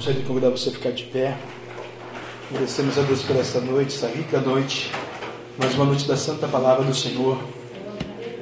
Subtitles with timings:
[0.00, 1.36] Gostaria de convidar você a ficar de pé.
[2.48, 4.90] Agradecemos a Deus por esta noite, essa rica noite,
[5.58, 7.38] mais uma noite da Santa Palavra do Senhor.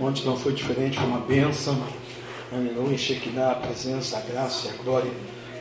[0.01, 1.77] Ontem não foi diferente, foi uma bênção.
[2.53, 5.11] Aleluia, Shekinah, a presença, a graça e a glória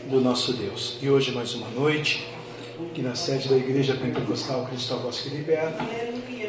[0.07, 0.99] do nosso Deus.
[1.01, 2.27] E hoje mais uma noite,
[2.91, 4.69] aqui na sede da Igreja Pentecostal
[5.01, 5.83] Voz que Liberta,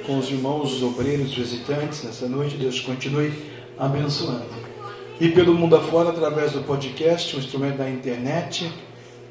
[0.04, 3.32] com os irmãos, os obreiros, os visitantes, nessa noite, Deus continue
[3.78, 4.44] abençoando.
[5.18, 8.70] E pelo mundo afora, através do podcast, um instrumento da internet,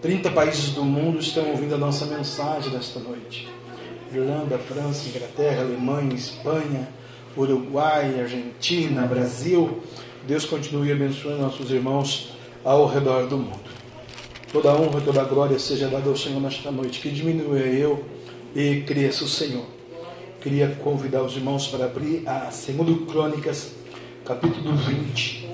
[0.08, 3.46] 30 países do mundo estão ouvindo a nossa mensagem desta noite.
[4.10, 6.88] Irlanda, França, Inglaterra, Alemanha, Espanha,
[7.36, 9.84] Uruguai, Argentina, Brasil.
[10.26, 12.30] Deus continue abençoando nossos irmãos
[12.64, 13.60] ao redor do mundo.
[14.50, 17.02] Toda a honra, toda a glória seja dada ao Senhor nesta noite.
[17.02, 18.06] Que diminua eu
[18.56, 19.66] e cresça o Senhor.
[20.42, 23.74] Queria convidar os irmãos para abrir a Segundo Crônicas,
[24.24, 25.50] capítulo 20.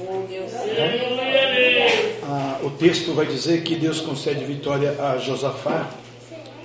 [2.35, 5.87] Ah, o texto vai dizer que Deus concede vitória a Josafá,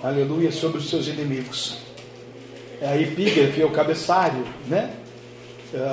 [0.03, 1.77] aleluia, sobre os seus inimigos.
[2.81, 4.95] A epígrafe é o cabeçalho, né?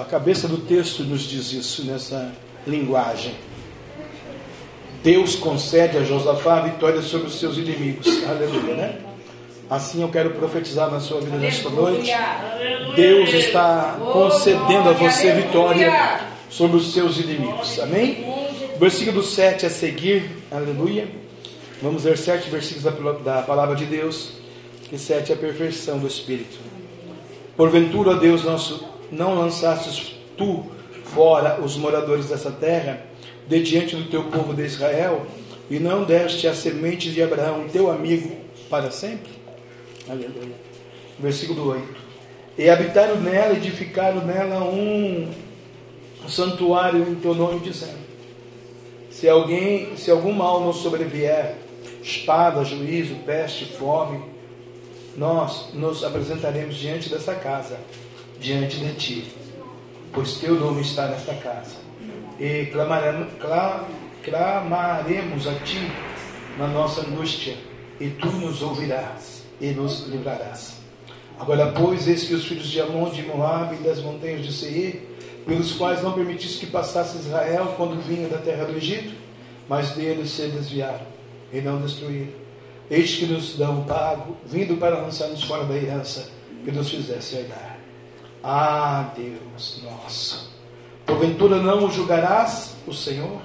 [0.01, 2.31] A cabeça do texto nos diz isso nessa
[2.65, 3.33] linguagem.
[5.03, 8.97] Deus concede a Josafá vitória sobre os seus inimigos, aleluia, né?
[9.69, 12.13] Assim eu quero profetizar na sua vida nesta noite.
[12.95, 17.77] Deus está concedendo a você vitória sobre os seus inimigos.
[17.79, 18.34] Amém?
[18.77, 21.07] Versículo 7 a seguir, aleluia.
[21.81, 24.33] Vamos ver sete versículos da, palavra de Deus,
[24.89, 26.57] que sete é a perfeição do Espírito.
[27.55, 30.65] Porventura, Deus nosso, não lançastes tu
[31.13, 33.05] fora os moradores dessa terra,
[33.47, 35.25] de diante do teu povo de Israel,
[35.69, 38.35] e não deste a semente de Abraão, teu amigo,
[38.69, 39.31] para sempre?
[40.09, 40.55] Aleluia.
[41.17, 41.87] Versículo 8.
[42.57, 45.29] E habitaram nela, edificaram nela um
[46.27, 48.04] santuário em teu nome, dizendo:
[49.15, 51.55] se alguém, se algum mal nos sobrevier,
[52.03, 54.21] espada, juízo, peste, fome,
[55.15, 57.79] nós nos apresentaremos diante dessa casa,
[58.41, 59.33] diante de ti,
[60.11, 61.77] pois teu nome está nesta casa.
[62.37, 63.29] E clamaremos,
[64.21, 65.89] clamaremos a ti
[66.57, 67.55] na nossa angústia,
[68.01, 70.79] e tu nos ouvirás e nos livrarás.
[71.39, 75.14] Agora, pois, eis que os filhos de Amon, de Moabe e das montanhas de Seir,
[75.45, 79.13] pelos quais não permitiste que passasse Israel quando vinha da terra do Egito,
[79.69, 81.05] mas deles se desviaram
[81.53, 82.33] e não destruíram.
[82.89, 86.29] Eis que nos dão pago, vindo para lançar-nos fora da herança
[86.63, 87.77] que nos fizesse herdar.
[88.43, 90.51] Ah, Deus nosso,
[91.05, 93.41] porventura não o julgarás o Senhor?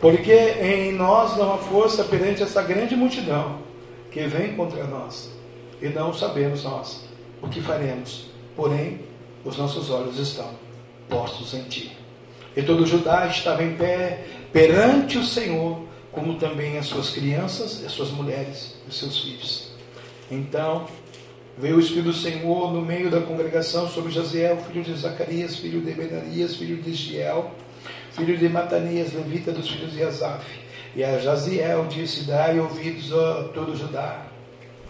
[0.00, 3.58] Porque em nós não há força perante essa grande multidão
[4.10, 5.30] que vem contra nós,
[5.82, 7.04] e não sabemos nós
[7.42, 9.00] o que faremos, porém
[9.44, 10.63] os nossos olhos estão
[11.08, 11.96] postos em ti.
[12.56, 15.82] E todo Judá estava em pé perante o Senhor,
[16.12, 19.72] como também as suas crianças, as suas mulheres e os seus filhos.
[20.30, 20.86] Então
[21.58, 25.80] veio o Espírito do Senhor no meio da congregação sobre Jaziel, filho de Zacarias, filho
[25.80, 27.50] de Benarias, filho de Giel,
[28.12, 30.44] filho de Matanias, levita dos filhos de Asaf.
[30.94, 34.26] E a Jaziel disse: Dai ouvidos a todo Judá.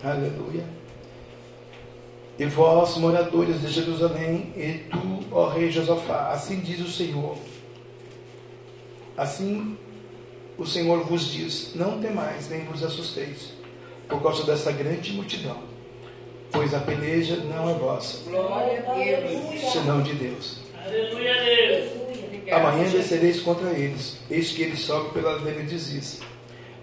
[0.02, 0.64] Aleluia.
[2.38, 7.36] E vós, moradores de Jerusalém, e tu, ó rei Josafá, assim diz o Senhor.
[9.16, 9.76] Assim
[10.58, 13.52] o Senhor vos diz: Não temais, nem vos assusteis,
[14.08, 15.58] por causa dessa grande multidão,
[16.50, 18.24] pois a peleja não é vossa,
[19.72, 20.58] senão de Deus.
[20.84, 22.04] Aleluia, Deus.
[22.52, 25.38] Amanhã descereis contra eles, eis que eles sobem pela
[25.78, 26.20] Ziz,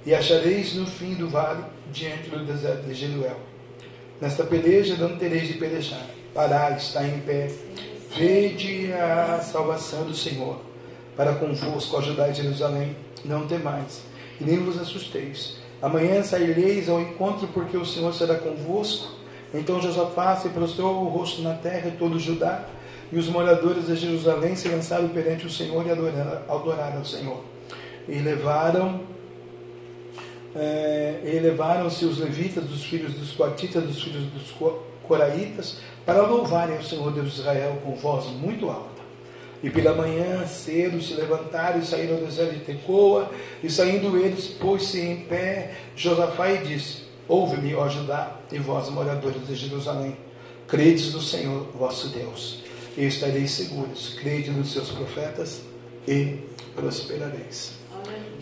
[0.06, 3.51] e achareis no fim do vale, diante do deserto de Jeruel.
[4.22, 6.06] Nesta peleja não tereis de pelejar.
[6.32, 7.52] Parai, está em pé.
[8.16, 10.62] Vede a salvação do Senhor.
[11.18, 12.96] Para convosco ajudai Jerusalém.
[13.26, 14.02] Não temais,
[14.40, 15.58] e nem vos assusteis.
[15.82, 19.12] Amanhã saireis ao encontro, porque o Senhor será convosco.
[19.54, 22.66] Então Josafá se prostrou o rosto na terra e todo Judá,
[23.12, 27.44] e os moradores de Jerusalém se lançaram perante o Senhor e adoraram, adoraram ao Senhor.
[28.08, 29.02] E levaram
[30.56, 34.54] é, elevaram-se os levitas, dos filhos dos coatitas, dos filhos dos
[35.08, 39.02] coraitas, para louvarem ao Senhor Deus de Israel com voz muito alta.
[39.64, 43.30] E pela manhã cedo se levantaram e saíram do deserto de Tecoa,
[43.64, 49.48] e saindo eles, pôs-se em pé Josafá e disse: Ouve-me, ó Judá, e vós, moradores
[49.48, 50.18] de Jerusalém,
[50.68, 52.64] credes no Senhor vosso Deus,
[52.98, 55.62] e estareis seguros, crede nos seus profetas,
[56.08, 56.40] e
[56.76, 57.81] prosperareis.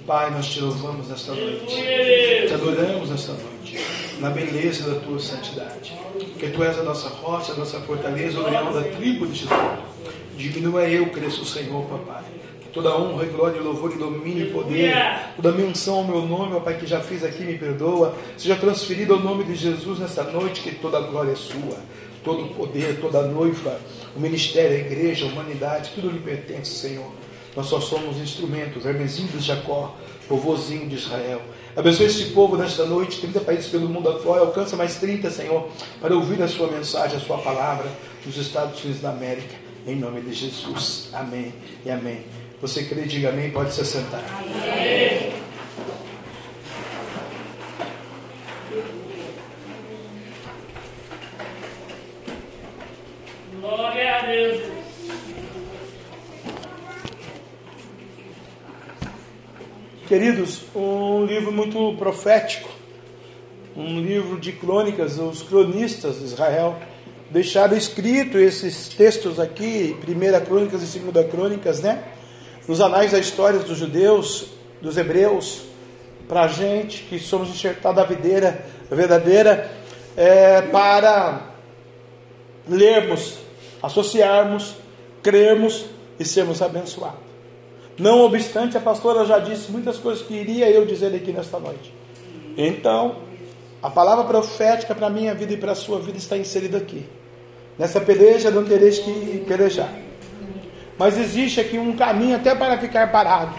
[0.10, 3.78] Pai, nós te louvamos nesta noite, te adoramos nesta noite,
[4.20, 5.96] na beleza da tua santidade,
[6.32, 9.78] porque tu és a nossa rocha, a nossa fortaleza, o leão da tribo de Judá.
[10.36, 12.24] Diminua eu, cresça o Senhor, papai.
[12.74, 14.96] toda honra, glória, louvor, e domínio e poder,
[15.36, 19.14] toda menção ao meu nome, ó Pai, que já fiz aqui, me perdoa, seja transferido
[19.14, 21.78] ao nome de Jesus nessa noite, que toda glória é sua,
[22.24, 23.80] todo o poder, toda a noiva,
[24.16, 27.12] o ministério, a igreja, a humanidade, tudo lhe pertence, Senhor.
[27.56, 29.96] Nós só somos instrumentos, vermezinho de Jacó,
[30.28, 31.42] povozinho de Israel.
[31.76, 35.70] Abençoe esse povo nesta noite, 30 países pelo mundo afora, alcança mais 30, Senhor,
[36.02, 37.90] para ouvir a sua mensagem, a sua palavra
[38.26, 39.56] nos Estados Unidos da América,
[39.88, 41.10] em nome de Jesus.
[41.14, 41.54] Amém
[41.86, 42.24] e amém.
[42.62, 44.24] Você crê, diga amém, pode se sentar.
[44.38, 45.34] Amém.
[53.62, 54.79] Glória a Deus.
[60.10, 62.68] Queridos, um livro muito profético,
[63.78, 66.80] um livro de crônicas, os cronistas de Israel
[67.30, 72.04] deixaram escrito esses textos aqui, primeira crônicas e segunda crônicas, né?
[72.68, 74.48] nos anais da história dos judeus,
[74.82, 75.62] dos hebreus,
[76.28, 79.70] para a gente que somos enxertados a videira verdadeira,
[80.18, 81.52] é, para
[82.68, 83.38] lermos,
[83.80, 84.74] associarmos,
[85.22, 85.86] crermos
[86.20, 87.29] e sermos abençoados.
[88.00, 91.94] Não obstante, a pastora já disse muitas coisas que iria eu dizer aqui nesta noite.
[92.58, 93.18] Então,
[93.84, 97.06] a palavra profética para a minha vida e para a sua vida está inserida aqui.
[97.78, 99.94] Nessa peleja não tereis que pelejar.
[100.98, 103.54] Mas existe aqui um caminho até para ficar parado.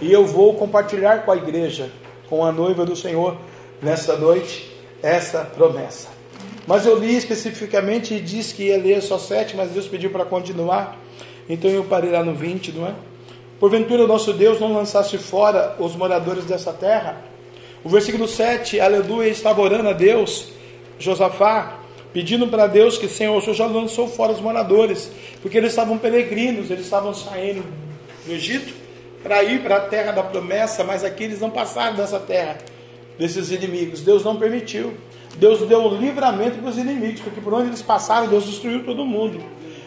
[0.00, 1.90] E eu vou compartilhar com a igreja,
[2.28, 3.36] com a noiva do Senhor,
[3.82, 6.08] nesta noite, essa promessa.
[6.66, 10.24] Mas eu li especificamente e disse que ia ler só sete, mas Deus pediu para
[10.24, 10.98] continuar.
[11.48, 12.94] Então eu parei lá no 20, não é?
[13.64, 17.16] Porventura o nosso Deus não lançasse fora os moradores dessa terra?
[17.82, 20.48] O versículo 7, aleluia, estava orando a Deus,
[20.98, 21.78] Josafá,
[22.12, 25.96] pedindo para Deus que, Senhor, o Senhor já lançou fora os moradores, porque eles estavam
[25.96, 27.64] peregrinos, eles estavam saindo
[28.26, 28.74] do Egito
[29.22, 32.58] para ir para a terra da promessa, mas aqui eles não passaram dessa terra,
[33.18, 34.02] desses inimigos.
[34.02, 34.92] Deus não permitiu.
[35.36, 39.06] Deus deu o livramento para os inimigos, porque por onde eles passaram, Deus destruiu todo
[39.06, 39.42] mundo.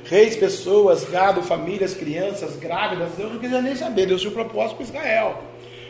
[0.10, 4.06] Reis, pessoas, gado, famílias, crianças, grávidas, Deus não queria nem saber.
[4.06, 5.44] Deus tinha um propósito com Israel.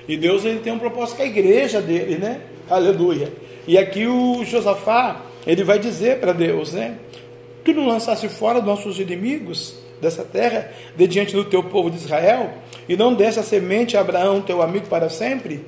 [0.07, 2.41] E Deus ele tem um propósito com a igreja dele, né?
[2.69, 3.31] Aleluia.
[3.67, 6.97] E aqui o Josafá, ele vai dizer para Deus, né?
[7.63, 12.53] Tu não lançaste fora nossos inimigos dessa terra, de diante do teu povo de Israel,
[12.87, 15.65] e não desse a semente a Abraão, teu amigo, para sempre?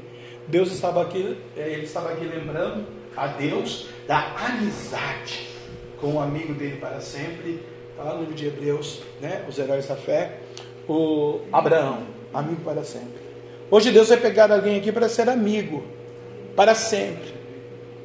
[0.47, 2.85] Deus estava aqui, é, ele estava aqui lembrando
[3.15, 5.47] a Deus da amizade
[5.99, 7.59] com o amigo dele para sempre.
[7.99, 9.43] Está lá no livro de Hebreus, né?
[9.49, 10.37] Os heróis da fé.
[10.87, 12.03] O Abraão,
[12.33, 13.19] amigo para sempre.
[13.69, 15.83] Hoje Deus vai pegar alguém aqui para ser amigo,
[16.55, 17.33] para sempre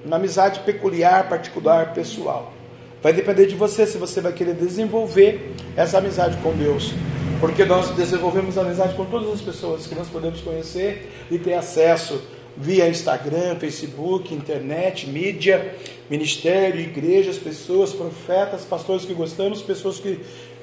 [0.04, 2.52] uma amizade peculiar, particular, pessoal.
[3.00, 6.92] Vai depender de você se você vai querer desenvolver essa amizade com Deus.
[7.38, 12.20] Porque nós desenvolvemos amizade com todas as pessoas que nós podemos conhecer e ter acesso
[12.56, 15.76] via Instagram, Facebook, internet, mídia,
[16.08, 20.20] ministério, igrejas, pessoas, profetas, pastores que gostamos, pessoas que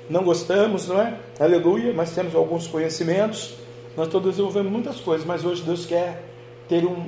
[0.09, 1.17] não gostamos, não é?
[1.39, 3.55] Aleluia, mas temos alguns conhecimentos.
[3.95, 6.23] Nós todos desenvolvemos muitas coisas, mas hoje Deus quer
[6.67, 7.07] ter uma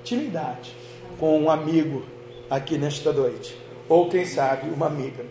[0.00, 0.72] intimidade
[1.18, 2.04] com um amigo
[2.48, 3.56] aqui nesta noite,
[3.88, 5.24] ou quem sabe uma amiga.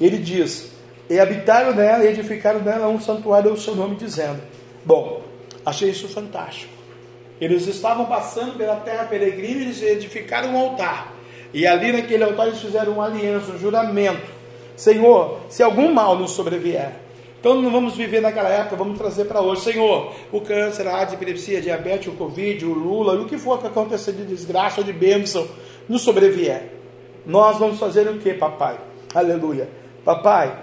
[0.00, 0.72] Ele diz:
[1.08, 4.40] E habitaram nela e edificaram nela um santuário ao seu nome, dizendo:
[4.84, 5.22] Bom,
[5.64, 6.72] achei isso fantástico.
[7.40, 11.12] Eles estavam passando pela terra peregrina e eles edificaram um altar.
[11.52, 14.22] E ali naquele altar eles fizeram uma aliança, um juramento.
[14.76, 16.92] Senhor, se algum mal nos sobrevier,
[17.38, 19.62] então não vamos viver naquela época, vamos trazer para hoje.
[19.62, 23.36] Senhor, o câncer, a AIDS, a epilepsia, a diabetes, o Covid, o Lula, o que
[23.36, 25.46] for que acontecer de desgraça ou de bênção,
[25.88, 26.70] nos sobrevier.
[27.26, 28.78] Nós vamos fazer o que, papai?
[29.12, 29.68] Aleluia.
[30.04, 30.56] Papai,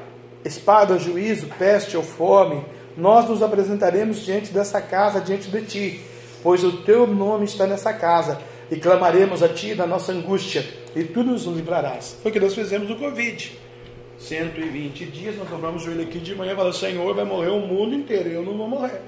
[0.43, 2.63] espada, juízo, peste ou fome,
[2.95, 6.01] nós nos apresentaremos diante dessa casa, diante de ti,
[6.41, 8.39] pois o teu nome está nessa casa,
[8.71, 12.17] e clamaremos a ti na nossa angústia, e tu nos livrarás.
[12.21, 13.57] Foi o que nós fizemos no Covid.
[14.19, 17.59] 120 dias, nós dobramos o joelho aqui de manhã e falamos, Senhor, vai morrer o
[17.59, 19.01] mundo inteiro, eu não vou morrer.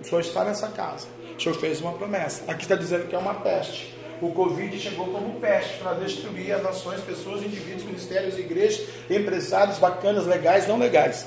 [0.00, 1.06] O Senhor está nessa casa.
[1.38, 2.50] O Senhor fez uma promessa.
[2.50, 3.94] Aqui está dizendo que é uma peste.
[4.20, 10.26] O Covid chegou como peste para destruir as nações, pessoas, indivíduos, ministérios, igrejas, empresários, bacanas,
[10.26, 11.26] legais, não legais.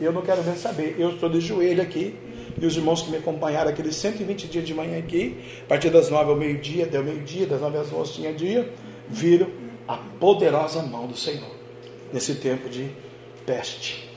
[0.00, 0.94] Eu não quero nem saber.
[0.98, 2.16] Eu estou de joelho aqui.
[2.60, 6.10] E os irmãos que me acompanharam aqueles 120 dias de manhã aqui, a partir das
[6.10, 8.70] 9 ao meio-dia, até o meio-dia, das 9 às 11 tinha dia,
[9.08, 9.48] viram
[9.86, 11.50] a poderosa mão do Senhor
[12.12, 12.88] nesse tempo de
[13.44, 14.10] peste.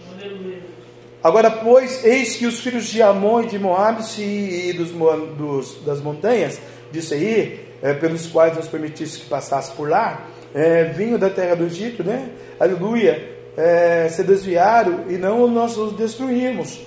[1.21, 4.91] Agora, pois, eis que os filhos de Amon e de Moab e dos,
[5.37, 6.59] dos, das montanhas
[6.91, 11.55] de Seir, é, pelos quais nos permitisse que passasse por lá, é, vinham da terra
[11.55, 12.29] do Egito, né?
[12.59, 16.79] Aleluia, é, se desviaram e não nós os destruímos.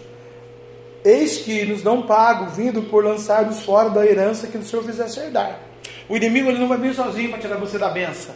[1.05, 5.19] Eis que nos dão pago, vindo por lançar-nos fora da herança que o Senhor fizesse
[5.19, 5.59] herdar.
[6.09, 8.35] O inimigo ele não vai vir sozinho para tirar você da benção.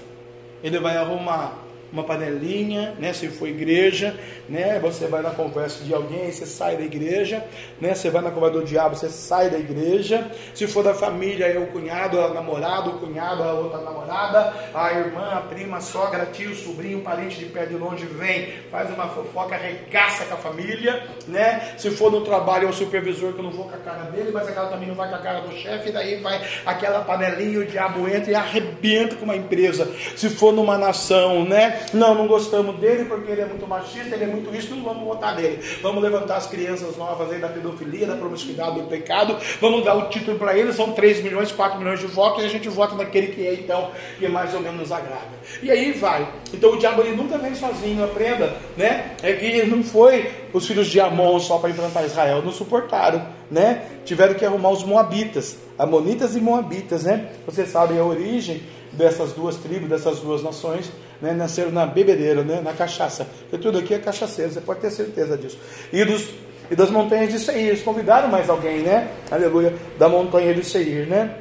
[0.63, 1.66] Ele vai arrumar
[1.97, 3.13] uma panelinha, né?
[3.13, 4.15] Se for igreja,
[4.49, 4.79] né?
[4.81, 7.43] Você vai na conversa de alguém, você sai da igreja,
[7.81, 7.95] né?
[7.95, 10.31] Você vai na conversa do diabo, você sai da igreja.
[10.55, 14.93] Se for da família, é o cunhado, a namorada, o cunhado, a outra namorada, a
[14.93, 19.09] irmã, a prima, a sogra, tio, sobrinho, parente de perto de longe vem, faz uma
[19.09, 21.75] fofoca, arregaça com a família, né?
[21.79, 24.31] Se for no trabalho, é o supervisor que eu não vou com a cara dele,
[24.33, 27.65] mas aquela também não vai com a cara do chefe, daí vai aquela panelinha, o
[27.65, 29.91] diabo entra e arrebenta com uma empresa.
[30.15, 31.86] Se for numa nação, né?
[31.93, 35.05] Não, não gostamos dele porque ele é muito machista, ele é muito isso, não vamos
[35.05, 35.61] votar nele.
[35.83, 40.09] Vamos levantar as crianças novas aí da pedofilia, da promiscuidade, do pecado, vamos dar o
[40.09, 43.29] título para eles, são 3 milhões, 4 milhões de votos, e a gente vota naquele
[43.29, 45.31] que é então, que mais ou menos nos agrada.
[45.63, 46.29] E aí vai.
[46.53, 49.17] Então o diabo ele nunca vem sozinho, aprenda, né?
[49.23, 53.83] É que não foi os filhos de Amon só para enfrentar Israel, não suportaram, né?
[54.05, 57.31] Tiveram que arrumar os moabitas, amonitas e moabitas, né?
[57.45, 58.63] Vocês sabem a origem
[58.93, 60.91] dessas duas tribos, dessas duas nações,
[61.21, 63.27] né, nasceram na bebedeira, né, na cachaça.
[63.43, 65.59] Porque tudo aqui é cachaceiro, você pode ter certeza disso.
[65.93, 66.31] E, dos,
[66.71, 69.11] e das montanhas de Seir, eles convidaram mais alguém, né?
[69.31, 71.37] Aleluia, da montanha de Seir, né?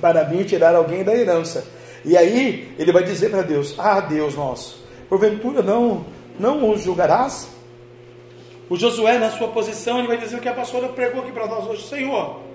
[0.00, 1.64] Para vir tirar alguém da herança.
[2.04, 6.06] E aí ele vai dizer para Deus: Ah, Deus nosso, porventura não,
[6.38, 7.48] não os julgarás?
[8.70, 11.46] O Josué, na sua posição, ele vai dizer o que a pastora pregou aqui para
[11.46, 12.47] nós hoje: Senhor,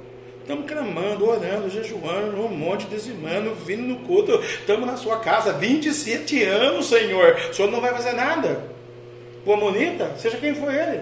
[0.43, 4.33] Estamos clamando, orando, jejuando, um monte, dizimando, vindo no culto.
[4.43, 7.37] Estamos na sua casa 27 anos, Senhor.
[7.49, 8.61] O Senhor não vai fazer nada.
[9.45, 10.99] O Amonita, seja quem for ele.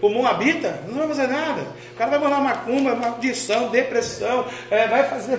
[0.00, 1.60] O Moabita, não vai fazer nada.
[1.92, 5.34] O cara vai mandar macumba, maldição, depressão, é, vai fazer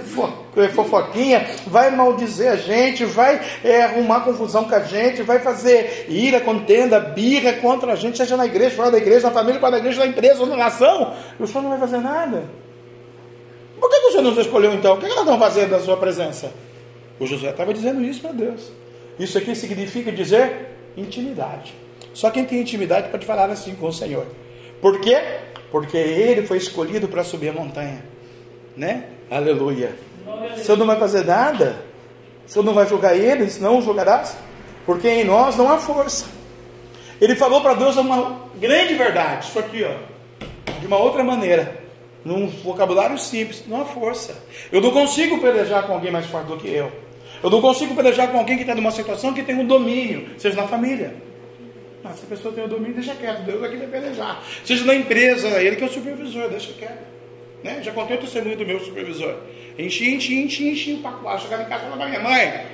[0.56, 6.06] é, fofoquinha, vai maldizer a gente, vai é, arrumar confusão com a gente, vai fazer
[6.08, 9.72] ira, contenda, birra contra a gente, seja na igreja, fora da igreja, na família, fora
[9.72, 11.16] da igreja, na empresa na nação.
[11.40, 12.44] O Senhor não vai fazer nada.
[13.80, 14.96] Por que, que o Senhor nos escolheu então?
[14.96, 16.52] O que, que nós estamos fazendo na sua presença?
[17.20, 18.72] O José estava dizendo isso para Deus.
[19.20, 21.74] Isso aqui significa dizer intimidade.
[22.14, 24.26] Só quem tem intimidade pode falar assim com o Senhor.
[24.82, 25.22] Por quê?
[25.72, 28.04] Porque ele foi escolhido para subir a montanha.
[28.76, 29.06] Né?
[29.30, 29.96] Aleluia.
[30.56, 31.78] O Senhor não vai fazer nada.
[32.48, 34.36] O Senhor não vai julgar eles, não o julgarás.
[34.86, 36.26] Porque em nós não há força.
[37.22, 39.48] Ele falou para Deus uma grande verdade.
[39.48, 40.74] Isso aqui, ó.
[40.80, 41.83] De uma outra maneira
[42.26, 44.44] num vocabulário simples, há força.
[44.72, 46.92] Eu não consigo pelejar com alguém mais forte do que eu.
[47.42, 50.56] Eu não consigo pelejar com alguém que está numa situação que tem um domínio, seja
[50.56, 51.16] na família.
[52.04, 54.44] Mas se a pessoa tem o um domínio, deixa quieto, Deus aqui vai pelejar.
[54.64, 57.04] Seja na empresa, ele que é o supervisor, deixa quieto.
[57.64, 57.82] Né?
[57.82, 59.36] Já contei o testemunho do meu supervisor.
[59.78, 61.44] Enchi, enchi, enchi, enchi o pacote.
[61.44, 62.66] Chegava em casa e falava, minha mãe,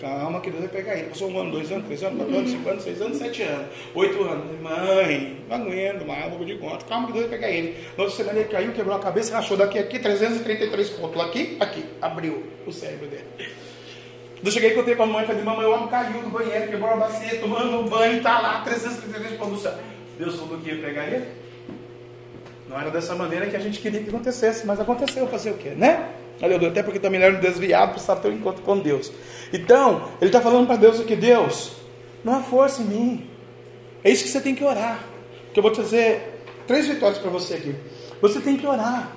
[0.00, 1.08] Calma que Deus vai pegar ele.
[1.08, 3.66] Passou um ano, dois anos, três anos, quatro anos, cinco anos, seis anos, sete anos,
[3.94, 4.60] oito anos.
[4.60, 6.84] Mãe, não aguento mais, vou de conta.
[6.84, 7.76] Calma que Deus vai pegar ele.
[7.96, 11.20] Na outra semana ele caiu, quebrou a cabeça, rachou daqui aqui, 333 pontos.
[11.22, 11.84] Aqui, aqui.
[12.02, 13.24] Abriu o cérebro dele.
[14.44, 16.90] Eu cheguei e contei para a mãe, falei, mamãe, o homem caiu do banheiro, quebrou
[16.90, 19.74] a bacia, tomando banho, está lá, 333 pontos do céu.
[20.18, 21.26] Deus falou que ia pegar ele?
[22.68, 25.70] Não era dessa maneira que a gente queria que acontecesse, mas aconteceu, fazer o quê,
[25.70, 26.10] né?
[26.42, 29.10] Aleluia, até porque também era desviado, precisava ter um encontro com Deus.
[29.52, 31.72] Então, ele está falando para Deus aqui, Deus,
[32.24, 33.30] não há força em mim.
[34.02, 35.04] É isso que você tem que orar.
[35.46, 37.74] Porque eu vou trazer três vitórias para você aqui.
[38.20, 39.12] Você tem que orar.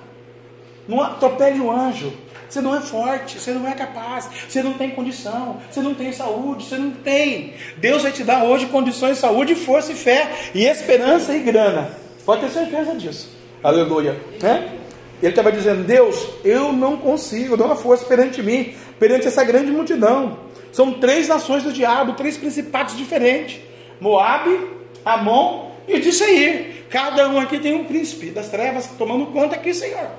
[0.86, 2.12] Não atropele o anjo.
[2.48, 6.12] Você não é forte, você não é capaz, você não tem condição, você não tem
[6.12, 7.54] saúde, você não tem.
[7.76, 11.92] Deus vai te dar hoje condições de saúde, força e fé, e esperança e grana.
[12.24, 13.30] Pode ter certeza disso.
[13.62, 14.20] Aleluia.
[14.42, 14.80] Né?
[15.22, 19.72] Ele estava dizendo: Deus, eu não consigo, dá uma força perante mim, perante essa grande
[19.72, 20.38] multidão.
[20.70, 23.60] São três nações do diabo, três principados diferentes:
[23.98, 24.68] Moabe,
[25.04, 26.84] Amon e de Seir.
[26.88, 30.10] Cada um aqui tem um príncipe das trevas tomando conta aqui, Senhor.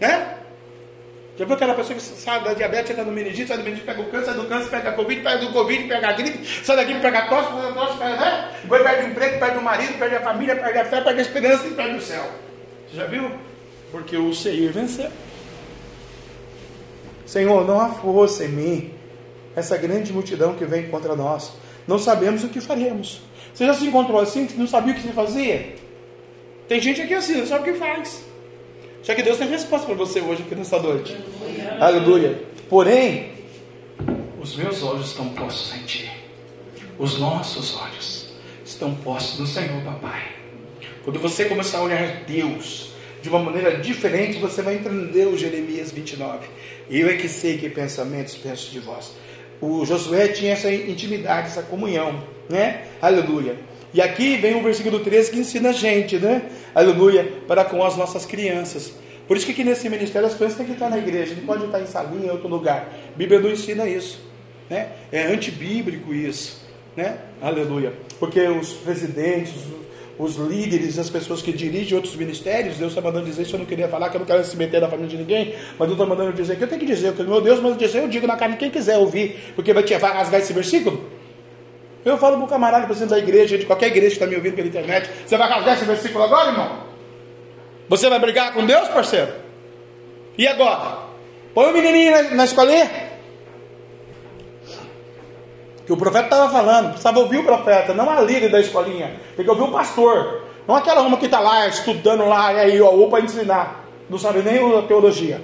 [0.00, 0.34] Né?
[1.36, 4.00] Já viu aquela pessoa que sai da diabetes, entra no meningite, sai do meningite, pega
[4.00, 6.76] o câncer, sai do câncer, pega a Covid, pega o Covid, pega a gripe, sai
[6.76, 8.48] daqui, pega a tosse, pega a tosse, pega, né?
[8.62, 11.22] Depois perde o emprego, perde o marido, perde a família, perde a fé, perde a
[11.22, 12.24] esperança e perde o céu.
[12.88, 13.30] Você já viu?
[13.90, 15.10] Porque o Seir venceu.
[17.30, 18.90] Senhor, não há força em mim,
[19.54, 21.52] essa grande multidão que vem contra nós.
[21.86, 23.20] Não sabemos o que faremos.
[23.54, 25.76] Você já se encontrou assim, que não sabia o que se fazia?
[26.66, 28.24] Tem gente aqui assim, não sabe o que faz.
[29.04, 31.16] Só que Deus tem resposta para você hoje aqui nesta noite.
[31.78, 31.78] Aleluia.
[31.80, 32.42] Aleluia.
[32.68, 33.30] Porém,
[34.42, 36.10] os meus olhos estão postos em Ti.
[36.98, 38.34] Os nossos olhos
[38.64, 40.32] estão postos no Senhor, Papai.
[41.04, 42.90] Quando você começar a olhar Deus
[43.22, 46.48] de uma maneira diferente, você vai entender o Jeremias 29.
[46.90, 49.12] Eu é que sei que pensamentos penso de vós.
[49.60, 52.86] O Josué tinha essa intimidade, essa comunhão, né?
[53.00, 53.56] Aleluia.
[53.94, 56.42] E aqui vem o versículo 13 que ensina a gente, né?
[56.74, 58.92] Aleluia, para com as nossas crianças.
[59.28, 61.64] Por isso que aqui nesse ministério as crianças têm que estar na igreja, não pode
[61.64, 62.88] estar em salinha em outro lugar.
[63.14, 64.20] A Bíblia não ensina isso.
[64.68, 64.88] Né?
[65.12, 66.60] É antibíblico isso.
[66.96, 67.18] Né?
[67.40, 67.92] Aleluia.
[68.18, 69.52] Porque os presidentes,
[70.20, 73.66] os líderes, as pessoas que dirigem outros ministérios, Deus está mandando dizer isso, eu não
[73.66, 76.04] queria falar, que eu não quero se meter na família de ninguém, mas Deus está
[76.04, 78.56] mandando dizer que eu tenho que dizer, meu Deus, mas dizer, eu digo na carne
[78.56, 81.08] quem quiser ouvir, porque vai te rasgar esse versículo.
[82.04, 84.54] Eu falo para o camarada, presidente da igreja, de qualquer igreja que está me ouvindo
[84.54, 86.80] pela internet, você vai rasgar esse versículo agora, irmão?
[87.88, 89.32] Você vai brigar com Deus, parceiro?
[90.36, 90.98] E agora?
[91.54, 93.09] Põe o menininho na, na escolinha.
[95.90, 99.44] Que o profeta estava falando, precisava ouvir o profeta, não a líder da escolinha, tem
[99.44, 100.42] que ouvir o pastor.
[100.64, 103.86] Não aquela uma que está lá estudando lá, e aí, ó, para ensinar.
[104.08, 105.42] Não sabe nem a teologia.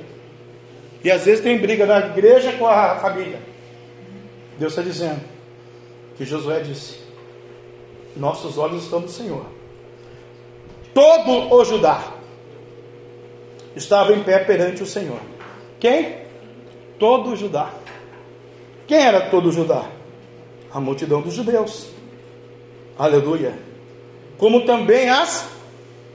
[1.03, 3.41] E às vezes tem briga na igreja com a família.
[4.57, 5.21] Deus está dizendo,
[6.17, 7.01] que Josué disse:
[8.15, 9.47] Nossos olhos estão no Senhor.
[10.95, 12.05] Todo o Judá
[13.75, 15.19] estava em pé perante o Senhor.
[15.81, 16.19] Quem?
[17.01, 17.71] Todo o Judá.
[18.87, 19.97] Quem era todo o Judá?
[20.77, 21.89] A multidão dos judeus.
[22.99, 23.59] Aleluia.
[24.37, 25.49] Como também as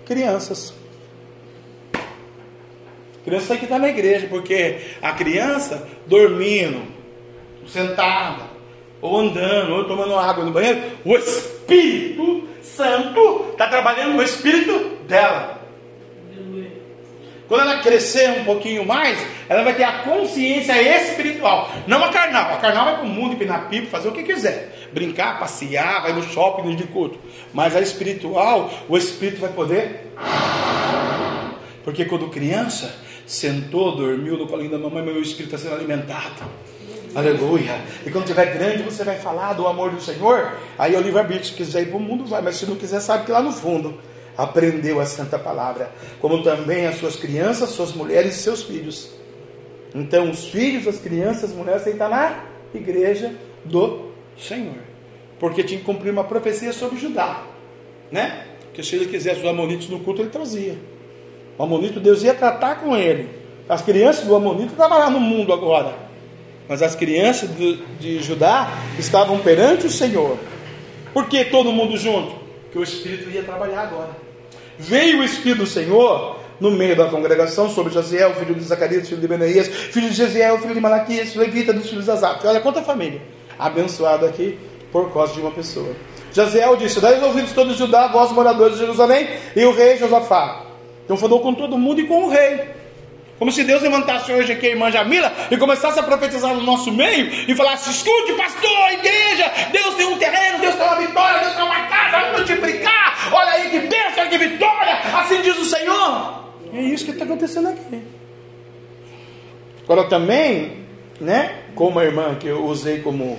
[0.06, 0.72] crianças.
[3.24, 6.84] criança tem que estar na igreja, porque a criança dormindo,
[7.66, 8.52] sentada,
[9.02, 15.60] ou andando, ou tomando água no banheiro, o Espírito Santo está trabalhando no espírito dela.
[17.52, 22.54] Quando ela crescer um pouquinho mais, ela vai ter a consciência espiritual, não a carnal.
[22.54, 26.14] A carnal vai para o mundo, empinar pipa, fazer o que quiser, brincar, passear, vai
[26.14, 27.20] no shopping, de culto.
[27.54, 30.14] Mas a espiritual, o espírito vai poder.
[31.84, 32.96] Porque quando criança,
[33.28, 36.50] sentou, dormiu no colinho da mamãe, meu espírito está sendo alimentado.
[37.14, 37.82] Aleluia.
[38.06, 40.54] E quando tiver grande, você vai falar do amor do Senhor.
[40.80, 42.42] Aí o livre-arbítrio, se quiser ir para o mundo, vai.
[42.42, 44.00] Mas se não quiser, sabe que lá no fundo
[44.44, 45.92] aprendeu a santa palavra.
[46.20, 49.12] Como também as suas crianças, suas mulheres e seus filhos.
[49.94, 52.44] Então, os filhos, as crianças, as mulheres, têm que estar na
[52.74, 53.34] igreja
[53.66, 54.78] do Senhor.
[55.40, 57.44] Porque tinha que cumprir uma profecia sobre Judá.
[58.12, 58.46] Né?
[58.74, 60.78] Que se ele quisesse os amonitos no culto, ele trazia.
[61.58, 63.30] O amonito, Deus ia tratar com ele.
[63.68, 66.12] As crianças do amonito estavam lá no mundo agora
[66.72, 70.38] mas as crianças de, de Judá estavam perante o Senhor.
[71.14, 72.34] Por que todo mundo junto?
[72.72, 74.12] Que o Espírito ia trabalhar agora.
[74.82, 79.22] Veio o Espírito do Senhor no meio da congregação sobre Josiel, filho de Zacarias, filho
[79.22, 82.46] de Benaías, filho de Jesiel, filho de Malaquias, levita dos filhos de Azap.
[82.46, 83.22] Olha quanta família
[83.60, 84.58] abençoada aqui
[84.92, 85.96] por causa de uma pessoa.
[86.34, 89.98] Josiel disse: Dai os ouvidos todos de Judá, vós moradores de Jerusalém, e o rei
[89.98, 90.66] Josafá.
[91.06, 92.82] Então falou com todo mundo e com o rei.
[93.42, 96.92] Como se Deus levantasse hoje aqui a irmã Jamila e começasse a profetizar no nosso
[96.92, 101.56] meio e falasse: escute, pastor, igreja, Deus tem um terreno, Deus tem uma vitória, Deus
[101.56, 103.30] tem uma casa, vamos multiplicar.
[103.32, 106.42] Olha aí que bênção, olha que vitória, assim diz o Senhor.
[106.82, 108.02] É isso que está acontecendo aqui.
[109.84, 110.86] Agora também,
[111.20, 113.38] né, como a irmã que eu usei como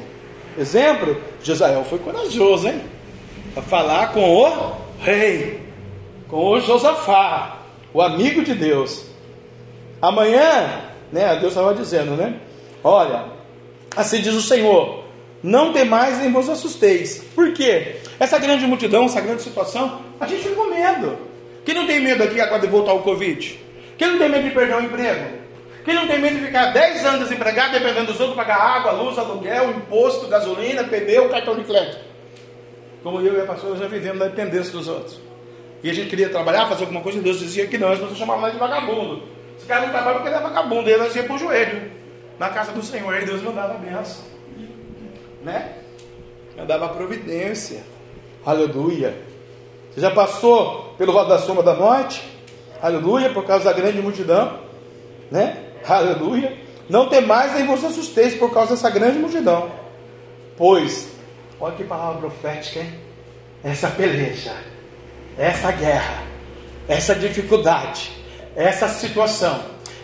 [0.57, 2.81] exemplo, Josael foi corajoso, hein?
[3.52, 5.61] Para falar com o rei,
[6.28, 9.07] com o Josafá, o amigo de Deus.
[10.00, 12.38] Amanhã, né, Deus estava dizendo, né?
[12.85, 13.24] Olha,
[13.96, 15.02] assim diz o Senhor:
[15.42, 17.24] não temais nem vos assusteis.
[17.35, 17.96] Por quê?
[18.20, 21.31] Essa grande multidão, essa grande situação, a gente fica com medo.
[21.64, 23.59] Quem não tem medo aqui agora de voltar ao Covid?
[23.96, 25.42] Quem não tem medo de perder o emprego?
[25.85, 29.18] Quem não tem medo de ficar 10 anos desempregado, dependendo dos outros, pagar água, luz,
[29.18, 31.98] aluguel, imposto, gasolina, pneu, cartão de crédito?
[33.03, 35.20] Como eu e a pastora já vivemos na dependência dos outros.
[35.83, 38.16] E a gente queria trabalhar, fazer alguma coisa, e Deus dizia que não, as pessoas
[38.16, 39.25] chamavam nós de vagabundo.
[39.59, 41.90] Esse cara não trabalha porque ele é vagabundo, ele ia para o joelho
[42.38, 44.25] na casa do Senhor, e Deus mandava a benção,
[45.42, 45.72] né?
[46.57, 47.83] Mandava a providência,
[48.44, 49.31] aleluia.
[49.92, 52.22] Você já passou pelo vale da sombra da morte?
[52.81, 54.59] Aleluia, por causa da grande multidão,
[55.31, 55.57] né?
[55.87, 56.57] Aleluia.
[56.88, 59.70] Não tem mais nem vos assusteis por causa dessa grande multidão.
[60.57, 61.09] Pois,
[61.61, 62.94] olha que palavra profética, hein?
[63.62, 64.55] Essa peleja,
[65.38, 66.22] essa guerra,
[66.88, 68.11] essa dificuldade,
[68.57, 69.61] essa situação,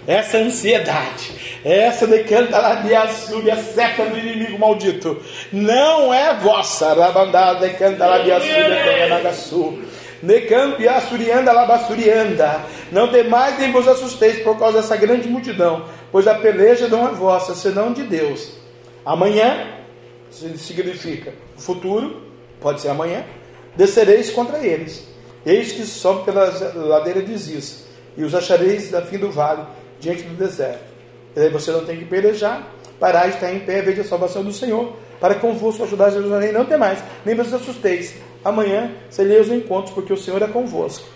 [0.09, 6.95] essa ansiedade, essa decantalabiaçu, a seta do inimigo maldito, não é vossa.
[6.95, 9.79] Rabandada decantalabiaçu, decantalabiaçu.
[10.23, 12.63] Necampiaçurianda labassurianda.
[12.91, 17.13] Não demais nem vos assusteis por causa dessa grande multidão, pois a peleja não é
[17.13, 18.55] vossa, senão de Deus.
[19.05, 19.75] Amanhã
[20.31, 22.23] significa o futuro,
[22.61, 23.25] pode ser amanhã,
[23.77, 25.07] descereis contra eles.
[25.45, 29.63] Eis que sobe pela ladeira de Ziz e os achareis da fim do vale,
[30.01, 30.85] diante do deserto.
[31.37, 32.67] E aí você não tem que pelejar,
[32.99, 36.79] parar estar em pé, veja a salvação do Senhor, para convosco ajudar Jerusalém, não tem
[36.79, 41.07] mais, nem vos assusteis, amanhã serei os encontros, porque o Senhor é convosco.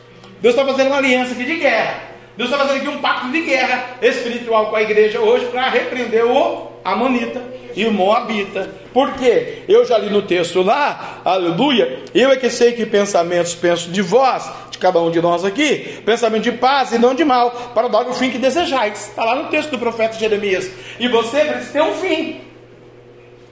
[0.41, 2.13] Deus está fazendo uma aliança aqui de guerra.
[2.37, 6.25] Deus está fazendo aqui um pacto de guerra espiritual com a igreja hoje para repreender
[6.25, 7.43] o Amonita
[7.77, 8.69] e o Moabita.
[8.93, 9.63] Por quê?
[9.69, 12.01] Eu já li no texto lá, aleluia.
[12.15, 14.51] Eu é que sei que pensamentos penso de vós,
[14.83, 18.13] cada um de nós aqui, pensamento de paz e não de mal, para dar o
[18.13, 19.09] fim que desejais.
[19.09, 20.69] Está lá no texto do profeta Jeremias.
[20.99, 22.41] E você precisa ter um fim.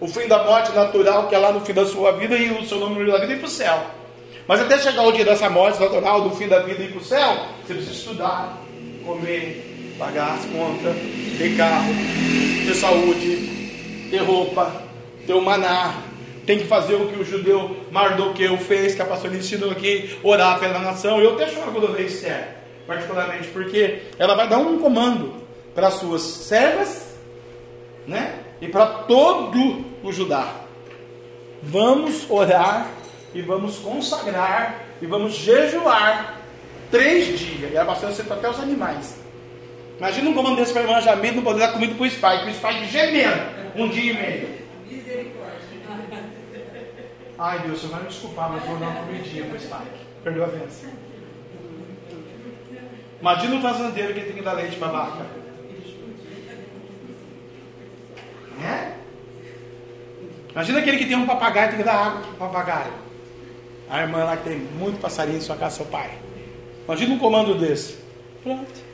[0.01, 2.67] O fim da morte natural, que é lá no fim da sua vida, e o
[2.67, 3.81] seu nome da vida ir para o céu.
[4.49, 7.01] Mas até chegar o dia dessa morte natural, do fim da vida e ir para
[7.01, 8.59] o céu, você precisa estudar,
[9.07, 10.97] comer, pagar as contas,
[11.39, 11.93] ter carro,
[12.67, 14.73] ter saúde, ter roupa,
[15.27, 16.10] ter o maná.
[16.47, 20.59] Tem que fazer o que o judeu Mardoqueu fez, que a pastora ensinou aqui, orar
[20.59, 21.21] pela nação.
[21.21, 25.35] Eu até choro quando eu Esther, particularmente, porque ela vai dar um comando
[25.75, 27.15] para as suas servas,
[28.07, 28.41] né?
[28.61, 30.55] E para todo o Judá.
[31.63, 32.91] Vamos orar
[33.35, 36.41] e vamos consagrar e vamos jejuar
[36.91, 37.73] Três dias.
[37.73, 39.17] E a pastora citou até os animais.
[39.99, 42.51] Imagina um comando desse para irmã Jamil não poder dar comida para o Spike.
[42.51, 43.43] O Spike gemendo
[43.77, 44.60] um dia e meio.
[47.43, 50.07] Ai Deus, você vai me desculpar, mas vou dar uma comidinha para o Spike.
[50.23, 50.91] Perdeu a bênção.
[53.19, 55.27] Imagina um fazendeiro que tem que dar leite para a vaca.
[58.63, 58.93] É?
[60.51, 62.93] Imagina aquele que tem um papagaio e tem que dar água para o papagaio.
[63.89, 66.11] A irmã lá que tem muito passarinho em sua casa, seu pai.
[66.85, 67.97] Imagina um comando desse.
[68.43, 68.91] Pronto.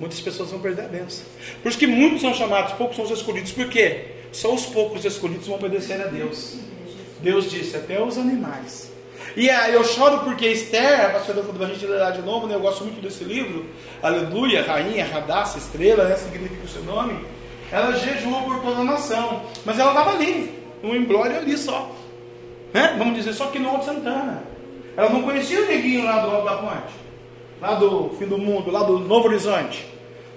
[0.00, 1.26] Muitas pessoas vão perder a bênção.
[1.62, 3.52] Por isso que muitos são chamados, poucos são os escolhidos.
[3.52, 4.06] Por quê?
[4.32, 6.56] Só os poucos escolhidos vão obedecer a Deus.
[7.20, 8.92] Deus disse, até os animais.
[9.36, 12.46] E aí eu choro porque Esther, a pastora falou a gente ler lá de novo,
[12.46, 12.54] né?
[12.54, 13.66] eu gosto muito desse livro.
[14.02, 16.16] Aleluia, rainha, Radassa, estrela, né?
[16.16, 17.24] significa o seu nome.
[17.70, 19.42] Ela jejuou por toda a nação.
[19.64, 21.90] Mas ela estava ali, um embrólio ali só.
[22.72, 22.94] Né?
[22.98, 24.42] Vamos dizer, só que no Alto Santana.
[24.96, 27.08] Ela não conhecia o neguinho lá do Alto da Ponte
[27.60, 29.86] lá do fim do mundo, lá do Novo Horizonte.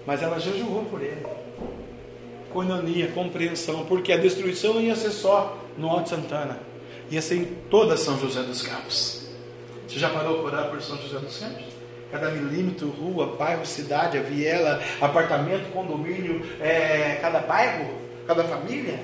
[0.06, 1.26] Mas ela jejuou por ele.
[2.52, 6.60] Coinonia, compreensão, porque a destruição ia ser só no Alto Santana,
[7.20, 9.28] ser em toda São José dos Campos.
[9.88, 11.64] Você já parou para orar por São José dos Campos?
[12.12, 17.96] Cada milímetro, rua, bairro, cidade, viela, apartamento, condomínio, é, cada bairro,
[18.28, 19.00] cada família.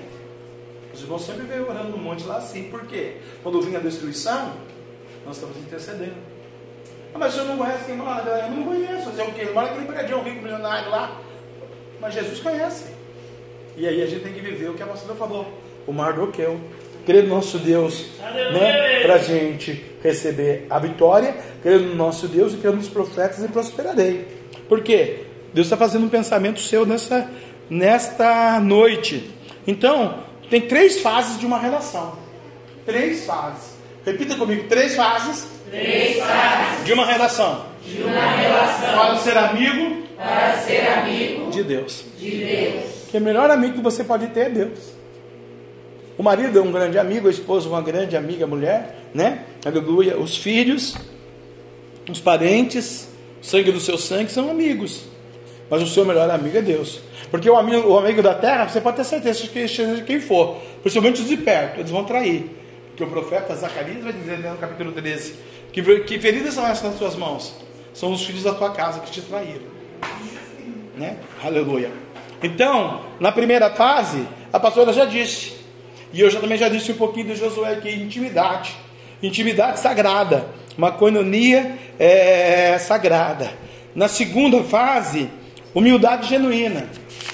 [0.94, 3.18] Os irmãos sempre veio orando no monte lá assim, por quê?
[3.42, 4.54] Quando vinha a destruição,
[5.26, 6.16] nós estamos intercedendo.
[7.14, 8.30] Ah, mas o senhor não conhece quem mora?
[8.30, 9.06] Eu não conheço.
[9.06, 9.42] Fazer o quê?
[9.42, 11.20] Ele mora naquele prédio rico milionário lá.
[12.00, 12.94] Mas Jesus conhece.
[13.76, 15.52] E aí a gente tem que viver o que a pastora falou.
[15.86, 16.60] O Mardoqueu.
[17.08, 18.06] Crer no nosso Deus,
[18.54, 19.02] né?
[19.02, 21.36] Para a gente receber a vitória.
[21.64, 24.28] Crer no nosso Deus e crer nos profetas e prosperarei.
[24.70, 25.24] Por quê?
[25.54, 27.28] Deus está fazendo um pensamento seu nessa,
[27.70, 29.32] nesta noite.
[29.66, 32.16] Então, tem três fases de uma relação.
[32.86, 33.76] Três fases.
[34.06, 37.66] Repita comigo: três fases Três fases de uma relação.
[37.86, 38.98] De uma relação.
[38.98, 40.08] Para ser amigo.
[40.16, 41.52] Para ser amigo.
[41.52, 42.06] De Deus.
[42.18, 42.84] De Deus.
[43.12, 44.97] Que o melhor amigo que você pode ter é Deus.
[46.18, 49.44] O marido é um grande amigo, a esposa é uma grande amiga, a mulher, né?
[49.64, 50.18] Aleluia.
[50.18, 50.96] Os filhos,
[52.10, 53.08] os parentes,
[53.42, 55.06] o sangue do seu sangue são amigos.
[55.70, 57.02] Mas o seu melhor amigo é Deus.
[57.30, 60.58] Porque o amigo, o amigo da terra, você pode ter certeza que seja quem for,
[60.82, 62.50] principalmente os de perto, eles vão trair.
[62.96, 65.36] Que o profeta Zacarias vai dizer no capítulo 13:
[65.72, 67.54] que, que feridas são essas nas tuas mãos?
[67.94, 69.78] São os filhos da tua casa que te traíram.
[70.96, 71.18] Né?
[71.44, 71.92] Aleluia.
[72.42, 75.57] Então, na primeira fase, a pastora já disse,
[76.14, 78.76] e eu já, também já disse um pouquinho de Josué aqui, intimidade.
[79.22, 83.52] Intimidade sagrada, uma coinonia é, sagrada.
[83.96, 85.30] Na segunda fase,
[85.74, 86.88] humildade genuína.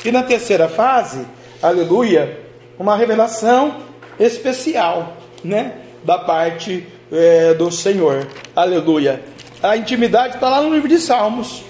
[0.06, 1.26] E na terceira fase,
[1.62, 2.40] aleluia,
[2.80, 3.82] uma revelação
[4.20, 5.74] especial, né?
[6.04, 8.28] Da parte é, do Senhor.
[8.56, 9.24] Aleluia.
[9.62, 11.64] A intimidade está lá no livro de Salmos,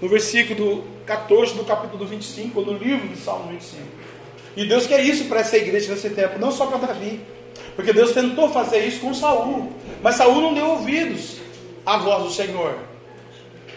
[0.00, 3.99] no versículo 14 do capítulo 25, no livro de Salmo 25.
[4.60, 7.18] E Deus quer isso para essa igreja nesse tempo, não só para Davi.
[7.74, 11.38] Porque Deus tentou fazer isso com Saul, mas Saul não deu ouvidos
[11.86, 12.76] à voz do Senhor.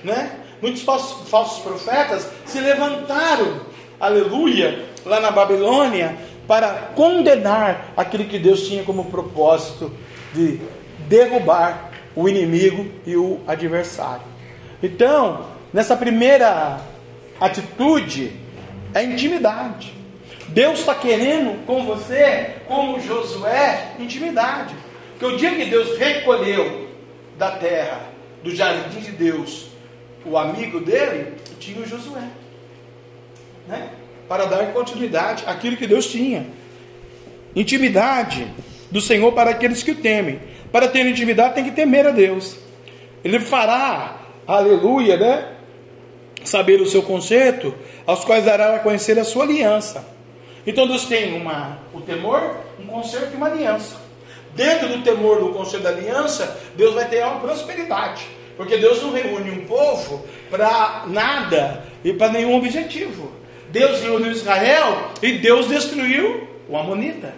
[0.04, 0.40] Né?
[0.62, 3.62] Muitos falsos, falsos profetas se levantaram,
[3.98, 9.90] aleluia, lá na Babilônia, para condenar aquilo que Deus tinha como propósito
[10.34, 10.60] de
[11.08, 14.26] derrubar o inimigo e o adversário.
[14.84, 16.82] Então, nessa primeira
[17.40, 18.34] atitude,
[18.94, 19.93] é intimidade.
[20.54, 24.76] Deus está querendo com você, como Josué, intimidade.
[25.18, 26.90] Porque o dia que Deus recolheu
[27.40, 28.10] da terra,
[28.44, 29.70] do jardim de Deus,
[30.24, 32.22] o amigo dele, tinha o Josué.
[33.68, 33.90] Né?
[34.30, 36.46] Para dar continuidade àquilo que Deus tinha.
[37.56, 38.48] Intimidade
[38.92, 40.40] do Senhor para aqueles que o temem.
[40.72, 42.58] para ter intimidade tem que temer a Deus.
[43.24, 45.48] Ele fará, aleluia, né?
[46.44, 47.74] Saber o seu conserto,
[48.06, 50.13] aos quais dará a conhecer a sua aliança.
[50.66, 53.98] Então Deus tem uma, o temor, um conserto e uma aliança.
[54.56, 58.26] Dentro do temor do conselho da aliança, Deus vai ter uma prosperidade.
[58.56, 63.32] Porque Deus não reúne um povo para nada e para nenhum objetivo.
[63.70, 67.34] Deus reuniu Israel e Deus destruiu o Amonita,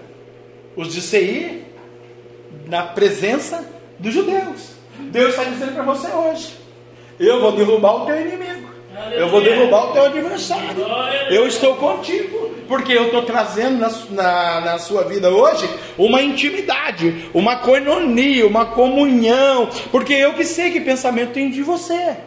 [0.76, 1.64] os de Seir,
[2.68, 3.66] na presença
[3.98, 4.72] dos judeus.
[5.00, 6.58] Deus está dizendo para você hoje:
[7.18, 8.75] eu vou derrubar o teu inimigo.
[9.12, 10.86] Eu vou derrubar o teu adversário.
[11.30, 12.56] Eu estou contigo.
[12.68, 18.66] Porque eu estou trazendo na, na, na, sua vida hoje uma intimidade, uma coinonia, uma
[18.66, 19.70] comunhão.
[19.92, 22.18] Porque eu que sei que pensamento tem de você.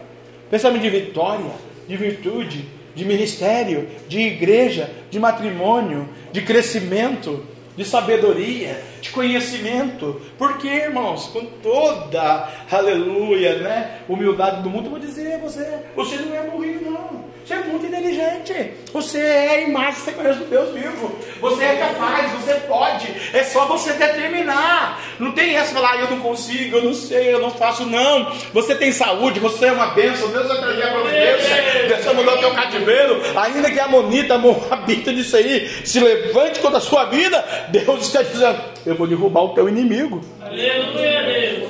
[0.49, 1.51] Pensamento de vitória,
[1.89, 7.45] de virtude, de ministério, de igreja, de matrimônio, de crescimento
[7.79, 10.21] de sabedoria, de conhecimento.
[10.37, 16.17] Porque, irmãos, com toda, aleluia, né, humildade do mundo, eu vou dizer a você, você
[16.17, 17.28] não é burrinho, não.
[17.49, 18.73] Você é muito inteligente.
[18.93, 21.19] Você é a imagem e semelhança do Deus vivo.
[21.41, 23.07] Você é capaz, você pode.
[23.33, 25.01] É só você determinar.
[25.19, 28.31] Não tem essa falar, ah, eu não consigo, eu não sei, eu não faço, não.
[28.53, 30.29] Você tem saúde, você é uma bênção.
[30.29, 31.89] Deus vai trazer a providência.
[31.89, 33.23] Deus vai mudar o teu cativeiro.
[33.35, 38.03] Ainda que a monita, a moabita disso aí, se levante contra a sua vida, Deus
[38.03, 40.21] está dizendo: Eu vou derrubar o teu inimigo.
[40.43, 41.69] Aleluia, Deus.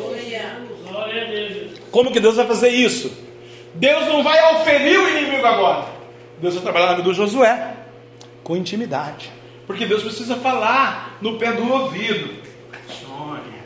[0.90, 1.78] Glória a Deus.
[1.92, 3.27] Como que Deus vai fazer isso?
[3.74, 5.87] Deus não vai oferir o inimigo agora.
[6.40, 7.74] Deus vai trabalhar na vida do Josué
[8.42, 9.31] com intimidade.
[9.66, 12.42] Porque Deus precisa falar no pé do ouvido.
[12.88, 13.64] Sônia,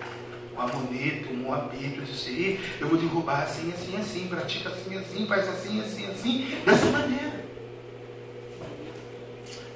[0.56, 5.26] um amonito, um Moabito, disse aí, eu vou derrubar assim, assim, assim, pratica assim, assim,
[5.26, 7.44] faz assim, assim, assim, dessa maneira.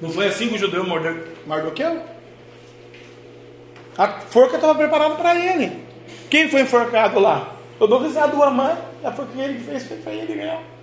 [0.01, 0.85] Não foi assim que o judeu
[1.45, 2.03] Mardoqueu?
[3.97, 5.83] A forca estava preparada para ele.
[6.29, 7.55] Quem foi enforcado lá?
[7.79, 10.77] Eu dou risada do Amã, já foi o que ele fez, foi ele mesmo.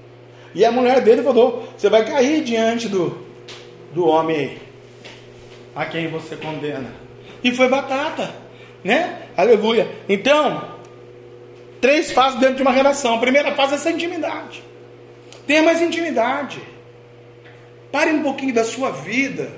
[0.54, 3.18] E a mulher dele falou: Você vai cair diante do,
[3.92, 4.58] do homem
[5.74, 6.92] a quem você condena.
[7.42, 8.34] E foi batata,
[8.82, 9.28] né?
[9.36, 9.88] Aleluia.
[10.08, 10.78] Então,
[11.80, 13.16] três fases dentro de uma relação.
[13.16, 14.62] A primeira fase é essa intimidade.
[15.46, 16.60] Tenha mais intimidade.
[17.90, 19.50] Pare um pouquinho da sua vida.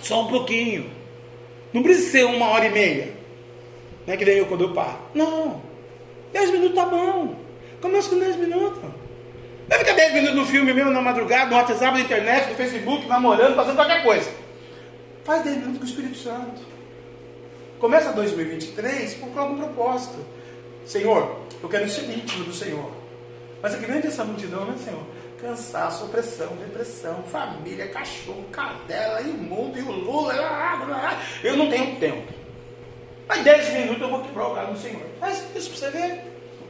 [0.00, 0.90] Só um pouquinho.
[1.72, 3.12] Não precisa ser uma hora e meia.
[4.06, 4.98] Não é que nem eu quando eu paro.
[5.14, 5.73] Não.
[6.34, 7.36] 10 minutos tá bom.
[7.80, 8.82] Começa com 10 minutos.
[9.68, 13.06] Vai ficar 10 minutos no filme mesmo, na madrugada, no WhatsApp, na internet, no Facebook,
[13.06, 14.30] namorando, fazendo qualquer coisa.
[15.22, 16.60] Faz 10 minutos com o Espírito Santo.
[17.78, 20.18] Começa 2023 com algum propósito.
[20.84, 22.90] Senhor, eu quero ser íntimo do Senhor.
[23.62, 25.02] Mas é que grande essa multidão, né, Senhor?
[25.40, 30.34] Cansaço, opressão, depressão, família, cachorro, cadela, imundo, e o Lula.
[31.42, 32.43] Eu não tenho tempo.
[33.26, 35.02] Mas 10 minutos eu vou quebrar o galho no Senhor.
[35.18, 36.20] Faz isso para você ver.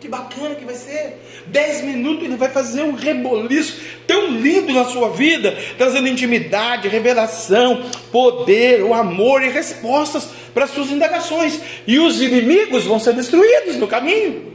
[0.00, 1.18] Que bacana que vai ser.
[1.46, 7.84] 10 minutos ele vai fazer um reboliço tão lindo na sua vida, trazendo intimidade, revelação,
[8.12, 11.60] poder, o amor e respostas para as suas indagações.
[11.86, 14.52] E os inimigos vão ser destruídos no caminho.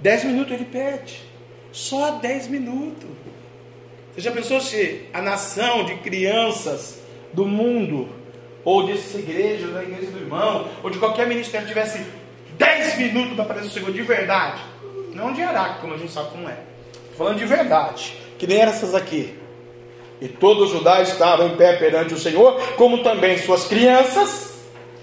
[0.00, 1.20] 10 minutos ele pede.
[1.72, 3.08] Só 10 minutos.
[4.12, 7.00] Você já pensou se a nação de crianças
[7.32, 8.08] do mundo
[8.64, 12.04] ou dessa igreja, da igreja do irmão, ou de qualquer ministério tivesse
[12.58, 14.60] 10 minutos da presença do Senhor de verdade,
[15.14, 16.56] não de Araque, como a gente sabe como é,
[17.16, 19.34] falando de verdade, que nem essas aqui.
[20.20, 24.52] E todos os judaus estavam em pé perante o Senhor, como também suas crianças,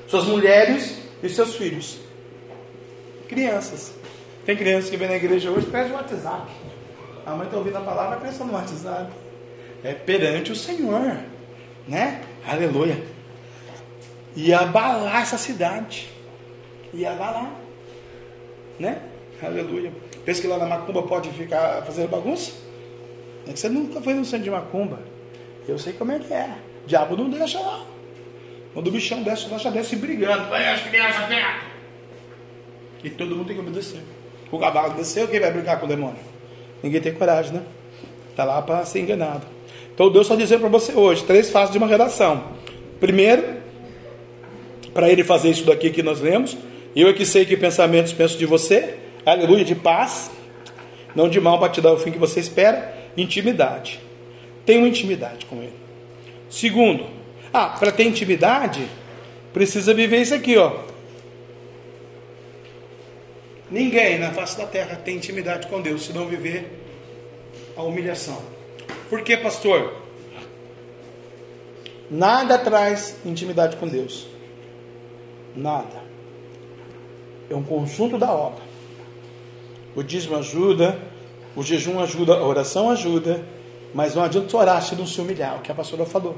[0.07, 1.97] suas mulheres e seus filhos.
[3.27, 3.93] Crianças.
[4.45, 6.51] Tem crianças que vêm na igreja hoje, pede o WhatsApp.
[7.25, 9.11] A mãe está ouvindo a palavra, pensa no WhatsApp.
[9.83, 11.17] É perante o Senhor,
[11.87, 12.21] né?
[12.47, 13.16] Aleluia
[14.37, 16.09] ia abalar essa cidade.
[16.93, 17.51] Ia abalar.
[18.79, 19.01] Né?
[19.41, 19.91] Aleluia.
[20.23, 22.51] Pensa que lá na macumba pode ficar fazendo bagunça?
[23.47, 24.99] É que você nunca foi no centro de macumba.
[25.67, 26.55] Eu sei como é que é.
[26.85, 27.85] Diabo não deixa lá.
[28.73, 30.49] Quando o bichão desce lá, já desce brigando.
[30.49, 31.25] Vai as crianças.
[33.03, 34.01] E todo mundo tem que obedecer.
[34.51, 36.19] O cavalo desceu, quem vai brigar com o demônio?
[36.83, 37.63] Ninguém tem coragem, né?
[38.29, 39.45] Está lá para ser enganado.
[39.93, 42.51] Então Deus está dizendo para você hoje, três fases de uma relação.
[42.99, 43.57] Primeiro,
[44.97, 46.57] para ele fazer isso daqui que nós lemos.
[46.95, 50.31] Eu é que sei que pensamentos penso de você, aleluia, de paz,
[51.15, 53.99] não de mal para te dar o fim que você espera, intimidade.
[54.65, 55.75] Tenha uma intimidade com ele.
[56.49, 57.05] Segundo,
[57.53, 58.87] ah, para ter intimidade,
[59.53, 60.71] precisa viver isso aqui, ó.
[63.69, 66.71] Ninguém na face da terra tem intimidade com Deus se não viver
[67.75, 68.41] a humilhação.
[69.11, 69.93] Por que, pastor?
[72.09, 74.35] Nada traz intimidade com Deus.
[75.57, 76.05] Nada.
[77.49, 78.61] é um conjunto da obra.
[79.95, 80.99] O dízimo ajuda,
[81.55, 83.43] o jejum ajuda, a oração ajuda,
[83.93, 86.35] mas não adianta orar se não se humilhar, o que a pastora falou.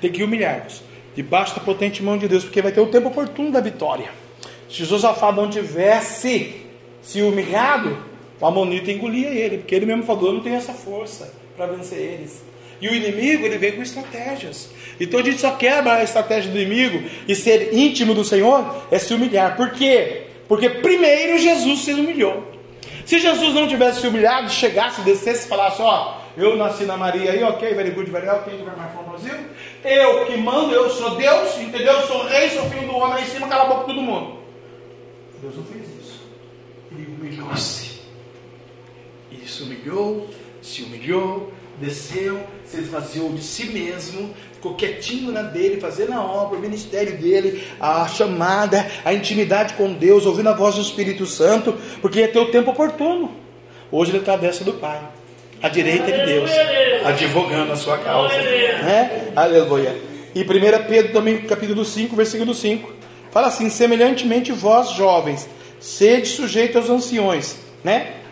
[0.00, 0.82] Tem que humilhar-vos,
[1.14, 4.10] debaixo da potente mão de Deus, porque vai ter o tempo oportuno da vitória.
[4.68, 6.66] Se Josafá não tivesse
[7.00, 7.96] se humilhado,
[8.40, 11.98] o Amonita engolia ele, porque ele mesmo falou: Eu não tenho essa força para vencer
[11.98, 12.42] eles.
[12.80, 14.70] E o inimigo, ele vem com estratégias.
[15.00, 18.98] Então a gente só quebra a estratégia do inimigo e ser íntimo do Senhor é
[18.98, 19.56] se humilhar.
[19.56, 20.24] Por quê?
[20.48, 22.52] Porque primeiro Jesus se humilhou.
[23.04, 27.32] Se Jesus não tivesse se humilhado, chegasse, descesse e falasse: Ó, eu nasci na Maria
[27.32, 29.34] aí, ok, very good, very well, quem tiver mais fome Brasil?
[29.84, 31.92] Eu que mando, eu sou Deus, entendeu?
[31.94, 34.38] Eu sou rei, sou filho do homem lá em cima, cala a boca todo mundo.
[35.40, 36.20] Deus não fez isso.
[36.90, 38.00] Ele humilhou-se.
[39.30, 40.28] Ele se humilhou,
[40.60, 46.58] se humilhou, desceu, se esvaziou de si mesmo, ficou quietinho na dele, fazendo a obra,
[46.58, 51.74] o ministério dele, a chamada, a intimidade com Deus, ouvindo a voz do Espírito Santo,
[52.00, 53.30] porque ia ter o tempo oportuno.
[53.90, 55.00] Hoje ele está à destra do Pai,
[55.62, 56.50] à direita de Deus,
[57.04, 58.34] advogando a sua causa.
[58.34, 59.32] Né?
[59.36, 59.96] Aleluia.
[60.34, 60.46] E 1
[60.88, 62.92] Pedro também, capítulo 5, versículo 5,
[63.30, 65.48] fala assim: semelhantemente vós, jovens,
[65.80, 68.25] sede sujeitos aos anciões, né?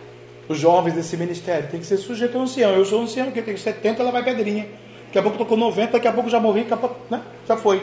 [0.48, 2.72] Os jovens desse ministério tem que ser sujeito ao ancião.
[2.72, 4.66] Eu sou ancião, que tem 70, ela vai pedrinha.
[5.06, 7.22] Daqui a pouco estou com 90, daqui a pouco já morri, pouco, né?
[7.46, 7.82] já foi.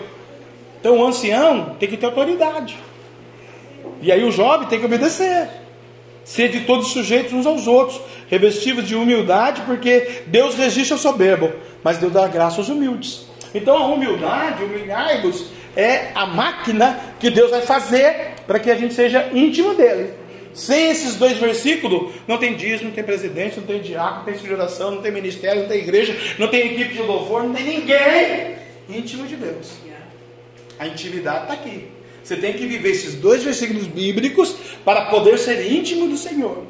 [0.80, 2.78] Então o ancião tem que ter autoridade.
[4.02, 5.48] E aí o jovem tem que obedecer.
[6.24, 11.52] Ser de todos sujeitos uns aos outros, revestidos de humildade, porque Deus resiste ao soberbo,
[11.84, 13.26] mas Deus dá graça aos humildes.
[13.56, 18.94] Então a humildade, humilhai-vos, é a máquina que Deus vai fazer para que a gente
[18.94, 20.14] seja íntimo dele.
[20.54, 24.38] Sem esses dois versículos, não tem dízimo, não tem presidente, não tem diácono, não tem
[24.38, 28.56] celebração, não tem ministério, não tem igreja, não tem equipe de louvor, não tem ninguém
[28.90, 29.72] íntimo de Deus.
[30.78, 31.88] A intimidade está aqui.
[32.24, 36.64] Você tem que viver esses dois versículos bíblicos para poder ser íntimo do Senhor.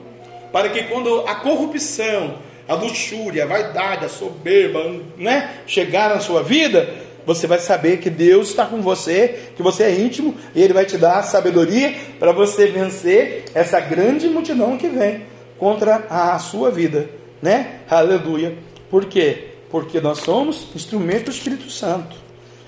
[0.52, 6.44] Para que quando a corrupção, a luxúria, a vaidade, a soberba, né, chegar na sua
[6.44, 6.94] vida,
[7.26, 10.86] você vai saber que Deus está com você, que você é íntimo, e Ele vai
[10.86, 15.24] te dar sabedoria para você vencer essa grande multidão que vem
[15.58, 17.10] contra a sua vida,
[17.42, 17.82] né?
[17.90, 18.58] Aleluia.
[18.90, 19.50] Por quê?
[19.70, 22.16] Porque nós somos instrumento do Espírito Santo.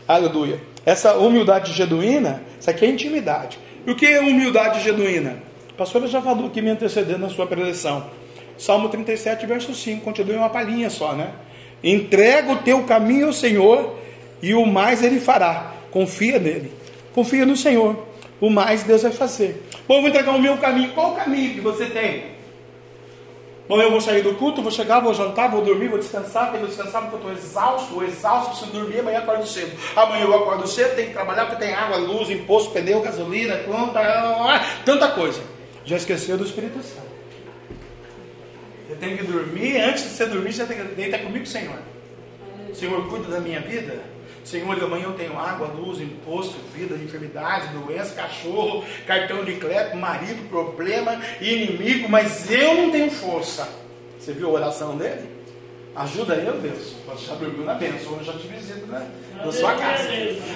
[0.07, 0.59] Aleluia.
[0.85, 3.57] Essa humildade genuína, isso aqui é intimidade.
[3.85, 5.37] E o que é humildade genuína?
[5.69, 8.05] A pastora já falou aqui me antecedendo na sua preleção.
[8.57, 11.31] Salmo 37, verso 5, continua uma palhinha só, né?
[11.83, 13.97] Entrega o teu caminho ao Senhor
[14.43, 15.71] e o mais ele fará.
[15.89, 16.69] Confia nele.
[17.15, 17.95] Confia no Senhor.
[18.41, 19.63] O mais Deus vai fazer.
[19.87, 20.91] Bom, eu vou entregar o meu caminho.
[20.91, 22.33] Qual o caminho que você tem?
[23.69, 26.65] Bom, eu vou sair do culto, vou chegar, vou jantar, vou dormir, vou descansar, tenho
[26.65, 29.71] que descansar porque eu estou exausto, ou exausto, preciso dormir, amanhã acordo cedo.
[29.95, 34.01] Amanhã eu acordo cedo, tenho que trabalhar porque tem água, luz, imposto, pneu, gasolina, conta,
[34.83, 35.41] tanta coisa.
[35.85, 37.13] Já esqueceu do Espírito Santo.
[38.89, 41.79] Você tem que dormir, antes de você dormir, você tem que deitar comigo, Senhor.
[42.73, 44.12] Senhor, cuida da minha vida.
[44.43, 50.49] Senhor, amanhã eu tenho água, luz, imposto, vida, enfermidade, doença, cachorro, cartão de crédito, marido,
[50.49, 53.67] problema, inimigo, mas eu não tenho força.
[54.19, 55.31] Você viu a oração dele?
[55.95, 56.95] Ajuda eu, Deus.
[57.07, 59.07] Você já dormiu na bênção, eu já te visito né?
[59.35, 60.09] na sua casa.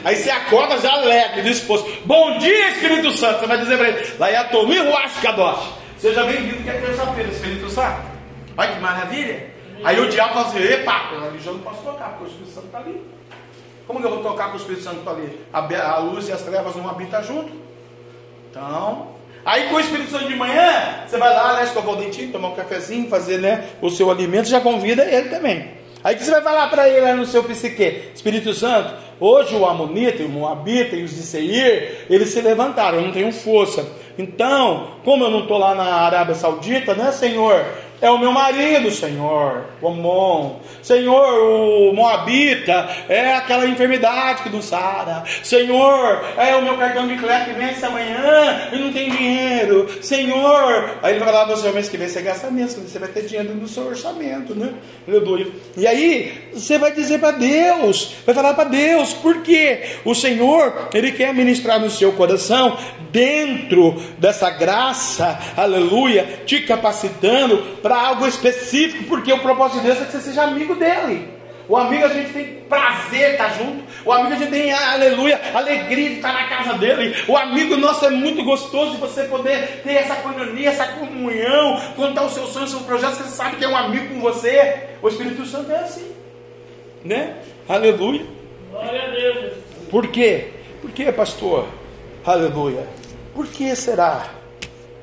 [0.04, 1.89] Aí você acorda já alegre, disposto.
[2.06, 3.41] Bom dia, Espírito Santo.
[3.41, 5.73] Você vai dizer para ele, lá é a Tomi Ruashkadosh.
[5.97, 8.02] Seja bem-vindo que é terça-feira, Espírito Santo.
[8.58, 9.47] Olha que maravilha.
[9.84, 12.80] Aí o diabo fala assim, epa, religião não posso tocar, porque o Espírito Santo está
[12.80, 13.16] ali.
[13.88, 15.39] Como que eu vou tocar com o Espírito Santo ali?
[15.54, 17.52] A, luz e as trevas não habitam junto.
[18.52, 19.08] Então,
[19.45, 22.50] aí com o Espírito Santo de manhã, você vai lá, né, escovar o dentinho, tomar
[22.50, 25.78] um cafezinho, fazer né, o seu alimento, já convida ele também.
[26.04, 30.23] Aí que você vai falar para ele no seu psique, Espírito Santo, hoje o Amonita,
[30.23, 33.88] o Moabita e os de Seir, eles se levantaram, eu não tenho força.
[34.17, 37.63] Então, como eu não estou lá na Arábia Saudita, né, Senhor?
[37.99, 40.60] É o meu marido, Senhor, o Amon.
[40.83, 45.23] Senhor, o Moabita é aquela enfermidade que não sara.
[45.43, 49.87] Senhor, é o meu cartão de crédito que vence amanhã e não tem dinheiro.
[50.02, 53.10] Senhor, aí ele vai falar para você, mês que vem você gasta mesmo, você vai
[53.10, 54.73] ter dinheiro no seu orçamento, né?
[55.08, 55.48] Aleluia.
[55.75, 61.12] E aí você vai dizer para Deus, vai falar para Deus, porque o Senhor, Ele
[61.12, 62.77] quer ministrar no seu coração,
[63.12, 67.58] dentro dessa graça, aleluia, te capacitando
[67.88, 71.29] para algo específico, porque o propósito de Deus é que você seja amigo dele.
[71.69, 73.81] O amigo a gente tem prazer estar junto.
[74.04, 77.15] O amigo a gente tem, aleluia, alegria de estar na casa dele.
[77.29, 82.25] O amigo nosso é muito gostoso de você poder ter essa coinonia, essa comunhão, contar
[82.25, 83.19] os seus sonhos, os seus projetos.
[83.19, 84.90] Você sabe que é um amigo com você.
[85.02, 86.12] O Espírito Santo é assim,
[87.06, 87.35] né?
[87.69, 88.25] Aleluia.
[88.69, 89.54] Glória a Deus.
[89.90, 90.50] Por quê?
[90.81, 91.67] Por quê, pastor?
[92.25, 92.85] Aleluia.
[93.33, 94.29] Por que será?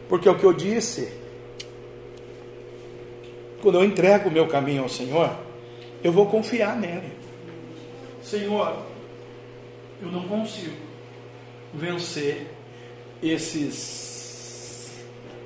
[0.06, 1.23] Porque é o que eu disse.
[3.64, 5.34] Quando eu entrego o meu caminho ao Senhor,
[6.02, 7.10] eu vou confiar nele.
[8.22, 8.76] Senhor,
[10.02, 10.76] eu não consigo
[11.72, 12.46] vencer
[13.22, 14.92] esses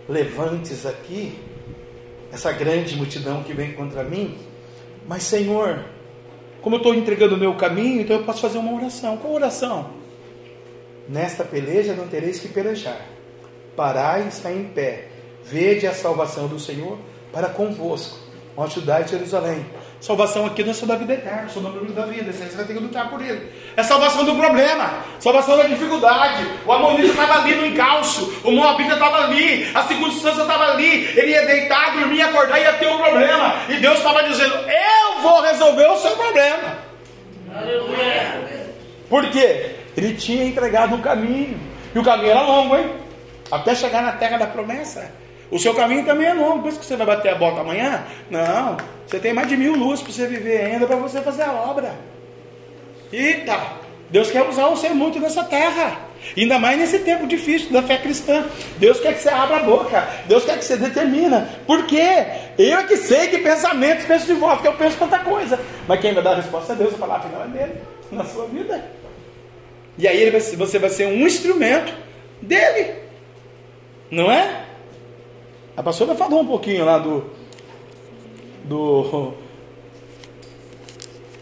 [0.08, 1.38] levantes aqui,
[2.32, 4.36] essa grande multidão que vem contra mim,
[5.06, 5.84] mas Senhor,
[6.60, 9.16] como eu estou entregando o meu caminho, então eu posso fazer uma oração.
[9.16, 9.90] Qual oração?
[11.08, 13.00] Nesta peleja não tereis que pelejar.
[13.76, 15.06] Parai e está em pé.
[15.44, 16.98] Vede a salvação do Senhor
[17.32, 18.18] para convosco.
[18.56, 19.64] Ó Judá e Jerusalém.
[20.00, 22.32] Salvação aqui não é só da vida eterna, só do problema da vida.
[22.32, 23.52] Você vai ter que lutar por ele.
[23.76, 26.46] É salvação do problema, salvação da dificuldade.
[26.64, 31.04] O amonita estava ali no encalço, o moabita estava ali, a circunstância estava ali.
[31.16, 33.56] Ele ia deitar, dormir, acordar e ia ter um problema.
[33.68, 36.78] E Deus estava dizendo: Eu vou resolver o seu problema.
[37.54, 38.68] Aleluia.
[39.08, 39.76] Por quê?
[39.96, 41.58] Ele tinha entregado um caminho.
[41.92, 42.92] E o caminho era longo, hein?
[43.50, 45.10] Até chegar na terra da promessa.
[45.50, 46.62] O seu caminho também é longo.
[46.62, 48.04] Pensa que você vai bater a bota amanhã?
[48.30, 48.76] Não.
[49.06, 51.94] Você tem mais de mil luzes para você viver ainda para você fazer a obra.
[53.12, 53.58] Eita!
[54.10, 56.08] Deus quer usar você muito nessa terra.
[56.36, 58.44] Ainda mais nesse tempo difícil da fé cristã.
[58.76, 60.06] Deus quer que você abra a boca.
[60.26, 61.48] Deus quer que você determina.
[61.66, 62.26] Por quê?
[62.58, 65.58] Eu é que sei que pensamentos penso de volta, porque eu penso tanta coisa.
[65.86, 66.94] Mas quem vai dar a resposta é Deus.
[66.94, 67.80] A palavra final é dele,
[68.10, 68.84] na sua vida.
[69.96, 71.92] E aí você vai ser um instrumento
[72.42, 72.94] dele.
[74.10, 74.67] Não é?
[75.78, 77.24] A pastora falou um pouquinho lá do.
[78.64, 79.32] Do.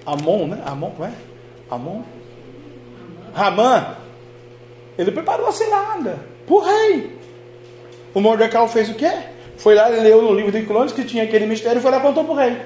[0.04, 0.62] Amon, né?
[0.66, 1.12] Amon, como é?
[1.70, 2.02] Amon?
[3.32, 3.96] Ramã.
[4.98, 7.18] Ele preparou a cilada pro rei.
[8.12, 9.10] O Mordecai fez o quê?
[9.56, 11.96] Foi lá, ele leu no livro de Crônicas que tinha aquele mistério e foi lá
[11.96, 12.60] e contou pro rei.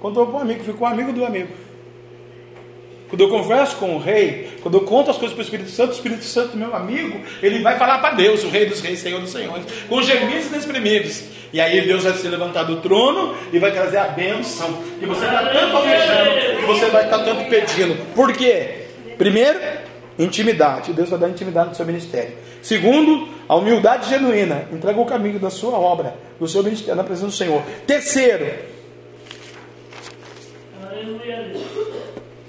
[0.00, 1.52] Contou pro amigo, ficou amigo do amigo.
[3.10, 5.90] Quando eu converso com o rei, quando eu conto as coisas para o Espírito Santo,
[5.90, 9.20] o Espírito Santo, meu amigo, ele vai falar para Deus, o Rei dos Reis, Senhor
[9.20, 11.28] dos Senhores, com gemidos inexprimíveis.
[11.52, 14.78] E aí Deus vai se levantar do trono e vai trazer a bênção.
[15.02, 17.96] E você está tanto almejando, e você vai estar tanto pedindo.
[18.14, 18.86] Por quê?
[19.18, 19.58] Primeiro,
[20.16, 20.92] intimidade.
[20.92, 22.34] Deus vai dar intimidade no seu ministério.
[22.62, 24.68] Segundo, a humildade genuína.
[24.70, 27.62] Entrega o caminho da sua obra, do seu ministério, na presença do Senhor.
[27.88, 28.46] Terceiro,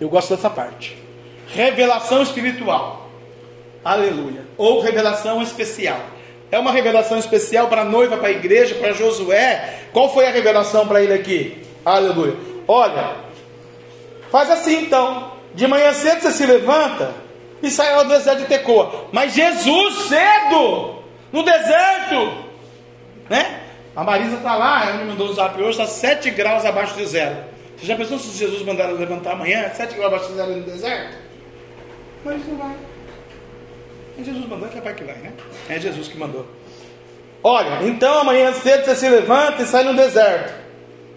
[0.01, 0.97] eu gosto dessa parte.
[1.53, 3.07] Revelação espiritual.
[3.85, 4.43] Aleluia.
[4.57, 5.99] Ou revelação especial.
[6.51, 9.79] É uma revelação especial para a noiva, para a igreja, para Josué.
[9.93, 11.63] Qual foi a revelação para ele aqui?
[11.85, 12.35] Aleluia.
[12.67, 13.15] Olha,
[14.31, 15.33] faz assim então.
[15.53, 17.13] De manhã cedo você se levanta
[17.61, 19.05] e sai ao deserto de Tecoa.
[19.11, 20.95] Mas Jesus cedo,
[21.31, 22.45] no deserto,
[23.29, 23.61] né?
[23.95, 27.05] A Marisa está lá, ela me mandou um zap hoje, está 7 graus abaixo de
[27.05, 27.51] zero.
[27.81, 31.17] Você já pensou se Jesus mandar levantar amanhã, sete abaixo zero no deserto?
[32.23, 32.75] Mas não vai.
[34.19, 35.33] É Jesus mandou, é capaz que vai, né?
[35.67, 36.45] É Jesus que mandou.
[37.43, 40.53] Olha, então amanhã cedo você se levanta e sai no deserto.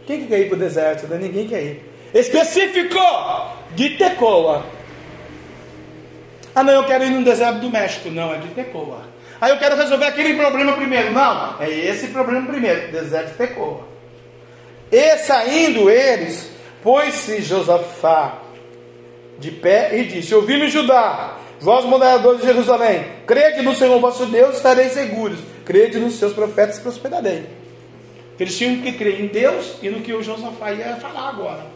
[0.07, 1.07] Quem que quer ir para o deserto?
[1.07, 1.85] Não, ninguém quer ir.
[2.15, 2.99] Específico
[3.73, 4.65] de Tecoa.
[6.55, 8.09] Ah, não, eu quero ir no deserto do México.
[8.09, 9.03] Não, é de Tecoa.
[9.39, 11.13] Aí eu quero resolver aquele problema primeiro.
[11.13, 12.91] Não, é esse problema primeiro.
[12.91, 13.87] Deserto de Tecoa.
[14.91, 16.54] E saindo eles,
[16.85, 18.43] Pôs-se Josafá
[19.39, 24.57] de pé e disse: Ouvi-me Judá, vós moderadores de Jerusalém, crede no Senhor vosso Deus,
[24.57, 27.47] estareis seguros, crede nos seus profetas, prosperarei.
[28.39, 31.67] Eles tinham que crer em Deus e no que o Josafá ia falar agora.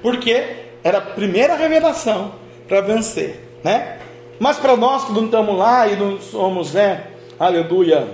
[0.00, 0.44] Porque
[0.84, 2.34] era a primeira revelação
[2.68, 3.98] para vencer, né?
[4.38, 7.08] Mas para nós que não estamos lá e não somos, né,
[7.38, 8.06] aleluia,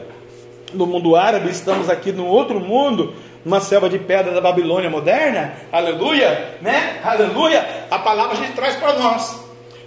[0.73, 3.15] no mundo árabe, estamos aqui no outro mundo,
[3.47, 7.01] uma selva de pedra da Babilônia moderna, aleluia, né?
[7.05, 9.41] Aleluia, a palavra a gente traz para nós.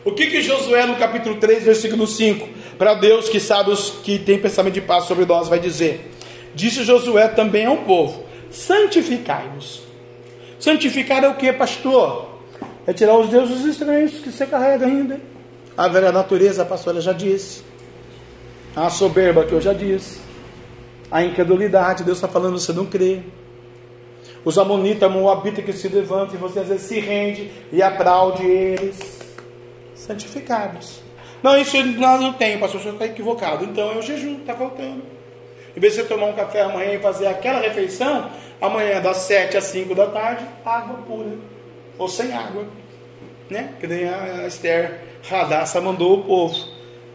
[0.05, 2.47] O que que Josué no capítulo 3, versículo 5,
[2.77, 6.09] para Deus que sabe os que tem pensamento de paz sobre nós, vai dizer:
[6.55, 9.81] Disse Josué também ao povo: Santificai-vos.
[10.57, 12.39] Santificar é o que, pastor?
[12.87, 15.19] É tirar os deuses estranhos que você carrega ainda.
[15.77, 17.61] A velha natureza, a pastora já disse.
[18.73, 20.21] A soberba que eu já disse.
[21.11, 23.21] A incredulidade, Deus está falando, você não crê.
[24.45, 29.19] Os amonitas, moabitas que se levantam e você às vezes se rende e aplaude eles.
[29.95, 31.01] Santificados.
[31.43, 33.65] Não, isso nós não tem, pastor, o senhor está equivocado.
[33.65, 35.01] Então é o jejum, está faltando.
[35.75, 38.29] Em vez de você tomar um café amanhã e fazer aquela refeição,
[38.59, 41.37] amanhã das 7 às 5 da tarde, água pura.
[41.97, 42.65] Ou sem água.
[43.49, 43.73] Né?
[43.79, 46.55] Que nem a Esther Radassa mandou o povo.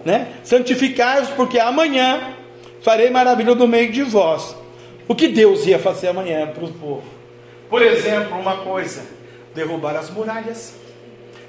[0.05, 0.29] Né?
[0.43, 2.35] Santificai-vos, porque amanhã
[2.83, 4.57] farei maravilha no meio de vós.
[5.07, 7.14] O que Deus ia fazer amanhã para o povo?
[7.69, 9.03] Por exemplo, uma coisa:
[9.55, 10.75] derrubar as muralhas.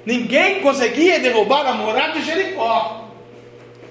[0.04, 3.10] Ninguém conseguia derrubar a muralha de Jericó.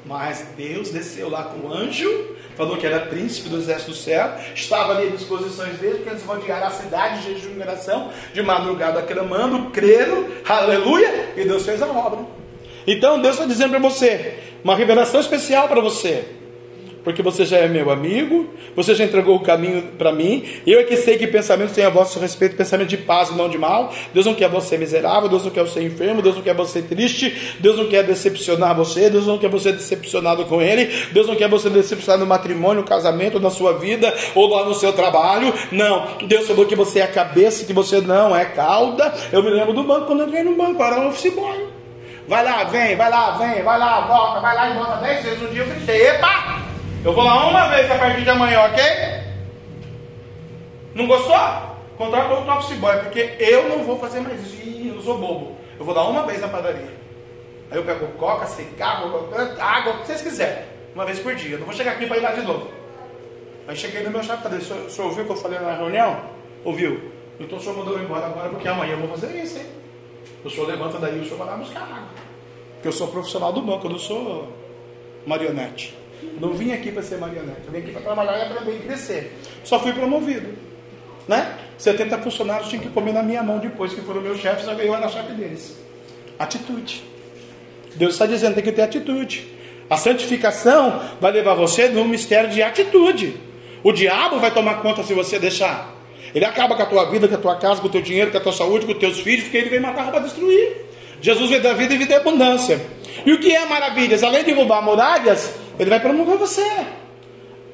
[0.05, 4.36] Mas Deus desceu lá com o anjo, falou que era príncipe do exército do céu,
[4.53, 8.41] estava ali à disposição deles, porque eles guiar a cidade de jejum e oração, de
[8.43, 12.19] madrugada clamando, creram, aleluia, e Deus fez a obra.
[12.86, 16.23] Então Deus está dizendo para você, uma revelação especial para você
[17.05, 20.83] porque você já é meu amigo, você já entregou o caminho para mim, eu é
[20.83, 23.93] que sei que pensamentos têm a vosso respeito, pensamento de paz e não de mal.
[24.11, 27.55] Deus não quer você miserável, Deus não quer você enfermo, Deus não quer você triste,
[27.59, 31.47] Deus não quer decepcionar você, Deus não quer você decepcionado com Ele, Deus não quer
[31.47, 35.53] você decepcionado no matrimônio, no casamento, na sua vida ou lá no seu trabalho.
[35.71, 39.13] Não, Deus falou que você é a cabeça, que você não é cauda.
[39.31, 41.67] Eu me lembro do banco, quando eu entrei no banco, era um office boy.
[42.27, 45.43] Vai lá, vem, vai lá, vem, vai lá, volta, vai lá e volta dez vezes
[45.43, 45.61] um dia.
[45.61, 46.64] Eu gritei, epa!
[47.05, 48.83] Eu vou lá uma vez a partir de amanhã, ok?
[50.95, 51.37] Não gostou?
[51.99, 54.59] Contrata outro office boy, porque eu não vou fazer mais isso.
[54.67, 55.55] Ih, eu sou bobo.
[55.77, 56.89] Eu vou dar uma vez na padaria.
[57.69, 59.29] Aí eu pego coca, cigarro,
[59.59, 60.65] água, o que vocês quiserem.
[60.95, 61.51] Uma vez por dia.
[61.51, 62.71] Eu não vou chegar aqui para ir lá de novo.
[63.67, 65.37] Aí cheguei no meu chefe e falei, o senhor, o senhor ouviu o que eu
[65.37, 66.19] falei na reunião?
[66.63, 67.11] Ouviu?
[67.39, 69.65] Então o senhor mandou eu embora agora, porque amanhã eu vou fazer isso, hein?
[70.43, 72.09] O senhor levanta daí, o senhor vai lá buscar água.
[72.73, 74.51] Porque eu sou profissional do banco, eu não sou
[75.27, 75.95] marionete.
[76.39, 79.38] Não vim aqui para ser marionete, eu vim aqui para trabalhar e aprender e crescer.
[79.63, 80.53] Só fui promovido.
[81.28, 81.57] Né?
[81.78, 85.09] 70 funcionários tinham que comer na minha mão depois que foram meus chefes, eu era
[85.09, 85.78] chefe deles.
[86.38, 87.03] Atitude.
[87.95, 89.47] Deus está dizendo, tem que ter atitude.
[89.89, 93.38] A santificação vai levar você num mistério de atitude.
[93.84, 95.93] O diabo vai tomar conta se você deixar.
[96.34, 98.38] Ele acaba com a tua vida, com a tua casa, com o teu dinheiro, com
[98.38, 100.86] a tua saúde, com os teus filhos, porque ele vem matar para destruir.
[101.22, 102.82] Jesus veio da vida e vida em abundância.
[103.26, 104.24] E o que é maravilhas?
[104.24, 106.65] Além de derrubar muralhas, ele vai promover você.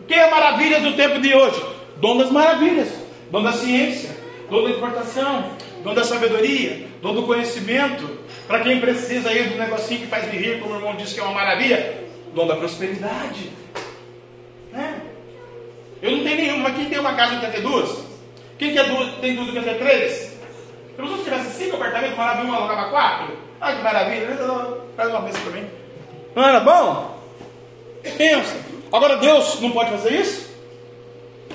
[0.08, 1.64] Que é maravilhas do tempo de hoje?
[1.98, 2.90] Dom das maravilhas,
[3.30, 4.10] dom da ciência,
[4.50, 5.52] dom da importação,
[5.84, 8.20] dom da sabedoria, dom do conhecimento.
[8.48, 11.22] Para quem precisa aí do negocinho que faz me rir, como o irmão disse que
[11.22, 13.52] é uma maravilha, dom da prosperidade.
[14.72, 15.02] Né?
[16.02, 18.04] Eu não tenho nenhuma, mas quem tem uma casa quer ter duas?
[18.58, 20.12] Quem quer duas, tem duas e quer ter três?
[20.96, 23.38] Se eu tivesse cinco apartamentos, falava um, alugava quatro.
[23.60, 24.28] Ah, que maravilha,
[24.96, 25.68] faz uma vez para mim.
[26.36, 27.21] Não era bom?
[28.04, 28.56] Pensa.
[28.92, 30.52] Agora Deus não pode fazer isso?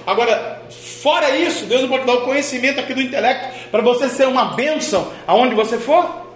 [0.06, 0.62] Agora,
[1.02, 4.54] fora isso, Deus não pode dar o conhecimento aqui do intelecto para você ser uma
[4.54, 6.26] bênção aonde você for?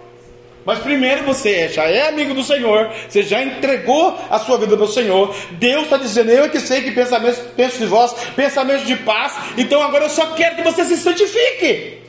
[0.63, 4.85] Mas primeiro você já é amigo do Senhor, você já entregou a sua vida para
[4.85, 5.33] o Senhor.
[5.51, 9.35] Deus está dizendo, eu que sei que pensamentos penso de vós, pensamentos de paz.
[9.57, 11.99] Então agora eu só quero que você se santifique.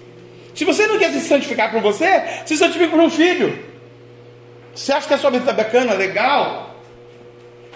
[0.55, 3.59] Se você não quer se santificar por você, se santifique por um filho.
[4.75, 6.72] Você acha que a sua vida está bacana, legal?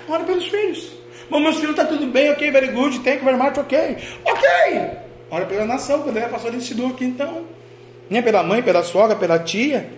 [0.08, 0.92] Ora pelos filhos.
[1.28, 3.96] Bom, meus filhos está tudo bem, ok, very good, thank you very much, ok.
[4.24, 4.48] Ok.
[5.30, 7.42] Ora pela nação, quando é pastor aqui então.
[8.08, 9.90] Nem pela mãe, pela sogra, pela tia.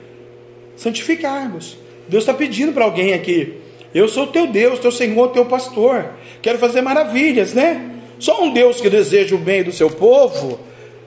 [0.77, 1.77] Santificarmos.
[2.09, 3.61] Deus está pedindo para alguém aqui.
[3.95, 6.13] Eu sou teu Deus, teu Senhor, teu pastor.
[6.41, 7.91] Quero fazer maravilhas, né?
[8.19, 10.59] Só um Deus que deseja o bem do seu povo,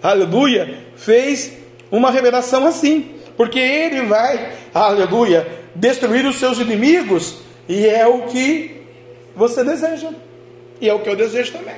[0.01, 1.53] aleluia, fez
[1.91, 5.45] uma revelação assim, porque ele vai, aleluia,
[5.75, 8.80] destruir os seus inimigos, e é o que
[9.41, 10.09] você deseja,
[10.79, 11.77] e é o que eu desejo também.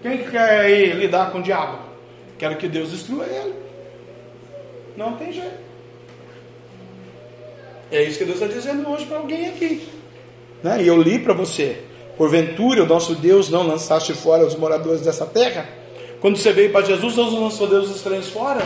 [0.00, 1.80] Quem quer ir lidar com o diabo?
[2.38, 3.54] Quero que Deus destrua ele.
[4.96, 5.58] Não tem jeito.
[7.90, 9.88] É isso que Deus está dizendo hoje para alguém aqui.
[10.62, 10.82] Né?
[10.82, 11.82] E eu li para você.
[12.16, 15.68] Porventura, o nosso Deus não lançaste fora os moradores dessa terra?
[16.20, 18.64] Quando você veio para Jesus, Deus não lançou Deus estranhos fora.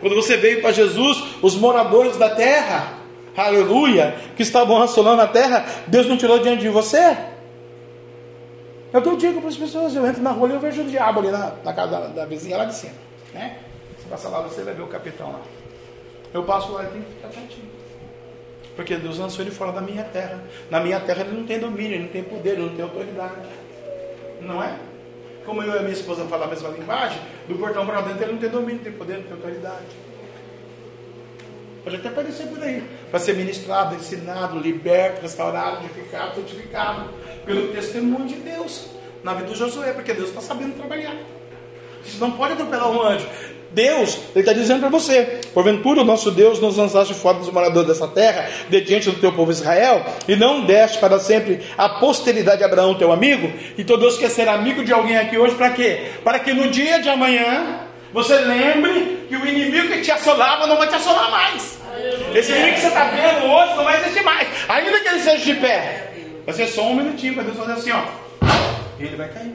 [0.00, 2.95] Quando você veio para Jesus, os moradores da terra,
[3.36, 7.16] aleluia, que estavam assolando a terra, Deus não tirou diante de você?
[8.96, 11.20] É eu digo para as pessoas, eu entro na rua e eu vejo o diabo
[11.20, 12.94] ali na, na casa da, da, vizinha lá de cima.
[13.34, 13.58] Né?
[13.98, 15.40] Você passa lá, você vai ver o capitão lá.
[16.32, 17.70] Eu passo lá e tenho que ficar quietinho.
[18.74, 20.40] Porque Deus lançou ele fora da minha terra.
[20.70, 23.34] Na minha terra ele não tem domínio, ele não tem poder, ele não tem autoridade.
[24.40, 24.76] Não é?
[25.44, 28.32] Como eu e a minha esposa falam a mesma linguagem, do portão para dentro ele
[28.32, 29.86] não tem domínio, não tem poder, não tem autoridade.
[31.86, 32.82] Pode até aparecer por aí,
[33.12, 37.10] para ser ministrado, ensinado, liberto, restaurado, edificado, santificado,
[37.44, 38.88] pelo testemunho de Deus
[39.22, 41.14] na vida do Josué, porque Deus está sabendo trabalhar.
[42.04, 43.28] Você não pode atropelar um anjo.
[43.70, 47.86] Deus, Ele está dizendo para você: porventura o nosso Deus nos lançaste fora dos moradores
[47.86, 52.58] dessa terra, de diante do teu povo Israel, e não deste para sempre a posteridade
[52.58, 53.48] de Abraão, teu amigo.
[53.78, 56.14] Então Deus quer ser amigo de alguém aqui hoje para quê?
[56.24, 57.85] Para que no dia de amanhã
[58.16, 61.78] você lembre que o inimigo que te assolava não vai te assolar mais.
[62.34, 65.44] Esse inimigo que você está vendo hoje não vai existir mais, ainda que ele seja
[65.44, 66.14] de pé.
[66.46, 68.04] Vai ser só um minutinho para Deus fazer assim, ó.
[68.98, 69.54] E ele vai cair.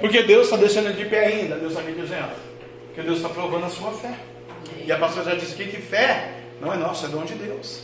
[0.00, 2.30] Porque Deus está deixando ele de pé ainda, Deus está me dizendo.
[2.86, 4.14] Porque Deus está provando a sua fé.
[4.86, 6.28] E a pastora já disse aqui que fé
[6.60, 7.80] não é nossa, é dom de Deus.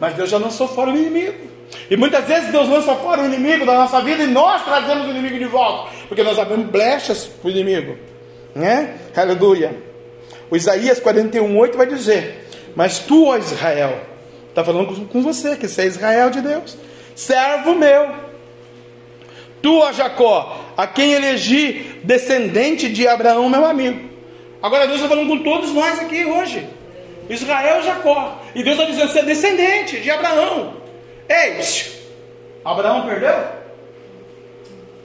[0.00, 1.48] Mas Deus já lançou fora o inimigo.
[1.88, 5.10] E muitas vezes Deus lança fora o inimigo da nossa vida e nós trazemos o
[5.10, 7.96] inimigo de volta, porque nós abrimos brechas para o inimigo,
[8.56, 8.94] né?
[9.14, 9.76] Aleluia.
[10.50, 14.00] O Isaías 41:8 vai dizer: Mas tu, ó Israel,
[14.48, 16.76] está falando com você, que você é Israel de Deus,
[17.14, 18.26] servo meu.
[19.62, 24.08] Tu, ó Jacó, a quem elegi descendente de Abraão, meu amigo.
[24.62, 26.66] Agora Deus está falando com todos nós aqui hoje.
[27.28, 28.40] Israel Jacó.
[28.54, 30.74] E Deus está dizendo: você é descendente de Abraão.
[31.28, 31.58] Ei,
[32.64, 33.34] Abraão perdeu?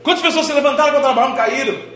[0.04, 1.92] Quantas pessoas se levantaram contra Abraão caíram?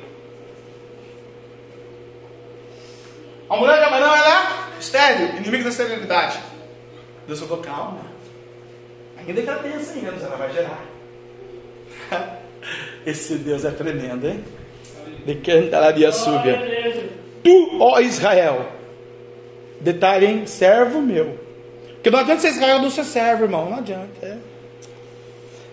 [3.49, 6.39] A mulher de Abraão era estéreo, inimigo da esterilidade.
[7.27, 8.01] Deus falou: calma.
[9.17, 10.85] Ainda que ela tenha 100 anos, ela vai gerar.
[13.05, 14.43] Esse Deus é tremendo, hein?
[15.25, 16.59] De canta a via súbia.
[17.43, 18.71] Tu, ó Israel,
[19.81, 20.47] detalhe, hein?
[20.47, 21.45] Servo meu
[22.05, 23.67] porque não adianta ser Israel não ser servo, irmão.
[23.67, 24.07] Não adianta.
[24.21, 24.37] É,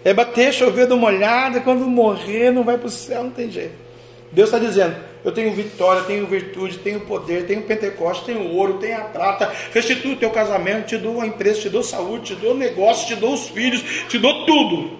[0.02, 1.60] é bater, chover, dar uma olhada.
[1.60, 3.74] Quando morrer, não vai para o céu, não tem jeito.
[4.32, 8.98] Deus está dizendo: Eu tenho vitória, tenho virtude, tenho poder, tenho Pentecoste, tenho ouro, tenho
[8.98, 9.52] a prata.
[9.72, 13.14] Restituo o teu casamento, te dou a empresa, te dou saúde, te dou negócio, te
[13.14, 14.98] dou os filhos, te dou tudo.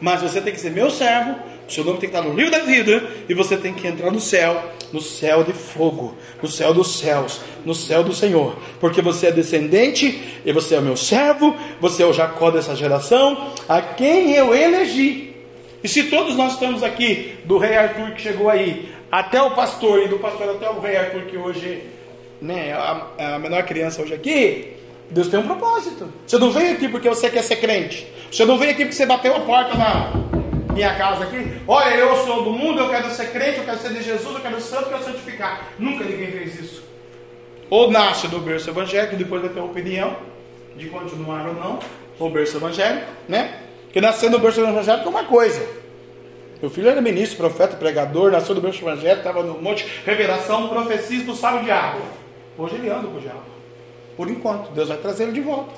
[0.00, 1.34] Mas você tem que ser meu servo,
[1.66, 4.10] o seu nome tem que estar no livro da vida e você tem que entrar
[4.10, 4.62] no céu,
[4.92, 9.32] no céu de fogo, no céu dos céus, no céu do Senhor, porque você é
[9.32, 14.34] descendente e você é o meu servo, você é o Jacó dessa geração, a quem
[14.34, 15.34] eu elegi.
[15.82, 18.88] E se todos nós estamos aqui, do rei Arthur que chegou aí,
[19.18, 21.84] até o pastor, e do pastor até o rei Arthur que hoje
[22.42, 24.76] né, é a, é a menor criança hoje aqui,
[25.08, 26.12] Deus tem um propósito.
[26.26, 28.12] Você não veio aqui porque você quer ser crente.
[28.28, 30.10] Você não veio aqui porque você bateu a porta na,
[30.72, 31.60] minha casa aqui.
[31.68, 34.40] Olha, eu sou do mundo, eu quero ser crente, eu quero ser de Jesus, eu
[34.40, 35.68] quero ser santo, eu quero santificar.
[35.78, 36.82] Nunca ninguém fez isso.
[37.70, 40.16] Ou nasce do berço evangélico, depois vai ter a opinião
[40.76, 41.78] de continuar ou não,
[42.18, 43.60] o berço evangélico, né?
[43.84, 45.83] Porque nascer no berço evangélico é uma coisa.
[46.64, 51.34] Meu filho era ministro, profeta, pregador, nasceu do berço evangélico, estava no monte, revelação, profecismo,
[51.34, 52.00] sabe o diabo.
[52.56, 53.42] Hoje ele anda com o diabo.
[54.16, 55.74] Por enquanto, Deus vai trazer ele de volta.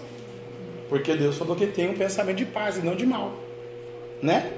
[0.89, 3.33] Porque Deus falou que tem um pensamento de paz e não de mal.
[4.23, 4.49] Né?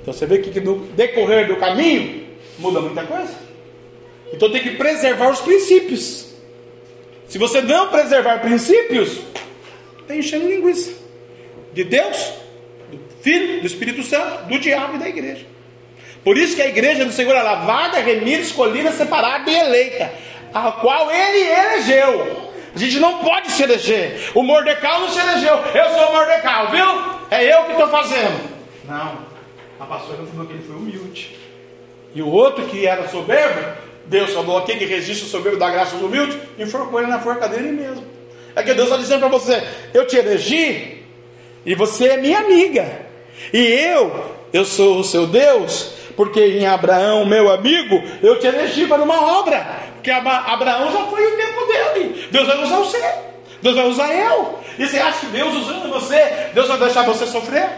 [0.00, 2.26] Então você vê que no decorrer do caminho
[2.58, 3.32] muda muita coisa.
[4.32, 6.34] Então tem que preservar os princípios.
[7.28, 9.20] Se você não preservar princípios,
[10.00, 10.92] está enchendo linguiça.
[11.72, 12.32] De Deus,
[12.90, 15.51] do Filho, do Espírito Santo, do diabo e da igreja.
[16.24, 20.12] Por isso que a igreja do Senhor é lavada, remida, escolhida, separada e eleita,
[20.54, 22.52] a qual ele elegeu.
[22.74, 24.30] A gente não pode se eleger.
[24.34, 25.54] O Mordecai não se elegeu.
[25.74, 26.86] Eu sou o Mordecai, viu?
[27.30, 28.40] É eu que estou fazendo.
[28.88, 29.18] Não.
[29.78, 31.36] A pastora falou que ele foi humilde.
[32.14, 35.96] E o outro que era soberbo, Deus falou aqui que resiste o soberbo da graça
[35.96, 38.04] dos humildes, enforcou ele na forca dele mesmo.
[38.54, 39.62] É que Deus está dizendo para você:
[39.92, 41.02] eu te elegi
[41.64, 43.06] e você é minha amiga.
[43.52, 48.86] E eu, eu sou o seu Deus, porque em Abraão, meu amigo, eu te elegi
[48.86, 49.64] para uma obra.
[49.94, 52.28] Porque Abraão já foi o tempo dele.
[52.30, 53.14] Deus vai usar você.
[53.62, 54.58] Deus vai usar eu.
[54.78, 57.68] E você acha que Deus usando você, Deus vai deixar você sofrer?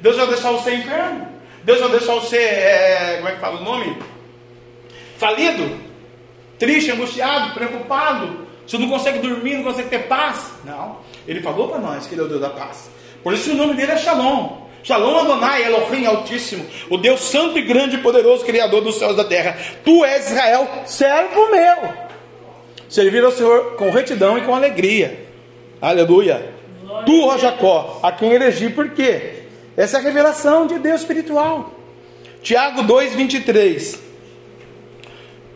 [0.00, 1.28] Deus vai deixar você enfermo?
[1.62, 3.96] Deus vai deixar você, é, como é que fala o nome?
[5.16, 5.78] Falido?
[6.58, 8.44] Triste, angustiado, preocupado?
[8.66, 10.52] Você não consegue dormir, não consegue ter paz?
[10.64, 10.98] Não.
[11.26, 12.90] Ele falou para nós que ele é o Deus da paz.
[13.22, 14.63] Por isso o nome dele é Shalom.
[14.84, 19.16] Shalom Adonai, Elohim Altíssimo, o Deus Santo e Grande e Poderoso, Criador dos céus e
[19.16, 19.56] da terra.
[19.82, 21.94] Tu és Israel, servo meu.
[22.86, 25.26] Servir ao Senhor com retidão e com alegria.
[25.80, 26.52] Aleluia.
[27.06, 29.44] Tu, ó Jacó, a quem elegi, por quê?
[29.74, 31.72] Essa é a revelação de Deus espiritual.
[32.42, 33.98] Tiago 2,23.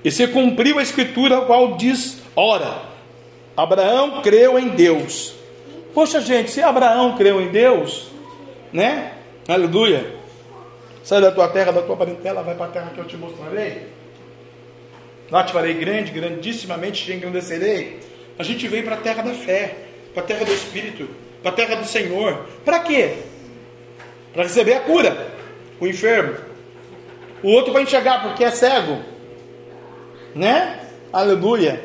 [0.02, 2.80] E se cumpriu a escritura, a qual diz: Ora,
[3.54, 5.34] Abraão creu em Deus.
[5.92, 8.06] Poxa, gente, se Abraão creu em Deus,
[8.72, 9.16] né?
[9.48, 10.14] Aleluia.
[11.02, 13.88] Sai da tua terra, da tua parentela, vai para a terra que eu te mostrarei.
[15.30, 18.00] Lá te farei grande, grandissimamente te engrandecerei.
[18.38, 19.74] A gente veio para a terra da fé,
[20.14, 21.08] para a terra do Espírito,
[21.42, 22.46] para a terra do Senhor.
[22.64, 23.16] Para quê?
[24.32, 25.32] para receber a cura,
[25.80, 26.36] o enfermo.
[27.42, 29.00] O outro vai enxergar porque é cego,
[30.34, 30.80] né?
[31.12, 31.84] Aleluia.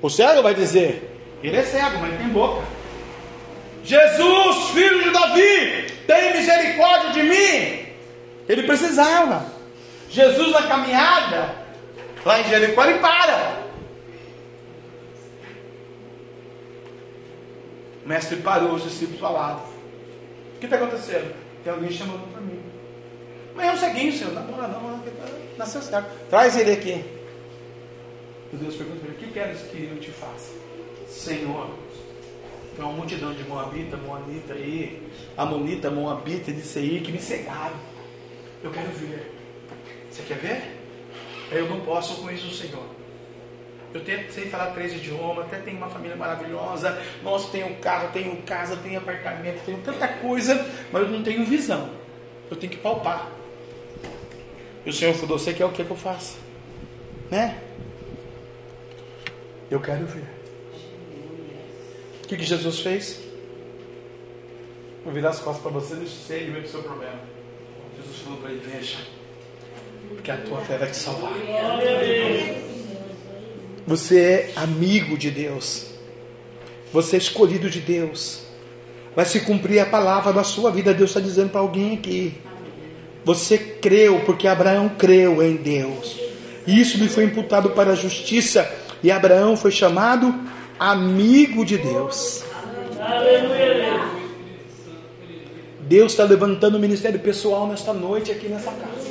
[0.00, 1.10] O cego vai dizer:
[1.42, 2.62] Ele é cego, mas tem boca.
[3.84, 7.86] Jesus, filho de Davi, tem misericórdia de mim.
[8.48, 9.46] Ele precisava.
[10.08, 11.54] Jesus na caminhada,
[12.24, 13.60] lá em Jericó, ele para.
[18.04, 19.60] O mestre parou, os discípulos falaram:
[20.56, 21.32] O que está acontecendo?
[21.62, 22.60] Tem alguém chamando para mim.
[23.54, 25.04] Mas é o seguinte, senhor, não, não, não,
[25.56, 26.10] nasceu certo.
[26.28, 27.04] Traz ele aqui.
[28.52, 30.52] Deus pergunta para ele: O que queres que eu te faça?
[31.06, 31.70] Senhor,
[32.74, 35.08] Tem uma multidão de Moabita, Moabita aí,
[35.40, 37.76] Amonita, Moabita de Seir que me cegaram.
[38.62, 39.34] Eu quero ver.
[40.10, 40.80] Você quer ver?
[41.50, 42.84] Eu não posso, eu conheço o Senhor.
[43.94, 47.00] Eu tenho, sei falar três idiomas, até tenho uma família maravilhosa.
[47.22, 50.54] Nossa, tenho carro, tenho casa, tenho apartamento, tenho tanta coisa,
[50.92, 51.88] mas eu não tenho visão.
[52.50, 53.26] Eu tenho que palpar.
[54.84, 56.36] E o Senhor falou: Você quer o que, que eu faça?
[57.30, 57.58] Né?
[59.70, 60.24] Eu quero ver.
[62.22, 63.29] O que, que Jesus fez?
[65.04, 67.20] Vou virar as costas para você, você ele ver o seu problema.
[67.96, 68.98] Jesus falou para ele: Veja,
[70.08, 71.32] porque a tua fé vai te salvar.
[73.86, 75.86] Você é amigo de Deus.
[76.92, 78.42] Você é escolhido de Deus.
[79.14, 80.92] Vai se cumprir a palavra da sua vida.
[80.92, 82.34] Deus está dizendo para alguém aqui.
[83.24, 86.18] Você creu, porque Abraão creu em Deus.
[86.66, 88.70] E isso lhe foi imputado para a justiça.
[89.02, 90.34] E Abraão foi chamado
[90.78, 92.44] amigo de Deus.
[95.90, 99.10] Deus está levantando o ministério pessoal nesta noite aqui nessa casa.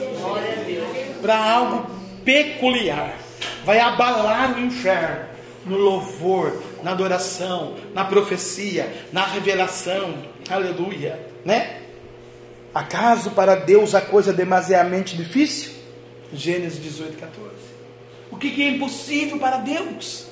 [1.22, 1.86] Para algo
[2.24, 3.20] peculiar
[3.66, 5.26] vai abalar o inferno
[5.66, 10.20] no louvor, na adoração, na profecia, na revelação.
[10.50, 11.82] Aleluia, né?
[12.74, 15.74] Acaso para Deus a coisa é demasiadamente difícil?
[16.32, 17.50] Gênesis 18, 14.
[18.32, 20.28] O que, que é impossível para Deus?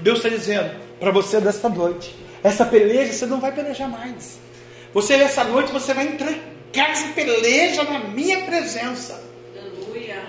[0.00, 0.68] Deus está dizendo
[0.98, 2.12] para você desta noite:
[2.42, 4.44] essa peleja você não vai pelejar mais.
[4.92, 9.22] Você nessa noite você vai entregar essa peleja na minha presença.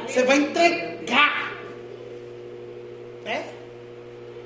[0.05, 1.47] Você vai entregar
[3.27, 3.43] é?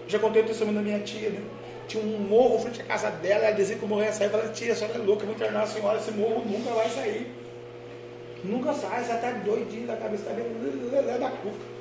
[0.08, 1.40] Já contei o testemunho da minha tia, né?
[1.88, 4.28] Tinha um morro frente à casa dela, ela dizia que o morro ia sair.
[4.28, 6.72] Eu falei, tia, a senhora é louca, eu vou internar a senhora, esse morro nunca
[6.72, 7.32] vai sair.
[8.44, 11.72] Nunca sai, você está doidinho da cabeça, está dentro da cuca.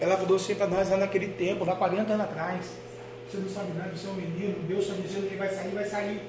[0.00, 2.66] Ela falou assim para nós lá naquele tempo, há 40 anos atrás.
[3.28, 5.84] Você não sabe nada, você é um menino, Deus está dizendo que vai sair, vai
[5.84, 6.22] sair.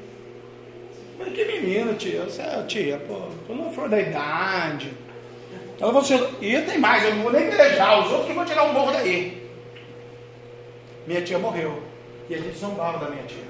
[1.20, 2.24] Mas que menino, tia?
[2.24, 4.94] Você, é, tia, pô, tu não for da idade.
[5.80, 8.46] Ela falou assim, e tem mais, eu não vou nem pelejar, os outros que vão
[8.46, 9.50] tirar um morro daí.
[11.06, 11.84] Minha tia morreu.
[12.30, 13.44] E a gente zombava da minha tia.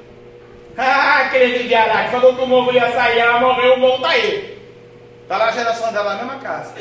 [0.78, 3.98] Ah, aquele de Ará que falou que o morro ia sair, ela morreu, o morro
[3.98, 4.58] está aí.
[5.24, 6.74] Está lá a geração dela na mesma casa.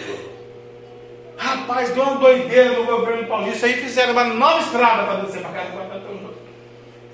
[1.36, 3.66] Rapaz, deu uma doideira no governo paulista.
[3.66, 6.34] Aí fizeram uma nova estrada para descer para casa do todo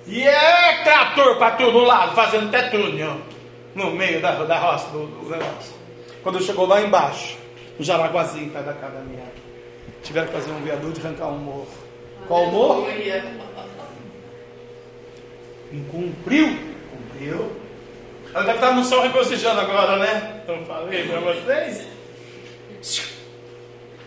[0.06, 3.33] E é trator para todo lado, fazendo até túnel
[3.74, 5.74] no meio da, da roça, do, do negócio.
[6.22, 7.36] Quando chegou lá embaixo,
[7.78, 9.24] no Jaraguazinho, é da casa da minha,
[10.02, 11.68] tiveram que fazer um viaduto e arrancar um morro.
[12.26, 12.86] Qual morro?
[15.90, 16.58] Cumpriu?
[16.90, 17.52] Cumpriu.
[18.32, 20.40] Ela deve estar no céu regozijando agora, né?
[20.42, 21.86] Então falei para vocês.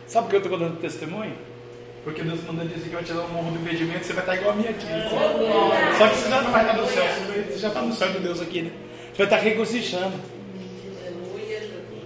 [0.08, 1.36] Sabe por que eu estou contando testemunho?
[2.04, 4.54] Porque Deus mandou dizer que vai tirar o morro do impedimento, você vai estar igual
[4.54, 4.88] a mim aqui.
[5.98, 8.20] Só que você já não vai estar no céu, você já está no céu de
[8.20, 8.72] Deus aqui, né?
[9.18, 10.14] Vai estar regozijando.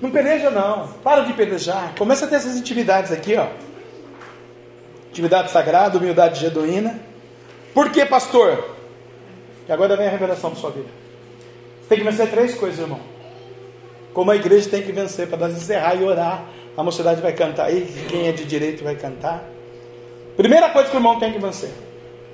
[0.01, 1.93] Não peleja não, para de pelejar.
[1.97, 3.47] Começa a ter essas intimidades aqui, ó.
[5.09, 6.99] Intimidade sagrada, humildade genuína.
[7.73, 8.75] Por que, pastor?
[9.67, 10.87] E agora vem a revelação para sua vida.
[11.81, 12.99] Você tem que vencer três coisas, irmão.
[14.13, 16.45] Como a igreja tem que vencer para nós encerrar e orar.
[16.75, 19.43] A mocidade vai cantar aí, quem é de direito vai cantar.
[20.37, 21.71] Primeira coisa que o irmão tem que vencer: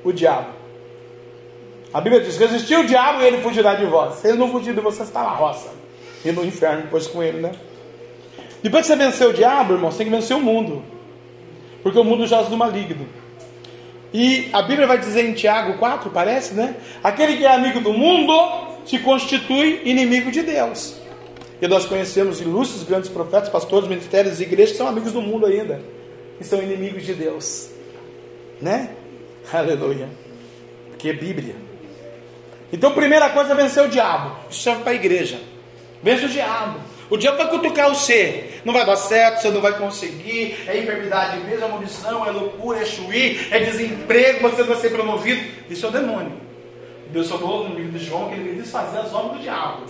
[0.03, 0.49] o diabo.
[1.93, 4.15] A Bíblia diz: resistir o diabo e ele fugirá de vós.
[4.15, 5.69] Se ele não fugir de você, está na roça.
[6.23, 7.51] E no inferno depois com ele, né?
[8.61, 10.83] Depois que você vencer o diabo, irmão, você tem que vencer o mundo.
[11.83, 13.07] Porque o mundo jaz do maligno.
[14.13, 16.75] E a Bíblia vai dizer em Tiago 4, parece, né?
[17.03, 18.33] Aquele que é amigo do mundo
[18.85, 20.95] se constitui inimigo de Deus.
[21.61, 25.45] E nós conhecemos ilustres grandes profetas, pastores, ministérios e igrejas que são amigos do mundo
[25.45, 25.81] ainda,
[26.37, 27.69] que são inimigos de Deus.
[28.61, 28.91] Né?
[29.51, 30.09] Aleluia.
[30.89, 31.66] Porque é Bíblia.
[32.71, 34.35] Então, primeira coisa é vencer o diabo.
[34.49, 35.39] Isso serve para a igreja.
[36.03, 36.79] Vence o diabo.
[37.09, 38.59] O diabo vai cutucar você.
[38.65, 40.57] Não vai dar certo, você não vai conseguir.
[40.67, 44.89] É enfermidade mesmo, é munição, é loucura, é chuí, é desemprego, você não vai ser
[44.89, 45.41] promovido.
[45.69, 46.33] Isso é o demônio.
[47.09, 49.85] Deus falou no livro de João que ele veio desfazer as obras do diabo.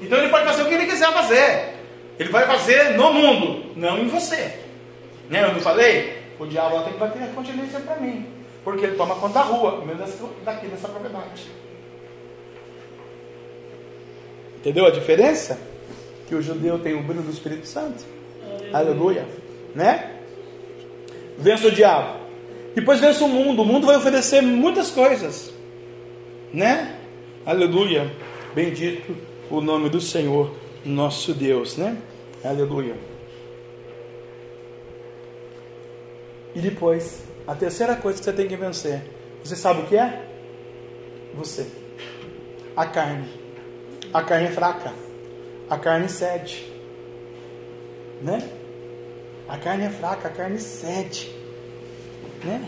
[0.00, 1.74] Então ele pode fazer o que ele quiser fazer.
[2.18, 4.58] Ele vai fazer no mundo, não em você.
[5.28, 5.44] Né?
[5.44, 6.22] Eu não falei?
[6.38, 8.26] O diabo tem que bater a continência para mim.
[8.64, 11.50] Porque ele toma conta da rua, mesmo daqui dessa propriedade.
[14.62, 15.58] Entendeu a diferença?
[16.32, 18.06] que o judeu tem o brilho do Espírito Santo.
[18.72, 19.26] Aleluia.
[19.74, 20.16] Né?
[21.36, 22.20] Vença o diabo.
[22.74, 23.60] Depois vença o mundo.
[23.60, 25.52] O mundo vai oferecer muitas coisas.
[26.50, 26.96] Né?
[27.44, 28.10] Aleluia.
[28.54, 29.14] Bendito
[29.50, 30.54] o nome do Senhor,
[30.86, 31.98] nosso Deus, né?
[32.42, 32.94] Aleluia.
[36.54, 39.02] E depois, a terceira coisa que você tem que vencer.
[39.44, 40.26] Você sabe o que é?
[41.34, 41.66] Você.
[42.74, 43.41] A carne.
[44.12, 44.92] A carne é fraca.
[45.70, 46.70] A carne cede.
[48.20, 48.42] Né?
[49.48, 51.30] A carne é fraca, a carne cede.
[52.44, 52.62] Né?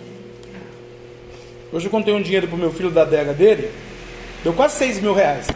[1.70, 3.70] Hoje eu contei um dinheiro pro meu filho da adega dele.
[4.42, 5.47] Deu quase 6 mil reais.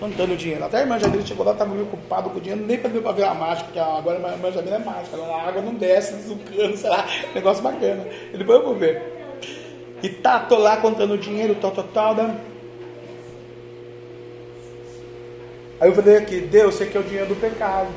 [0.00, 0.64] Contando o dinheiro.
[0.64, 3.00] Até a irmã Jamila chegou lá, estava meio ocupado com o dinheiro, nem para ver
[3.12, 6.74] ver a mágica, porque agora a irmã Jamila é mágica, a água não desce, sucando,
[6.78, 8.06] sei lá, negócio bacana.
[8.32, 9.02] E depois eu vou ver.
[10.02, 12.14] E tá, tô lá contando o dinheiro, tal, tal, tal.
[15.80, 17.88] Aí eu falei aqui, Deus, você quer o dinheiro do pecado,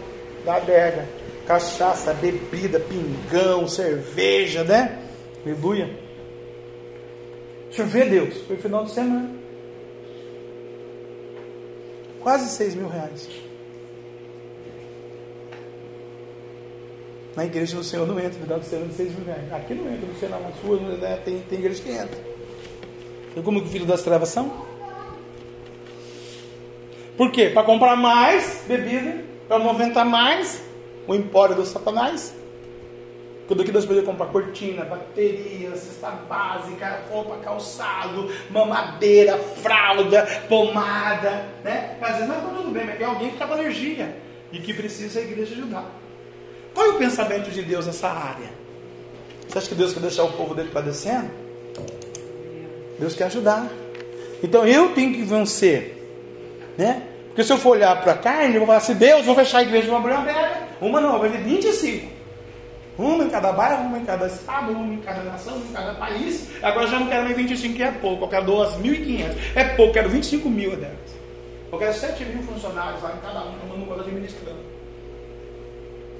[0.45, 1.07] da adega.
[1.47, 4.99] Cachaça, bebida, pingão, cerveja, né?
[5.43, 5.89] Aleluia.
[7.69, 8.37] O senhor vê Deus?
[8.47, 9.31] Foi final de semana.
[12.21, 13.27] Quase 6 mil reais.
[17.35, 19.53] Na igreja do Senhor não entra, final de semana de 6 mil reais.
[19.53, 21.19] Aqui não entra, não sei lá, na sua, né?
[21.23, 22.19] tem, tem igreja que entra.
[23.31, 24.70] Então como que o filho das trevas são?
[27.21, 27.49] Por quê?
[27.49, 30.59] Para comprar mais bebida, para movimentar mais
[31.07, 32.33] o empório do Satanás.
[33.45, 41.95] Quando aqui Deus poderia comprar cortina, bateria, cesta básica, roupa, calçado, mamadeira, fralda, pomada, né?
[42.01, 44.17] Às vezes não está tudo bem, mas tem alguém que está com alergia
[44.51, 45.91] e que precisa a igreja ajudar.
[46.73, 48.49] Qual é o pensamento de Deus nessa área?
[49.47, 51.29] Você acha que Deus quer deixar o povo dele padecendo?
[52.97, 53.69] Deus quer ajudar.
[54.41, 56.03] Então eu tenho que vencer,
[56.75, 57.09] né?
[57.31, 59.59] Porque se eu for olhar para a carne, eu vou falar assim: Deus, vou fechar
[59.59, 60.33] a igreja de uma branca.
[60.81, 62.11] Uma não, vai ter 25.
[62.97, 65.93] Uma em cada bairro, uma em cada estado, uma em cada nação, uma em cada
[65.93, 66.49] país.
[66.61, 68.25] Agora já não quero nem 25, que é pouco.
[68.25, 69.35] Eu quero 2.500.
[69.55, 70.97] É pouco, eu quero 25 mil delas.
[71.71, 74.59] Eu quero 7 mil funcionários lá em cada um, tomando conta administrando.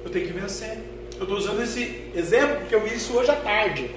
[0.05, 0.80] Eu tenho que vencer.
[1.18, 3.91] Eu estou usando esse exemplo porque eu vi isso hoje à tarde.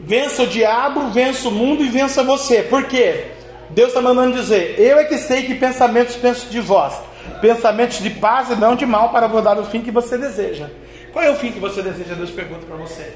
[0.00, 2.62] Vença o diabo, vença o mundo e vença você.
[2.62, 3.26] Por quê?
[3.74, 6.94] Deus está mandando dizer: Eu é que sei que pensamentos penso de vós.
[7.40, 10.68] Pensamentos de paz e não de mal para vos dar o fim que você deseja.
[11.12, 12.14] Qual é o fim que você deseja?
[12.14, 13.14] Deus pergunta para você.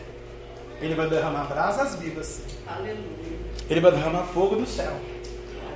[0.80, 2.42] Ele vai derramar brasas vivas.
[2.66, 2.96] Aleluia.
[3.68, 4.92] Ele vai derramar fogo do céu.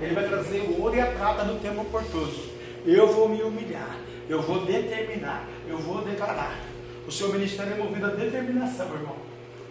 [0.01, 2.33] Ele vai trazer o ouro e a prata no tempo oportuno.
[2.87, 3.97] Eu vou me humilhar.
[4.29, 5.47] Eu vou determinar.
[5.69, 6.59] Eu vou declarar.
[7.07, 9.17] O seu ministério é movido a determinação, irmão.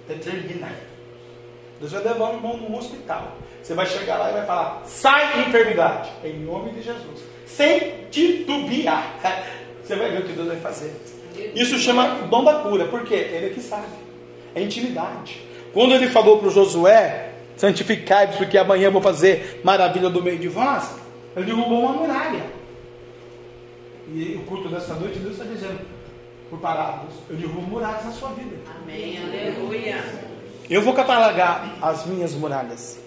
[0.07, 0.69] Determina.
[1.79, 3.37] Deus vai levar o irmão no hospital.
[3.61, 6.09] Você vai chegar lá e vai falar: sai enfermidade.
[6.23, 7.21] Em nome de Jesus.
[7.45, 9.15] Sem titubear.
[9.83, 10.93] Você vai ver o que Deus vai fazer.
[11.55, 13.87] Isso chama dom da cura, porque ele é que sabe.
[14.53, 15.41] É intimidade.
[15.73, 20.37] Quando ele falou para o Josué, santificai-vos, porque amanhã eu vou fazer maravilha do meio
[20.37, 20.95] de vós,
[21.35, 22.43] ele derrubou uma muralha.
[24.07, 25.79] E o culto dessa noite, Deus está dizendo,
[26.49, 28.55] por parábolas, eu derrubo muralhas na sua vida.
[28.81, 30.03] Amém, aleluia.
[30.69, 32.99] Eu vou catalogar as minhas muralhas.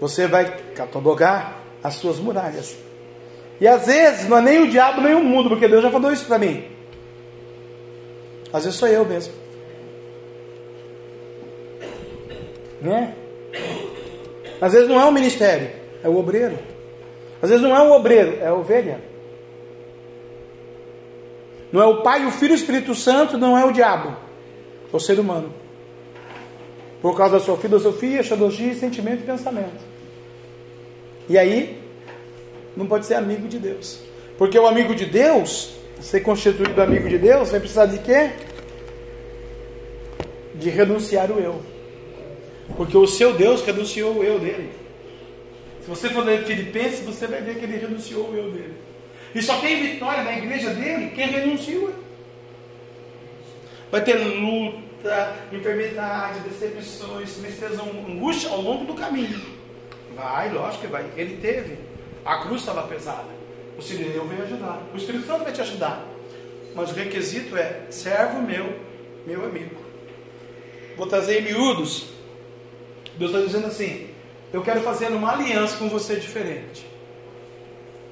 [0.00, 2.76] Você vai catalogar as suas muralhas.
[3.60, 6.10] E às vezes não é nem o diabo nem o mundo, porque Deus já falou
[6.10, 6.64] isso para mim.
[8.52, 9.34] Às vezes sou eu mesmo.
[12.80, 13.14] Né?
[14.60, 15.70] Às vezes não é o ministério,
[16.02, 16.58] é o obreiro.
[17.42, 19.00] Às vezes não é o obreiro, é a ovelha.
[21.70, 24.16] Não é o Pai, o Filho e o Espírito Santo, não é o diabo,
[24.92, 25.52] é o ser humano.
[27.04, 29.84] Por causa da sua filosofia, xadologia, sentimento e pensamento.
[31.28, 31.78] E aí,
[32.74, 34.00] não pode ser amigo de Deus.
[34.38, 38.30] Porque o amigo de Deus ser constituído amigo de Deus, vai precisar de quê?
[40.54, 41.60] De renunciar o eu.
[42.74, 44.70] Porque o seu Deus renunciou o eu dele.
[45.82, 48.76] Se você for ler Filipenses, você vai ver que ele renunciou o eu dele.
[49.34, 51.90] E só tem vitória na igreja dele quem renuncia.
[53.90, 54.93] Vai ter luta,
[55.52, 59.40] enfermidade, decepções, tristeza, angústia ao longo do caminho.
[60.14, 61.04] Vai, lógico que vai.
[61.16, 61.78] Ele teve.
[62.24, 63.28] A cruz estava pesada.
[63.76, 64.82] O Sirineu veio ajudar.
[64.92, 66.04] O Espírito Santo vai te ajudar.
[66.74, 68.78] Mas o requisito é servo meu,
[69.26, 69.76] meu amigo.
[70.96, 72.06] Vou trazer em miúdos.
[73.16, 74.08] Deus está dizendo assim:
[74.52, 76.86] eu quero fazer uma aliança com você diferente.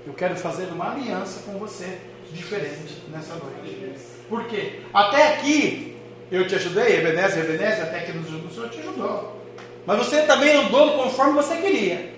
[0.07, 1.99] Eu quero fazer uma aliança com você
[2.33, 3.97] diferente nessa noite.
[4.29, 4.81] Por quê?
[4.93, 5.92] Até aqui
[6.33, 9.43] eu te ajudei, Ebenezer, Ebenezer, até aqui no Senhor te ajudou.
[9.87, 12.13] Mas você também andou conforme você queria.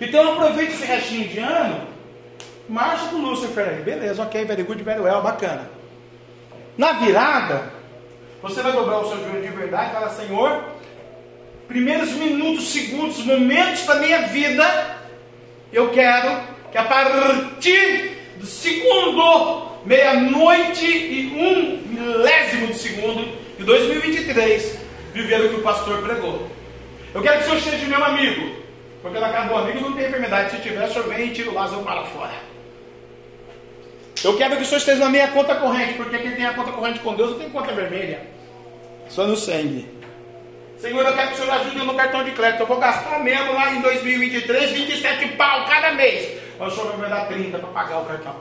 [0.00, 1.94] Então aproveite esse restinho de ano
[2.68, 3.82] Marcha com Lúcifer aí.
[3.82, 5.70] Beleza, ok, very good, very well, bacana.
[6.76, 7.72] Na virada,
[8.42, 10.64] você vai dobrar o seu joelho de verdade e falar, Senhor,
[11.68, 14.96] primeiros minutos, segundos, momentos da minha vida,
[15.72, 16.40] eu quero
[16.72, 24.78] que a partir do segundo, meia-noite e um milésimo de segundo de 2023,
[25.14, 26.50] viver o que o pastor pregou.
[27.14, 28.62] Eu quero que o Senhor seja meu amigo.
[29.00, 30.50] Porque na casa do amigo não tem enfermidade.
[30.50, 32.32] Se tiver, o senhor vem e tira o Lázaro para fora.
[34.22, 36.72] Eu quero que o senhor esteja na minha conta corrente, porque quem tem a conta
[36.72, 38.22] corrente com Deus não tem conta vermelha.
[39.10, 39.86] Só no sangue.
[40.78, 42.60] Senhor, eu quero que o senhor ajude no cartão de crédito.
[42.60, 46.38] Eu vou gastar mesmo lá em 2023 27 pau cada mês.
[46.58, 48.36] Mas o senhor vai me dar 30 para pagar o cartão.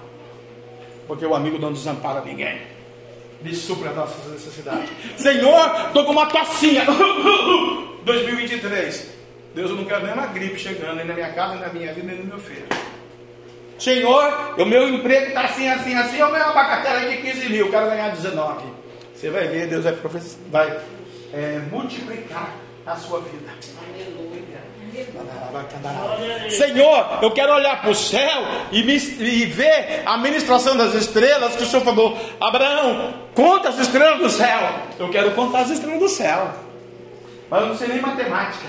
[1.08, 2.73] Porque o amigo não desampara ninguém.
[3.44, 4.90] Ele supra as nossas necessidades.
[5.18, 6.86] Senhor, estou com uma tocinha.
[8.06, 9.10] 2023.
[9.54, 11.94] Deus, eu não quero nem uma gripe chegando nem na minha casa, nem na minha
[11.94, 12.66] vida, nem no meu filho.
[13.78, 17.66] Senhor, o meu emprego está assim, assim, assim, eu ganho uma bacatela de 15 mil,
[17.66, 18.64] eu quero ganhar 19.
[19.14, 19.94] Você vai ver, Deus vai,
[20.50, 20.80] vai
[21.34, 23.52] é, multiplicar a sua vida.
[26.50, 31.56] Senhor, eu quero olhar para o céu e, me, e, ver a ministração das estrelas
[31.56, 32.18] que o Senhor falou.
[32.40, 34.60] Abraão, conta as estrelas do céu.
[35.00, 36.54] Eu quero contar as estrelas do céu.
[37.50, 38.66] Mas eu não sei nem matemática.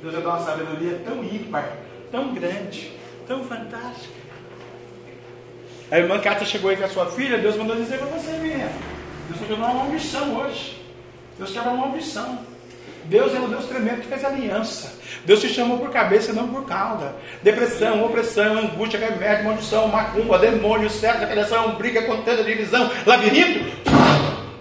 [0.00, 1.76] Deus vai dar uma sabedoria tão ímpar,
[2.10, 2.92] tão grande,
[3.26, 4.24] tão fantástica.
[5.90, 8.70] A irmã Cátia chegou aí com a sua filha, Deus mandou dizer para você, minha.
[9.28, 10.82] Deus deu uma missão hoje.
[11.38, 12.53] Deus quer uma missão.
[13.04, 14.98] Deus é um Deus tremendo que fez aliança.
[15.24, 17.14] Deus te chamou por cabeça, não por cauda.
[17.42, 23.64] Depressão, opressão, angústia, remédio, maldição, macumba, demônio, certa, criação, briga, contenda, divisão, labirinto.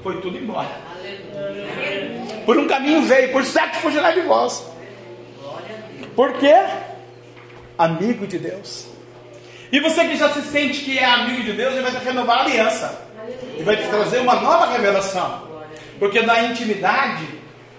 [0.01, 0.69] Foi tudo embora.
[2.45, 4.65] Por um caminho veio, por sete fugirá de vós.
[6.15, 6.55] Por quê?
[7.77, 8.87] Amigo de Deus.
[9.71, 12.39] E você que já se sente que é amigo de Deus, ele vai te renovar
[12.39, 13.01] a aliança.
[13.57, 15.47] E vai te trazer uma nova revelação.
[15.97, 17.25] Porque na intimidade,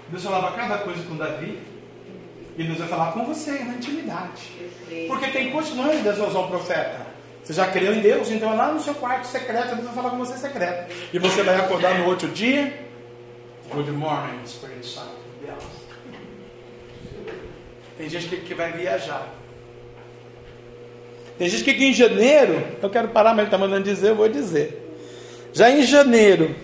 [0.09, 1.59] Deus falava cada coisa com Davi.
[2.57, 4.53] E Deus vai falar com você na intimidade.
[5.09, 7.07] Porque tem coisas que não é Deus usar um profeta.
[7.43, 10.11] Você já creu em Deus, então é lá no seu quarto secreto, Deus vai falar
[10.11, 10.95] com você secreto.
[11.13, 12.87] E você vai acordar no outro dia.
[13.71, 15.25] Good morning, Spirit Son.
[17.99, 19.29] Tem gente que, que vai viajar.
[21.39, 24.17] Tem gente que aqui em janeiro, eu quero parar, mas ele está mandando dizer, eu
[24.17, 24.97] vou dizer.
[25.53, 26.55] Já em janeiro,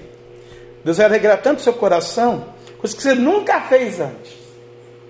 [0.84, 4.32] Deus vai alegrar tanto o seu coração, coisa que você nunca fez antes,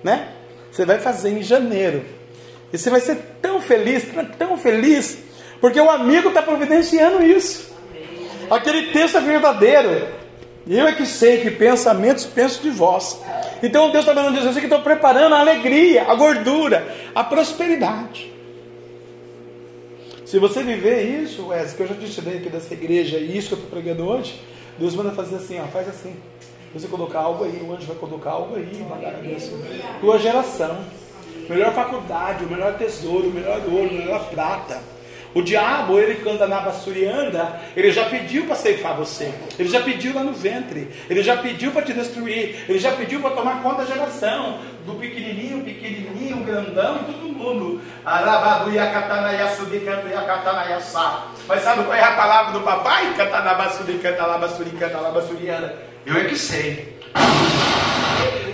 [0.03, 0.33] né?
[0.71, 2.05] Você vai fazer em janeiro.
[2.73, 4.05] E você vai ser tão feliz,
[4.39, 5.19] tão feliz,
[5.61, 7.71] porque o amigo está providenciando isso.
[8.51, 10.09] Aquele texto é verdadeiro.
[10.67, 13.21] Eu é que sei que pensamentos penso de vós.
[13.63, 18.33] Então Deus está mandando dizer assim que estou preparando a alegria, a gordura, a prosperidade.
[20.25, 23.55] Se você viver isso, Wesley, que eu já te ensinei aqui dessa igreja, isso que
[23.55, 24.41] eu estou pregando hoje,
[24.79, 26.15] Deus manda fazer assim, ó, faz assim.
[26.73, 28.87] Você colocar algo aí, o anjo vai colocar algo aí,
[30.01, 30.79] Tua geração,
[31.49, 34.81] melhor faculdade, o melhor tesouro, o melhor ouro, o melhor prata
[35.33, 39.33] o diabo, ele quando na anda, ele já pediu para ceifar você.
[39.57, 40.91] Ele já pediu lá no ventre.
[41.09, 42.65] Ele já pediu para te destruir.
[42.69, 44.59] Ele já pediu para tomar conta da geração.
[44.85, 47.81] Do pequenininho, pequenininho, grandão e todo mundo.
[51.47, 53.15] Mas sabe qual é a palavra do papai?
[56.07, 57.01] Eu é que sei.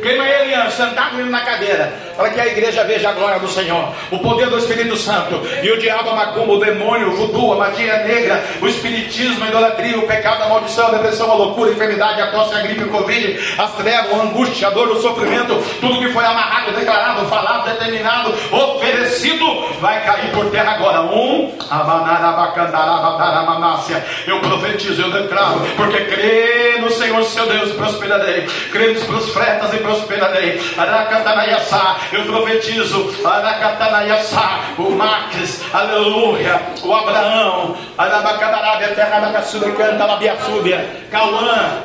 [0.06, 4.20] Queima ele, sentado na cadeira, para que a igreja veja a glória do Senhor, o
[4.20, 8.04] poder do Espírito Santo, e o diabo, a macumba, o demônio, o voodoo, a magia
[8.04, 12.20] negra, o espiritismo, a idolatria, o pecado, a maldição, a depressão, a loucura, a enfermidade,
[12.20, 15.98] a tosse, a gripe, o covid, as trevas, a angústia, a dor, o sofrimento, tudo
[15.98, 19.44] que foi amarrado, declarado, falado, determinado, oferecido,
[19.80, 21.00] vai cair por terra agora.
[21.02, 21.50] Um,
[24.24, 29.78] eu profetizo, eu declaro, porque crê no Senhor seu Deus, prosperarei, crê nos profetas e
[29.78, 29.95] prosperarei.
[32.12, 33.14] Eu profetizo,
[34.78, 37.76] o Max, aleluia, o Abraão,
[41.10, 41.82] Cauã,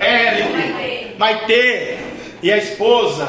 [0.00, 1.98] Eric, Maite
[2.42, 3.28] e a esposa.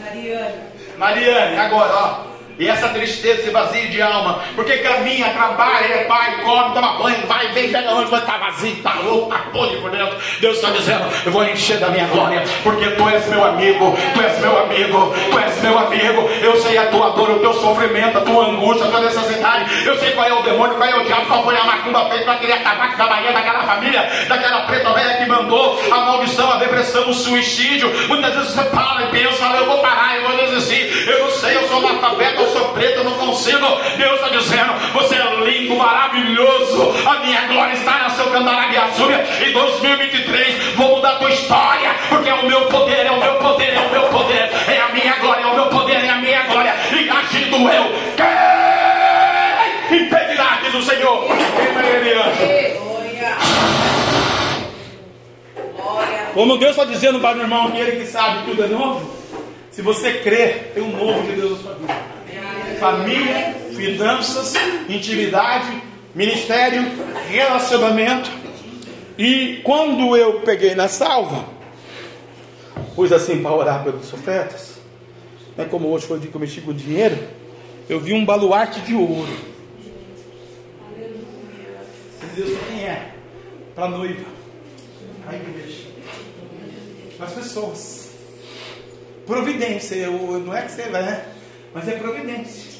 [0.00, 0.54] Mariane.
[0.98, 2.31] Mariane, agora, ó.
[2.58, 7.26] E essa tristeza, esse vazio de alma, porque caminha, trabalha, é pai, come, toma banho,
[7.26, 10.16] vai, vem, pega onde, mas está vazio, está louco, está podre por dentro.
[10.40, 14.20] Deus está dizendo: Eu vou encher da minha glória, porque tu és meu amigo, tu
[14.20, 16.28] és meu amigo, tu és meu amigo.
[16.42, 19.86] Eu sei a tua dor, o teu sofrimento, a tua angústia, a tua necessidade.
[19.86, 22.24] Eu sei qual é o demônio, qual é o diabo, qual foi a macumba feita
[22.24, 26.52] para querer acabar com a Bahia daquela família, daquela preta velha que mandou a maldição,
[26.52, 27.90] a depressão, o suicídio.
[28.08, 31.08] Muitas vezes você para e pensa: Eu vou parar, eu vou desistir.
[31.08, 33.66] Eu não sei, eu sou analfabeto eu sou preto, eu não consigo.
[33.96, 36.92] Deus está dizendo: você é lindo, maravilhoso.
[37.06, 39.24] A minha glória está na seu Candarabiaçúbia.
[39.46, 43.34] Em 2023 vou mudar a tua história, porque é o meu poder, é o meu
[43.36, 46.16] poder, é o meu poder, é a minha glória, é o meu poder, é a
[46.16, 46.74] minha glória.
[46.92, 47.84] E agindo eu,
[49.88, 51.26] quem impedirá, diz o Senhor?
[56.34, 59.22] Como Deus está dizendo para o irmão que ele que sabe tudo é novo.
[59.70, 61.94] Se você crer, tem um novo de Deus na sua vida.
[62.82, 64.54] Família, finanças,
[64.88, 65.80] intimidade,
[66.16, 66.82] ministério,
[67.28, 68.28] relacionamento.
[69.16, 71.44] E quando eu peguei na salva,
[72.96, 74.80] pus assim para orar pelos ofertas,
[75.56, 77.16] né, como hoje foi o dia que eu mexi com dinheiro,
[77.88, 79.32] eu vi um baluarte de ouro.
[82.34, 83.14] Deus quem é?
[83.76, 84.26] Para a noiva,
[85.28, 85.86] a igreja,
[87.20, 88.10] as pessoas.
[89.24, 91.26] Providência, eu, não é que você vai, né?
[91.72, 92.71] Mas é providência.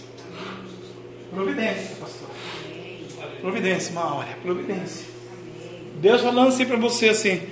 [1.34, 2.28] Providência, pastor.
[3.40, 5.06] Providência, uma hora, providência.
[5.94, 7.42] Deus falando assim para você assim,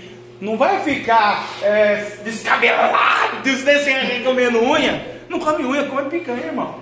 [0.40, 5.20] não vai ficar é, descabelado, desdesenhando, comendo unha.
[5.28, 6.80] Não come unha, come picanha, irmão.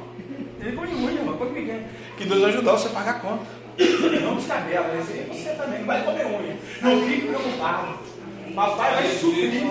[0.60, 1.84] Ele come unha, irmão, come picanha.
[2.16, 3.44] Que Deus vai ajudar você a pagar a conta.
[4.22, 4.88] Não descabela,
[5.28, 6.56] você também vai comer unha.
[6.82, 7.98] Não fique preocupado.
[8.56, 9.62] Papai vai suprir.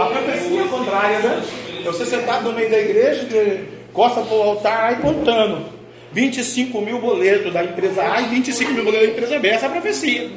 [0.00, 1.42] A profecia contrária, né?
[1.80, 3.26] É você sentado no meio da igreja,
[3.92, 5.79] costa para o altar, aí contando.
[6.12, 9.48] 25 mil boletos da empresa A e 25 mil boletos da empresa B.
[9.48, 10.30] Essa é a profecia.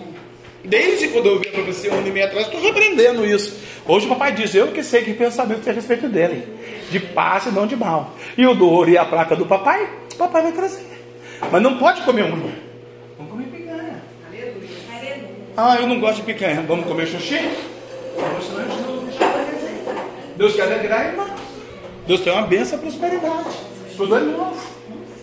[0.63, 3.59] Desde quando eu vi a profecia um ano e meio atrás, estou repreendendo isso.
[3.85, 6.47] Hoje o papai diz, eu que sei que pensamento tem a respeito dele.
[6.89, 8.15] De paz e não de mal.
[8.37, 10.85] E o do ouro e a placa do papai, o papai vai trazer.
[11.51, 12.55] Mas não pode comer unha.
[13.17, 14.01] Vamos comer picanha.
[15.57, 16.61] Ah, eu não gosto de picanha.
[16.61, 17.39] Vamos comer xuxi?
[20.37, 21.29] Deus quer alegrar, irmão.
[22.07, 23.49] Deus tem uma benção, prosperidade.
[23.97, 24.72] Tudo é novo.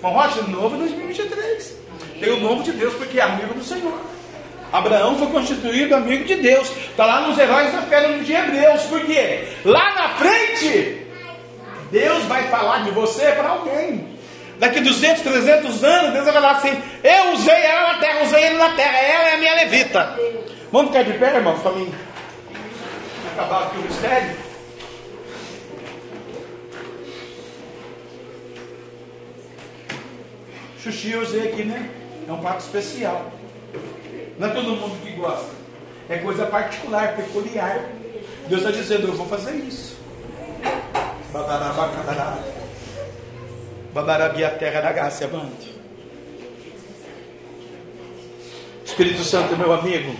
[0.03, 1.77] Uma rocha novo 2023.
[2.19, 3.99] Tem o novo de Deus, porque é amigo do Senhor.
[4.73, 6.71] Abraão foi constituído amigo de Deus.
[6.71, 8.83] Está lá nos heróis da fé de Hebreus.
[8.83, 9.49] Por quê?
[9.65, 11.07] Lá na frente,
[11.91, 14.09] Deus vai falar de você para alguém.
[14.59, 18.59] Daqui 200, 300 anos, Deus vai falar assim: Eu usei ela na terra, usei ele
[18.59, 18.99] na terra.
[18.99, 20.19] Ela é a minha levita.
[20.71, 21.93] Vamos ficar de pé, irmãos, para mim
[23.41, 24.50] acabar aqui o mistério.
[30.83, 31.91] Xuxi eu usei aqui, né?
[32.29, 33.33] É um prato especial.
[34.39, 35.51] Não é todo mundo que gosta.
[36.09, 37.85] É coisa particular, peculiar.
[38.49, 39.97] Deus está dizendo, eu vou fazer isso.
[41.33, 42.45] Badarabacadara.
[43.93, 45.53] Badarabia terra da Gácia, bando.
[48.85, 50.15] Espírito Santo, meu amigo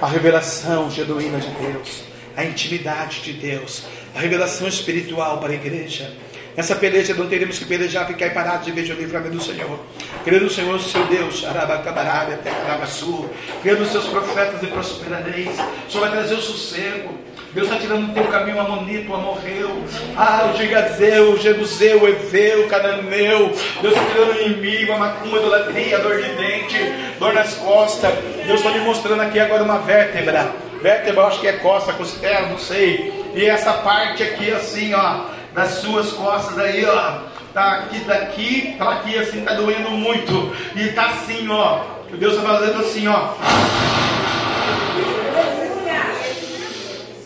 [0.00, 2.02] a revelação genuína de Deus,
[2.36, 3.84] a intimidade de Deus,
[4.14, 6.12] a revelação espiritual para a igreja.
[6.58, 9.78] Nessa peleja não teremos que pelejar, ficar parados e ver o livramento do Senhor.
[10.24, 13.30] Crê no Senhor, seu Deus, Arabacabarabia, Tecarabaçu.
[13.62, 15.56] Crê nos seus profetas e prosperareis.
[15.86, 17.16] O Senhor vai trazer o sossego.
[17.54, 19.84] Deus está tirando do teu caminho amonito, amorreu.
[20.16, 23.54] Ah, o Gigazeu, o Jebuseu, o Eveu, o Cananeu.
[23.80, 26.76] Deus está tirando o inimigo, a macumba, a idolatria, a dor de dente,
[27.20, 28.12] dor nas costas.
[28.44, 30.50] Deus está me mostrando aqui agora uma vértebra.
[30.82, 33.12] Vértebra, acho que é costa, costela, não sei.
[33.32, 37.18] E essa parte aqui, assim, ó, das suas costas aí, ó.
[37.52, 40.54] Tá aqui, daqui, tá aqui, assim, tá doendo muito.
[40.76, 41.80] E tá assim, ó.
[42.12, 43.34] Deus está fazendo assim, ó.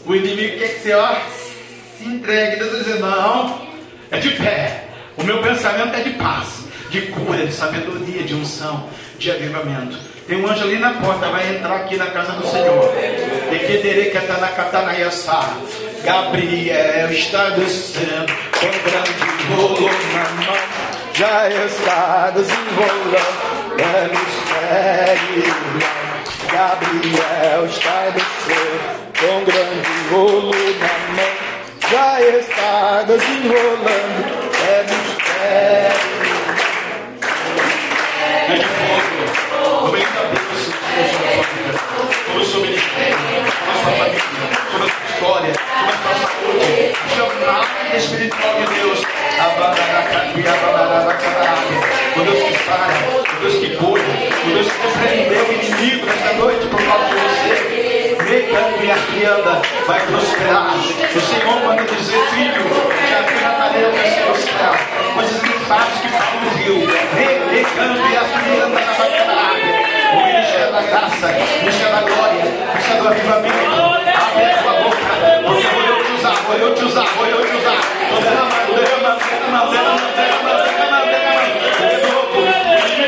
[0.05, 1.15] O inimigo quer que você ó,
[1.99, 2.57] se entregue.
[2.57, 3.59] Deus está dizendo, não,
[4.11, 4.89] é de pé.
[5.17, 9.99] O meu pensamento é de paz, de cura, de sabedoria, de unção, de avivamento.
[10.27, 12.93] Tem um anjo ali na porta, vai entrar aqui na casa do Senhor.
[16.05, 19.23] Gabriel está descendo com grande
[19.55, 20.57] rolo na mão.
[21.15, 23.17] Já está desenrolando,
[23.79, 25.55] é mistério.
[26.51, 31.33] Gabriel está descendo com grande rolo na mão,
[31.89, 34.42] já está desenrolando,
[47.97, 49.03] espiritual de Deus.
[52.15, 54.13] O Deus que sai, o Deus que cuida,
[54.47, 57.93] o Deus que repreendeu o inimigo nesta noite por causa de você
[58.33, 60.75] pecando e a crianda vai prosperar.
[60.75, 62.65] O Senhor manda dizer, filho,
[63.11, 64.75] já vi na tarefa do céu,
[65.15, 66.89] coisas que faz que no rio,
[67.51, 69.23] pecando e a crianda na batalha.
[70.13, 74.03] O ministério da graça, o ministério da glória, o ministério do avivamento.
[74.13, 74.97] Abre a sua boca,
[75.47, 77.81] porque vou eu usar, vou eu te usar, vou eu te usar.
[78.11, 81.43] Vou derramar, derramar, derramar, derramar, derramar, derramar.
[82.33, 82.39] O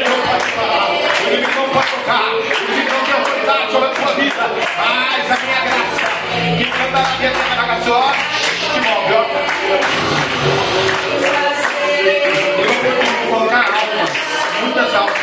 [0.04, 0.96] não pode falar, o
[1.28, 4.44] inimigo não pode tocar, o não tem autoridade sobre a sua vida.
[4.76, 6.08] Mas a minha graça,
[6.58, 8.12] que canta na vida da graça, ó,
[8.72, 9.22] te move, ó.
[12.58, 14.10] Eu vou ter que colocar almas,
[14.60, 15.18] muitas almas,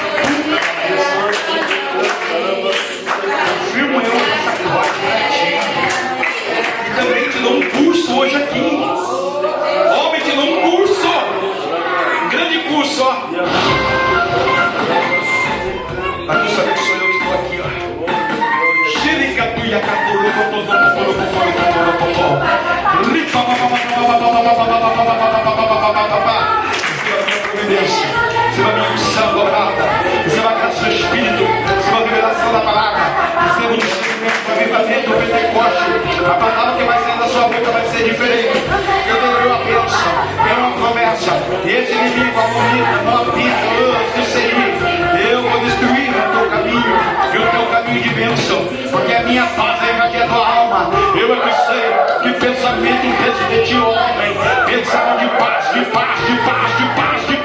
[2.40, 2.72] eu
[3.74, 5.00] filmo eu nessa corte,
[5.88, 5.91] e
[7.02, 8.60] também te dou um curso hoje aqui.
[8.60, 11.08] Homem, te dou um curso.
[12.24, 13.14] Um grande curso, ó.
[16.32, 17.68] Tu saber que sou eu que estou aqui, ó.
[19.00, 21.34] Xericatu e acaturu, cotodoro, cotodoro,
[21.98, 22.38] cotodoro,
[23.14, 23.40] Ripa,
[28.52, 29.84] Você vai me usar dobrada.
[30.24, 30.41] Você
[30.80, 33.02] do Espírito, receba a revelação da palavra,
[33.42, 36.02] o discernimento do avivamento do Pentecoste.
[36.26, 38.64] A palavra que vai sair da sua boca vai ser diferente.
[39.08, 40.14] Eu tenho uma bênção,
[40.48, 41.32] é uma promessa.
[41.66, 47.00] Esse inimigo, a bonita, não apita, oh, se Eu vou destruir o teu caminho
[47.34, 50.92] e o teu caminho de bênção, porque a minha paz é a tua alma.
[51.16, 51.92] Eu é que sei
[52.24, 57.28] que pensamento desse de ti, homem, pensamento de paz, de paz, de paz, de paz,
[57.28, 57.41] de paz,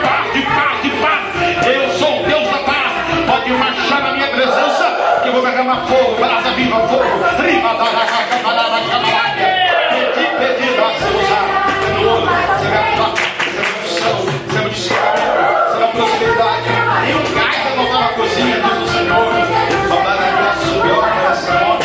[3.47, 7.05] Pode marchar na minha presença, que eu vou derramar fogo, brasa viva, fogo.
[7.47, 9.47] Riva da raca, camarada, camarada.
[9.91, 11.47] Pedi, pedi, nossa, usar.
[12.59, 16.71] Você vai atuar, você vai unção, você vai discernimento, você vai prosperidade.
[17.07, 19.27] E o gás da nova cozinha, Deus do Senhor.
[19.91, 21.76] Vamos dar a graça, subir a oração.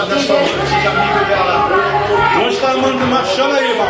[0.00, 1.68] A seja amigo dela.
[2.38, 3.86] Onde está mandando marchando aí, irmão?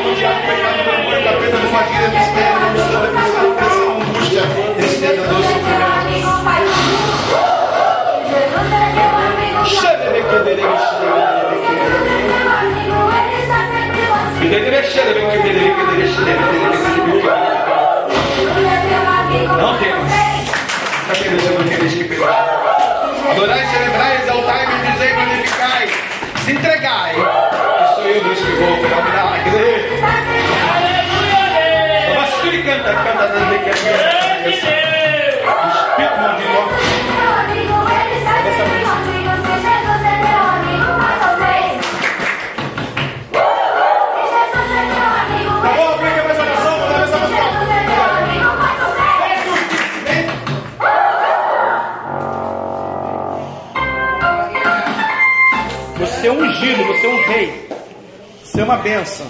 [0.00, 2.69] O diabo pecado do demônio, capeta do mistério, mistério, mistério,
[58.70, 59.26] uma bênção.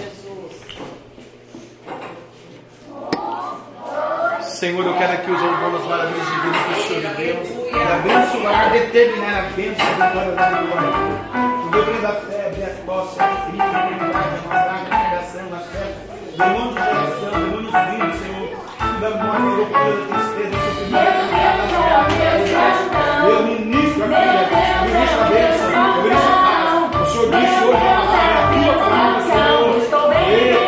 [4.41, 7.37] Senhor, eu quero aqui os louvores maravilhosos divinos que o Senhor me deu.
[7.71, 10.89] Para abençoar, determinar a bênção da glória da glória.
[11.65, 15.59] O dobro da fé, as postas, a crise, a liberdade, a maldade, a negação, a
[15.59, 15.85] fé.
[16.37, 18.49] Demônios de geração, demônios vindos, Senhor.
[19.01, 21.21] Da morte, loucura, da tristeza, sofrimento.
[23.25, 26.61] Eu ministro aqui, eu ministro a bênção, eu ministro a paz.
[26.93, 27.91] O Senhor disse hoje
[28.71, 30.61] é.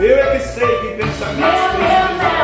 [0.00, 2.39] Eu, é que sei que pensamentos pensamentos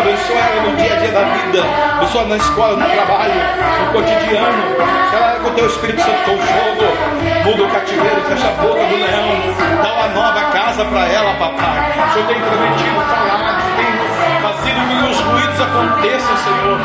[0.00, 1.64] abençoa ela no dia a dia da vida,
[1.96, 3.34] abençoa na escola, no trabalho,
[3.80, 4.88] no cotidiano.
[5.12, 8.96] Ela com o teu Espírito Santo com fogo, muda o cativeiro, fecha a boca do
[8.96, 12.08] leão, dá uma nova casa para ela, papai.
[12.08, 16.78] O Senhor tem prometido, falado, tem que os ruídos aconteçam, Senhor.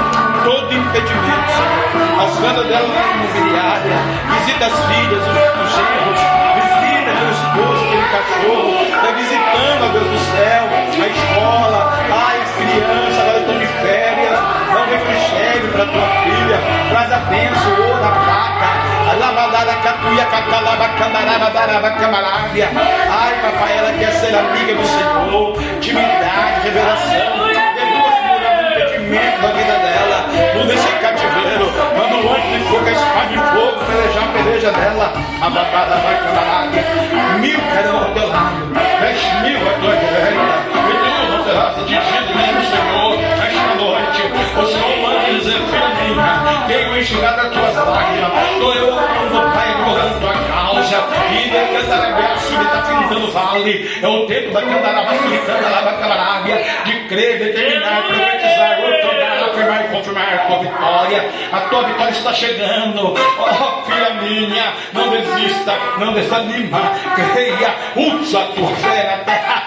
[0.43, 2.21] Todo impedimento, Senhor.
[2.23, 3.97] As vendas dela na imobiliária,
[4.39, 6.72] visita as filhas, os, os genros,
[7.33, 11.81] esposo, aquele cachorro, está visitando, ó Deus do céu, a escola,
[12.11, 14.39] ai, as crianças, agora estão de férias,
[14.73, 16.57] dá um refrigério para tua filha,
[16.89, 18.69] traz a bênção, ouro, a prata,
[19.09, 22.69] a lavadada, catuia, catalaba, camaraba, daraba, camarábia.
[22.73, 29.73] Ai, papai, ela quer ser amiga do Senhor, intimidade, revelação, reduz o impedimento da vida
[29.73, 31.12] dela, muda esse cativeiro,
[31.97, 35.95] manda um anjo de fogo, a espada de fogo, pelejar a peleja dela, a babada
[35.95, 36.81] vai camarada,
[37.39, 42.35] mil cairão ao teu lado, dez mil à tua direita, e tu não serás atingido
[42.35, 44.21] nem Senhor, esta noite,
[44.57, 49.91] o Senhor manda dizer, filha minha, tenho enxugado as tuas lágrimas, estou eu orando, Pai,
[49.91, 51.03] orando tua causa.
[51.31, 53.99] E de Cantarabiaçu, ele está pintando vale.
[54.01, 58.79] É o tempo da Cantarabiaçu, de Cantarabiaçu, de crer, determinar, profetizar,
[59.53, 61.31] otorgar, afirmar e confirmar a tua vitória.
[61.51, 63.13] A tua vitória está chegando.
[63.13, 66.79] Oh, filha minha, não desista, não desanima.
[67.15, 69.63] Creia, usa a tua fé na terra.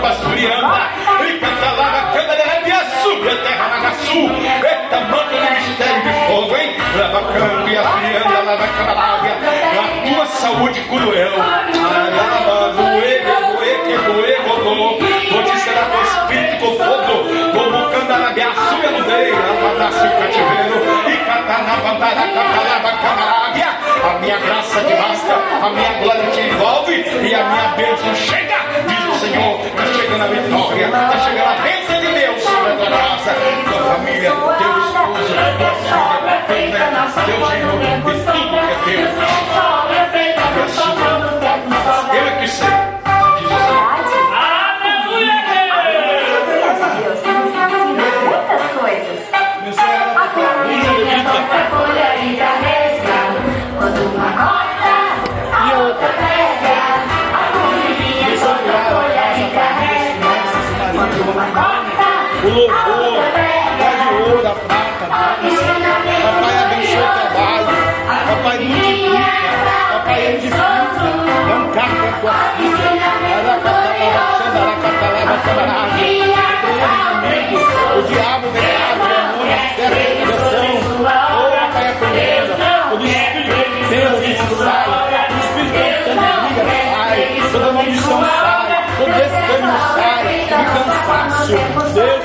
[0.00, 0.80] Pastoreanda,
[1.26, 4.30] e cantalava, cantarabiaçu, a terra na sul.
[4.30, 6.76] Eita, manto de mistério de fogo, hein?
[6.96, 9.32] Lavacambi, a frianda, lavacarábia.
[9.80, 11.32] A tua saúde cruel.
[12.76, 13.19] Vou te
[16.66, 17.14] fogo.
[17.52, 19.30] Como candarabiaçu, eu dei.
[19.30, 20.76] Lavadaço o cativeiro.
[21.08, 23.70] E catanavandara, catalava, camarábia.
[24.02, 28.56] A minha graça te basta, a minha glória te envolve e a minha bênção chega,
[28.86, 29.66] diz o Senhor.
[29.66, 33.34] Está chegando a vitória, está chegando a bênção de Deus sobre a tua casa,
[33.68, 37.90] tua família, teu esposo, tua filha, teu neto, teu genro, de
[38.24, 39.40] tudo que é teu.
[42.12, 43.09] Eu é que sei,
[62.42, 63.88] O a louvor, pega.
[64.00, 65.04] de ouro, a prata,
[65.42, 65.60] Deus.
[65.60, 67.68] Papai abençoa o trabalho.
[68.28, 69.24] Papai multiplica.
[69.92, 70.56] Papai edifica.
[70.56, 72.90] Dá um carro para tua filha.
[73.36, 75.92] Aracatalaba, xandaracatalaba, camarada.
[75.96, 76.78] Repreende o
[77.10, 77.58] inimigo.
[77.90, 80.70] O diabo, o pecado, o demônio, a fé, a perdição.
[81.00, 82.64] Oh, papai, aprenda.
[82.90, 84.88] O Espírito de Deus isso sai.
[84.88, 87.20] O Espírito de briga sai.
[87.52, 88.80] Toda maldição sai.
[88.96, 90.24] Todo desânimo sai.
[90.30, 91.54] De cansaço.
[91.94, 92.19] Deus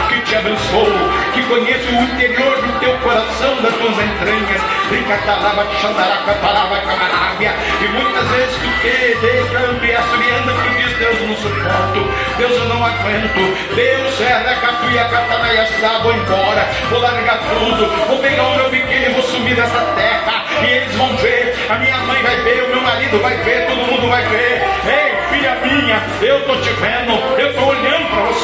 [0.08, 0.86] que abençoo,
[1.32, 4.60] que conheço o interior do teu coração, das tuas entranhas.
[4.90, 7.54] Ricatalaba, xandaraca, parava, camarábia.
[7.80, 12.64] E muitas vezes tu te decambi, assobiando, tu diz: Deus, eu não suporto, Deus, eu
[12.66, 13.74] não aguento.
[13.74, 19.12] Deus, é da catuia, catanayaçá, vou embora, vou largar tudo, vou pegar o meu e
[19.12, 20.44] vou sumir dessa terra.
[20.62, 23.78] E eles vão ver, a minha mãe vai ver, o meu marido vai ver, todo
[23.78, 24.62] mundo vai ver.
[24.86, 27.95] Ei, filha minha, eu tô te vendo, eu tô olhando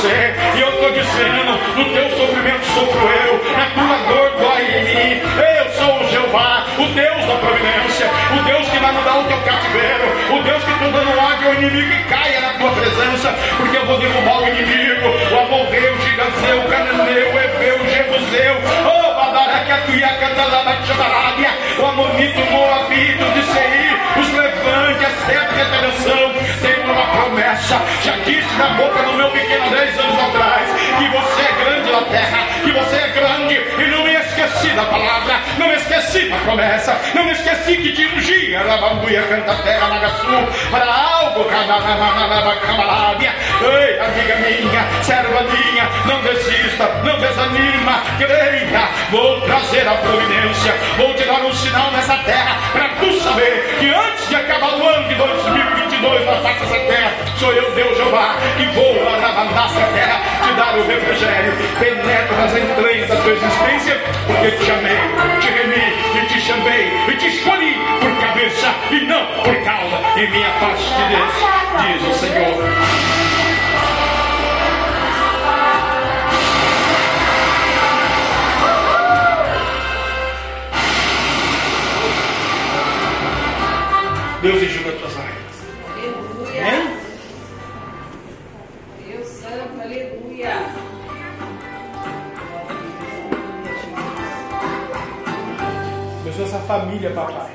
[0.03, 4.85] você, e eu tô dizendo: no teu sofrimento sofro eu, na tua dor dói em
[4.85, 5.23] mim.
[5.57, 9.39] Eu sou o Jeová, o Deus da providência, o Deus que vai mudar o teu
[9.39, 13.77] cativeiro, o Deus que tu dando ódio ao inimigo que caia na tua presença, porque
[13.77, 18.57] eu vou derrubar o inimigo, o amorreu, o giganteu, o cananeu, o ebeu, o jebuseu,
[18.85, 19.22] oh,
[21.79, 28.17] o amonito, o moabito de Seir, os a seta de redenção, tem uma promessa, já
[28.25, 32.47] disse na boca do meu pequeno 10 anos atrás, que você é grande na terra,
[32.63, 34.02] que você é grande, e não
[34.33, 39.23] esqueci da palavra, não me esqueci da promessa, não me esqueci que te ungia, Rabanduia,
[39.23, 48.03] canta terra, Nagasul, para algo, camarábia, ei, amiga minha, serva minha, não desista, não desanima,
[48.19, 53.77] creia, vou trazer a providência, vou te dar um sinal nessa terra, para tu saber
[53.79, 57.97] que antes de acabar o ano de 2022 na face dessa terra, sou eu, Deus
[57.97, 59.13] Jeová, que vou na
[59.73, 64.99] essa terra, te dar o refrigério, penetra nas entranhas da tua existência, porque te amei,
[65.41, 70.27] te remi, e te chamei, e te escolhi por cabeça e não por cauda, e
[70.29, 71.33] minha parte de Deus,
[71.81, 73.03] diz o Senhor.
[84.43, 84.82] Deus enxuga
[96.53, 97.51] Essa família, papai.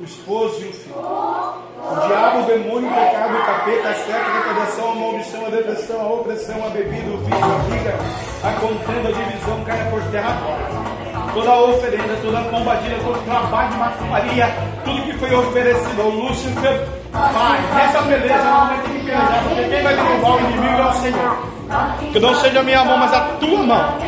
[0.00, 0.96] O esposo e o filho.
[0.96, 5.50] O diabo, o demônio, o pecado, o capeta, a seta, a recordação, a maldição, a
[5.50, 7.94] depressão, a opressão, a bebida, o vício, a briga,
[8.42, 10.34] a contenda, a divisão caia por terra.
[11.34, 14.48] Toda a oferenda, toda a bombadilha, todo trabalho de macumbaria,
[14.82, 19.64] tudo que foi oferecido ao Lúcifer, Pai, nessa beleza não vai ter que pelejar, porque
[19.68, 22.12] quem vai derrubar o inimigo é o Senhor.
[22.12, 23.98] Que não seja a minha mão, mas a tua mão.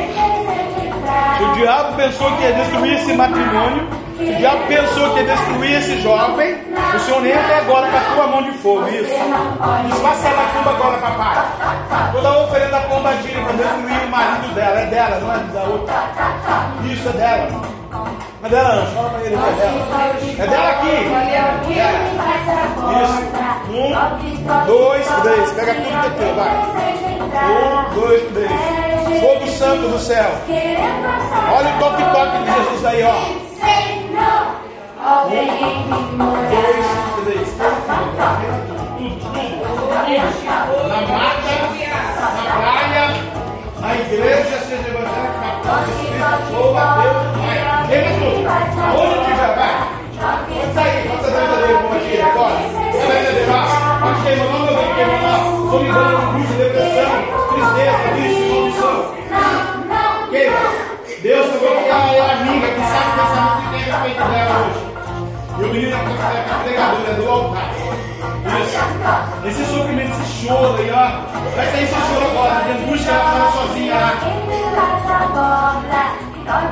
[1.40, 3.88] O diabo pensou que ia destruir esse matrimônio.
[4.18, 6.56] O diabo pensou que ia destruir esse jovem.
[6.94, 8.88] O Senhor entra agora com a tua mão de fogo.
[8.88, 9.14] Isso.
[9.88, 12.12] Desfaça a macumba agora, papai.
[12.12, 14.80] Toda oferenda combadinha para destruir o marido dela.
[14.80, 15.94] É dela, não é da outra.
[16.84, 17.48] Isso é dela.
[17.90, 18.06] Não
[18.44, 18.86] é dela não.
[18.86, 19.82] Fala para ele que é dela.
[20.38, 20.96] É dela aqui.
[21.74, 22.02] Dela.
[23.02, 23.22] Isso.
[23.72, 25.52] Um, dois, três.
[25.52, 26.48] Pega tudo que é teu, vai.
[27.48, 28.71] Um, dois, três.
[29.62, 30.28] Santo do céu.
[31.56, 33.14] Olha o toque-toque de Jesus aí, ó.
[35.30, 36.82] Dois,
[37.22, 37.46] três.
[40.88, 41.54] Na mata,
[42.34, 43.06] na praia,
[43.80, 47.22] na igreja, seja evangélica, católica, louva a Deus.
[47.36, 47.86] Vai.
[47.86, 48.98] Queima tudo.
[48.98, 49.74] Onde tiver, vai.
[50.74, 52.58] Sair, pode sair da verdadeira como aqui, agora.
[52.90, 53.66] Você vai entender, vai.
[54.00, 55.70] Pode queimar, não, não tem queimar, não.
[55.70, 57.12] Solidão, cruz, depressão,
[57.54, 59.21] tristeza, vício, maldição.
[60.32, 64.80] Deus falou que ela é amiga, que sabe pensamento que tem a feito dela hoje.
[65.58, 65.98] E o menino é
[66.64, 67.68] pregador, é do altar.
[68.62, 68.80] Isso.
[69.46, 70.94] Esse sofrimento, esse choro aí, ó.
[71.54, 72.64] Vai sair esse choro agora.
[72.64, 74.12] De angústia, ela estava sozinha lá.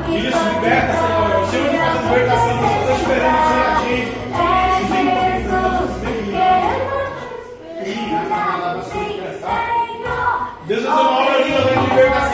[0.09, 1.43] Isso, liberta, Senhor.
[1.43, 4.21] O Senhor que faz a libertação, você está esperando o Senhor agir.
[10.71, 12.30] Deus fazer uma obra linda de libertação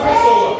[0.00, 0.58] pessoa.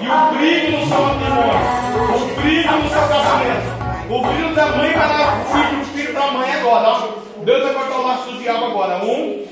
[0.00, 4.92] E o brilho no seu matrimônio, o brilho no seu casamento, o brilho da mãe
[4.92, 6.88] vai dar o filho, o filho da mãe agora.
[6.88, 7.42] Ó.
[7.44, 9.04] Deus vai cortar o laço do diabo agora.
[9.04, 9.46] Um,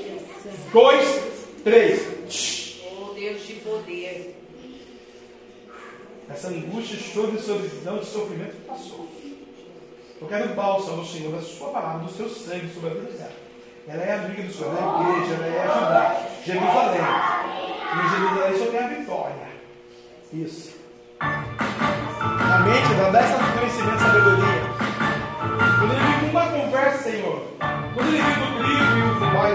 [0.71, 1.21] dois,
[1.63, 2.79] três.
[2.85, 4.35] Oh Deus de poder.
[6.29, 9.07] Essa angústia, choro e solidão de sofrimento passou.
[10.21, 13.42] Eu quero bálsamo, Senhor, da sua palavra, do seu sangue sobre a vida dela.
[13.85, 16.15] Ela é amiga do Senhor, ela é igreja, ela é Judá,
[16.45, 17.01] Jerusalém.
[17.93, 19.35] Em Jerusalém só tem a vitória.
[20.31, 20.77] Isso.
[21.19, 24.63] Na mente, dá esse conhecimento, sabedoria.
[25.79, 27.39] Quando ele vem com uma conversa, Senhor,
[27.93, 29.51] quando ele vem o brilho e o vai,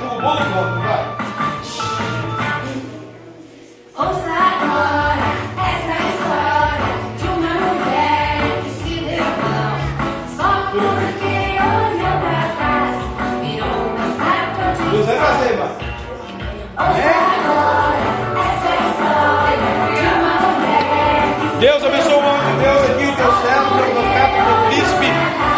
[0.00, 1.04] não vou no vai.
[3.98, 5.21] Ouça agora
[21.60, 25.06] Deus abençoe o nome de Deus aqui, teu servo, teu profeta, teu príncipe,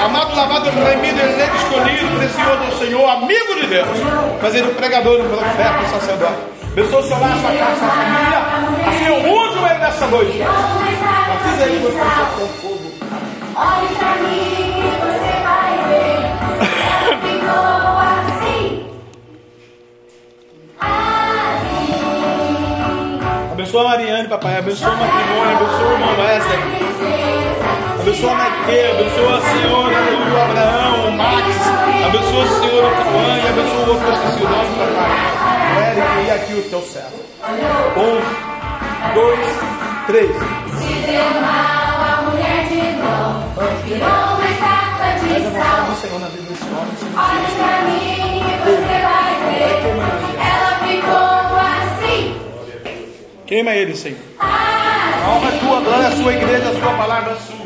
[0.05, 3.89] amado, lavado, remido, eleito, escolhido, precioso ao Senhor, amigo de Deus,
[4.41, 6.55] fazer o pregador, profeta, sacerdote.
[6.73, 8.39] Abençoe o seu lar, sua casa, sua família.
[8.89, 10.39] Assim eu uso ele nessa noite.
[10.39, 12.27] Batiza de você sal.
[12.37, 12.93] com fogo.
[13.57, 14.64] Olhe pra mim
[23.65, 24.59] Abençoa a Mariane, papai.
[24.59, 26.59] Abençoa o matrimônio, abençoa o irmão Wesley.
[27.99, 29.97] Abençoa a Maquê, abençoa a senhora,
[30.29, 31.49] o Abraão, o Max.
[32.07, 35.13] Abençoa o senhor, o Cauã e abençoa o outro que eu esqueci o nome, papai.
[35.73, 37.17] O Eric e aqui o teu servo.
[37.97, 38.21] Um,
[39.15, 39.49] dois,
[40.09, 40.37] três.
[40.77, 43.49] Se deu mal a mulher de novo.
[43.87, 45.89] Virou uma estátua de sal.
[47.17, 48.44] Olhe pra mim
[53.55, 54.19] Queima ele, Senhor.
[54.41, 57.37] A alma é tua, glória é a sua, igreja é a sua, palavra é a
[57.37, 57.64] sua.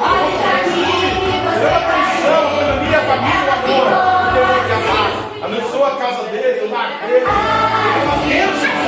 [0.00, 0.98] Olhe para mim.
[1.58, 3.96] Atenção, quando minha família agora,
[4.36, 5.10] eu vou te amar.
[5.42, 7.26] Abençoa a casa dele, o mar dele.
[8.04, 8.78] Uma bênção.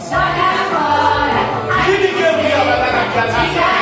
[0.00, 1.42] Joga fora.
[1.84, 3.73] Que ninguém vai dar casa.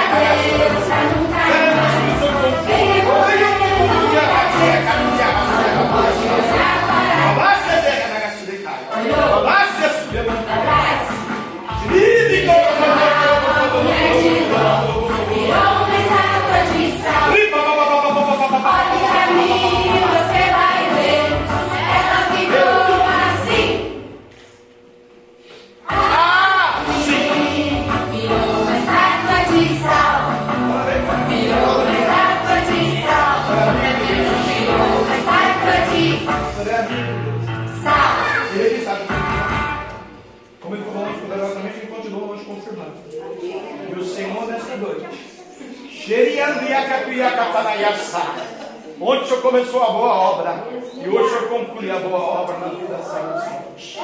[47.84, 48.62] ontem
[49.00, 50.64] Onde o Senhor começou a boa obra,
[50.94, 53.98] e hoje o Senhor conclui a boa obra na vida das salvações.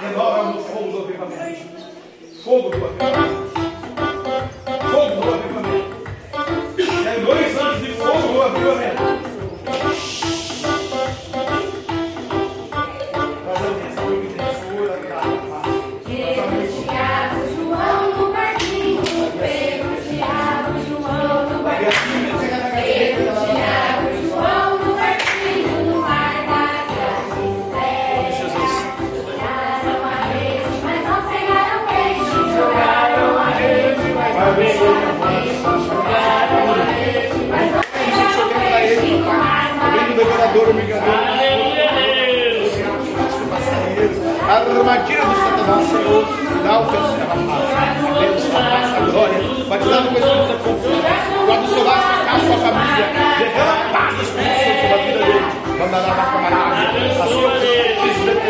[0.00, 1.62] Renova no fogo do avivamento.
[2.42, 3.54] Fogo do avivamento.
[4.90, 5.94] Fogo do avivamento.
[7.06, 9.13] É dois anos de fogo do avivamento.
[44.74, 46.24] As armadilhas do Satanás, Senhor,
[46.64, 47.62] dá o teu servo a paz,
[48.44, 49.38] a paz, a glória,
[49.68, 50.98] vai te dando coisa que confia.
[51.46, 53.06] Guarda o seu lar, sua casa, sua família,
[53.38, 55.78] derrama paz, Espírito Santo, sobre a vida dele.
[55.78, 56.74] Mandará a camarada,
[57.22, 58.43] a sua creio,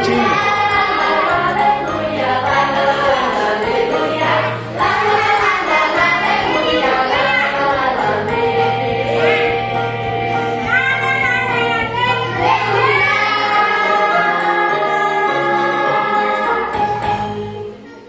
[0.00, 0.50] cultinho.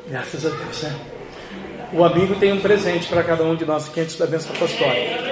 [0.10, 0.96] Graças a Deus, né?
[1.94, 5.31] O amigo tem um presente para cada um de nós aqui antes da bênção apostólica.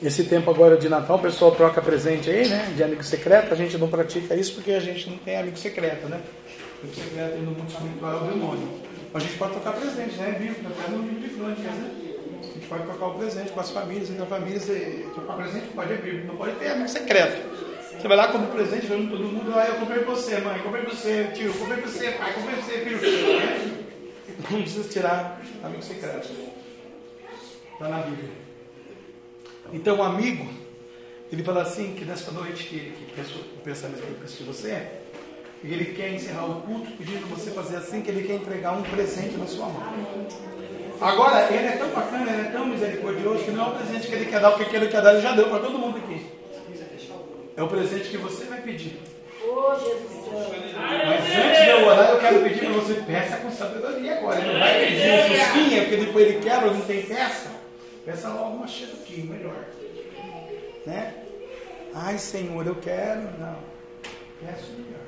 [0.00, 2.72] Esse tempo agora de Natal, o pessoal troca presente aí, né?
[2.76, 3.52] De amigo secreto.
[3.52, 6.20] A gente não pratica isso porque a gente não tem amigo secreto, né?
[6.80, 8.68] Amigo secreto no mundo espiritual é o demônio.
[9.12, 10.36] A gente pode trocar presente, né?
[10.38, 11.90] Bíblia, até no livro de crônicas, né?
[12.40, 14.68] A gente pode trocar o presente com as famílias, entre as famílias.
[14.68, 17.58] E trocar presente pode é Bíblia, não pode ter amigo secreto.
[17.98, 20.84] Você vai lá, compra um presente, vai todo mundo lá, eu comprei você, mãe, comprei
[20.84, 23.78] você, tio, comprei você, pai, comprei você, filho.
[24.50, 26.28] Não precisa tirar amigo secreto.
[27.72, 28.47] Está na Bíblia.
[29.72, 30.48] Então, o amigo,
[31.30, 32.78] ele fala assim: que nesta noite que,
[33.14, 34.82] que o pensamento que eu penso de você,
[35.62, 39.36] ele quer encerrar o culto pedindo você fazer assim, que ele quer entregar um presente
[39.36, 39.82] na sua mão.
[41.00, 44.14] Agora, ele é tão bacana, ele é tão misericordioso, que não é o presente que
[44.14, 46.26] ele quer dar, porque ele quer dar, ele já deu para todo mundo aqui.
[47.56, 48.98] É o presente que você vai pedir.
[51.06, 54.40] Mas antes de eu orar, eu quero pedir para você peça com sabedoria agora.
[54.40, 57.57] Ele não vai pedir um fusquinha, porque depois ele quebra, não tem peça.
[58.08, 59.66] Peça logo uma cheduquinha, melhor.
[60.86, 61.12] Né?
[61.92, 63.20] Ai, Senhor, eu quero.
[63.38, 63.58] Não.
[64.40, 64.98] Peço melhor.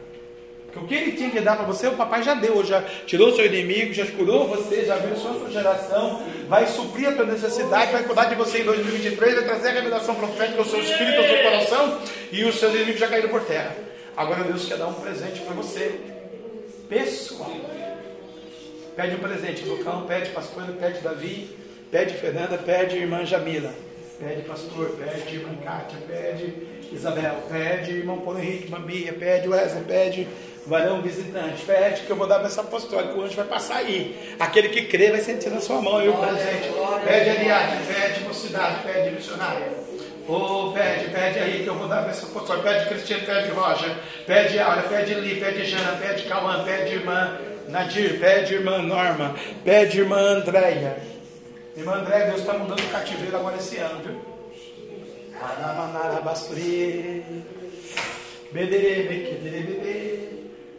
[0.67, 3.35] Porque o que ele tinha que dar para você, o papai já deu, já tirou
[3.35, 8.05] seu inimigo, já curou você, já abençoou sua geração, vai suprir a tua necessidade, vai
[8.05, 11.43] cuidar de você em 2023, vai trazer a revelação profética ao seu espírito, ao seu
[11.43, 11.99] coração,
[12.31, 13.75] e os seus inimigos já caíram por terra.
[14.15, 15.99] Agora Deus quer dar um presente para você,
[16.87, 17.51] pessoal.
[18.95, 21.60] Pede um presente, Lucão, pede pastor, pede Davi,
[21.91, 23.73] pede Fernanda, pede irmã Jamila,
[24.19, 26.55] pede pastor, pede irmã Kátia, pede
[26.93, 30.29] Isabel, pede irmão Paulo Henrique, irmã Bia, pede Wesley, pede
[30.67, 34.37] varão visitante, pede que eu vou dar essa apostólica, o anjo vai passar aí.
[34.39, 36.71] Aquele que crê vai sentir na sua mão o presente.
[37.05, 39.69] Pede Ariadne, pede mocidade, pede missionária.
[40.29, 42.71] Oh, pede, pede aí que eu vou dar essa apostólica.
[42.71, 43.91] Pede Cristiano, pede Roger,
[44.27, 47.39] pede Aura, pede Li, pede Jana, pede Cauã, pede irmã
[47.69, 49.35] Nadir, pede irmã Norma,
[49.65, 51.10] pede irmã Andréia.
[51.81, 54.21] Irmã Andréia, Deus está mudando o cativeiro agora esse ano, viu?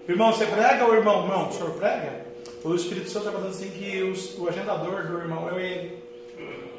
[0.08, 1.24] Irmão, você prega ou irmão?
[1.24, 2.26] Irmão, o senhor prega?
[2.64, 6.04] O Espírito Santo está falando assim que os- o agendador do irmão é ele.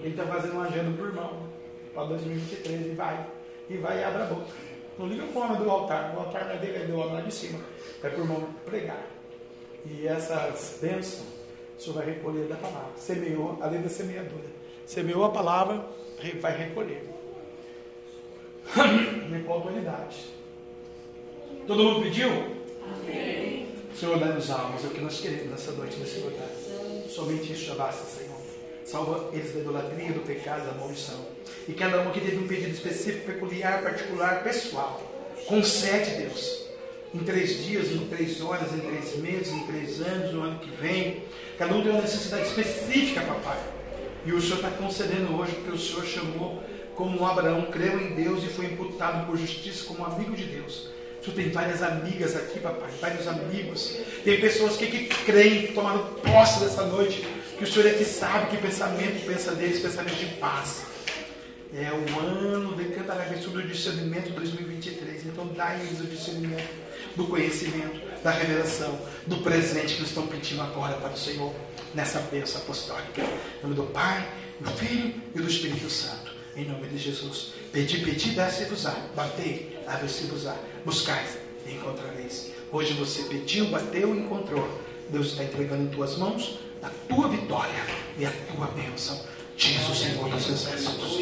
[0.01, 1.43] Ele está fazendo uma agenda para o irmão.
[1.95, 3.27] Para 2023 e vai.
[3.69, 4.47] E vai e abre a boca.
[4.99, 6.15] Não liga o homem do altar.
[6.17, 7.59] O altar não é dele, é do homem lá de cima.
[8.03, 9.03] É para o irmão pregar.
[9.87, 11.27] E essas bênçãos,
[11.79, 12.91] o senhor vai recolher da palavra.
[12.97, 14.45] Semeou, além da semeadura.
[14.87, 15.85] Semeou a palavra,
[16.41, 17.03] vai recolher.
[19.47, 20.27] Qual qualidade.
[21.67, 22.29] Todo mundo pediu?
[23.99, 26.49] Senhor, dá-nos almas, é o que nós queremos nessa noite, nesse lugar.
[27.09, 28.37] Somente isso já basta, Senhor.
[28.85, 31.25] Salva eles da idolatria, do pecado, da maldição.
[31.69, 35.01] E cada um aqui teve um pedido específico, peculiar, particular, pessoal.
[35.47, 36.62] Concede, Deus.
[37.15, 40.71] Em três dias, em três horas, em três meses, em três anos, no ano que
[40.81, 41.25] vem.
[41.59, 43.59] Cada um tem uma necessidade específica, papai.
[44.25, 46.63] E o Senhor está concedendo hoje, porque o Senhor chamou
[46.95, 50.89] como Abraão, creu em Deus e foi imputado por justiça como amigo de Deus.
[51.21, 53.97] O Senhor tem várias amigas aqui, papai, vários amigos.
[54.25, 57.27] Tem pessoas que, que creem, que tomaram posse dessa noite,
[57.59, 60.87] que o Senhor é que sabe que pensamento pensa deles, pensamento de paz.
[61.75, 65.27] É o ano de Cantarabia sobre o discernimento 2023.
[65.27, 66.69] Então dá-lhes o discernimento
[67.17, 71.53] do conhecimento, da revelação, do presente que eles estão pedindo agora para o Senhor
[71.95, 73.23] nessa bênção apostólica.
[73.23, 74.27] Em nome do Pai,
[74.61, 76.33] do Filho e do Espírito Santo.
[76.57, 77.55] Em nome de Jesus.
[77.73, 78.95] Pedi, pedi, dá-se-vos-á.
[79.17, 80.55] Batei, abre-se-vos-á.
[80.85, 82.51] Buscais, e encontrareis.
[82.71, 84.81] Hoje você pediu, bateu e encontrou.
[85.09, 87.85] Deus está entregando em tuas mãos a tua vitória
[88.19, 89.21] e a tua bênção.
[89.57, 91.17] Diz o Senhor dos Exércitos.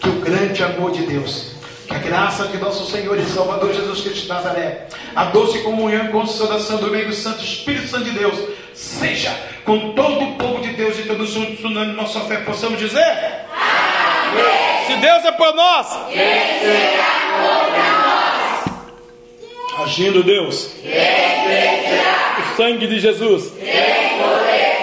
[0.00, 1.52] Que o grande amor de Deus,
[1.86, 6.06] que a graça de nosso Senhor e Salvador Jesus Cristo de Nazaré, a doce comunhão
[6.06, 8.34] e consolação do meio Santo Espírito Santo de Deus,
[8.74, 9.34] seja
[9.64, 13.44] com todo o povo de Deus e todos juntos, unando nossa fé, possamos dizer:
[14.86, 15.86] Se Deus é por nós,
[19.84, 20.70] agindo Deus,
[22.40, 23.52] o sangue de Jesus.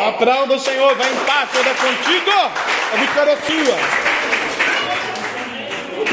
[0.07, 2.31] Aplauda o Senhor, vai em paz, é contigo,
[2.93, 4.12] a vitória é sua.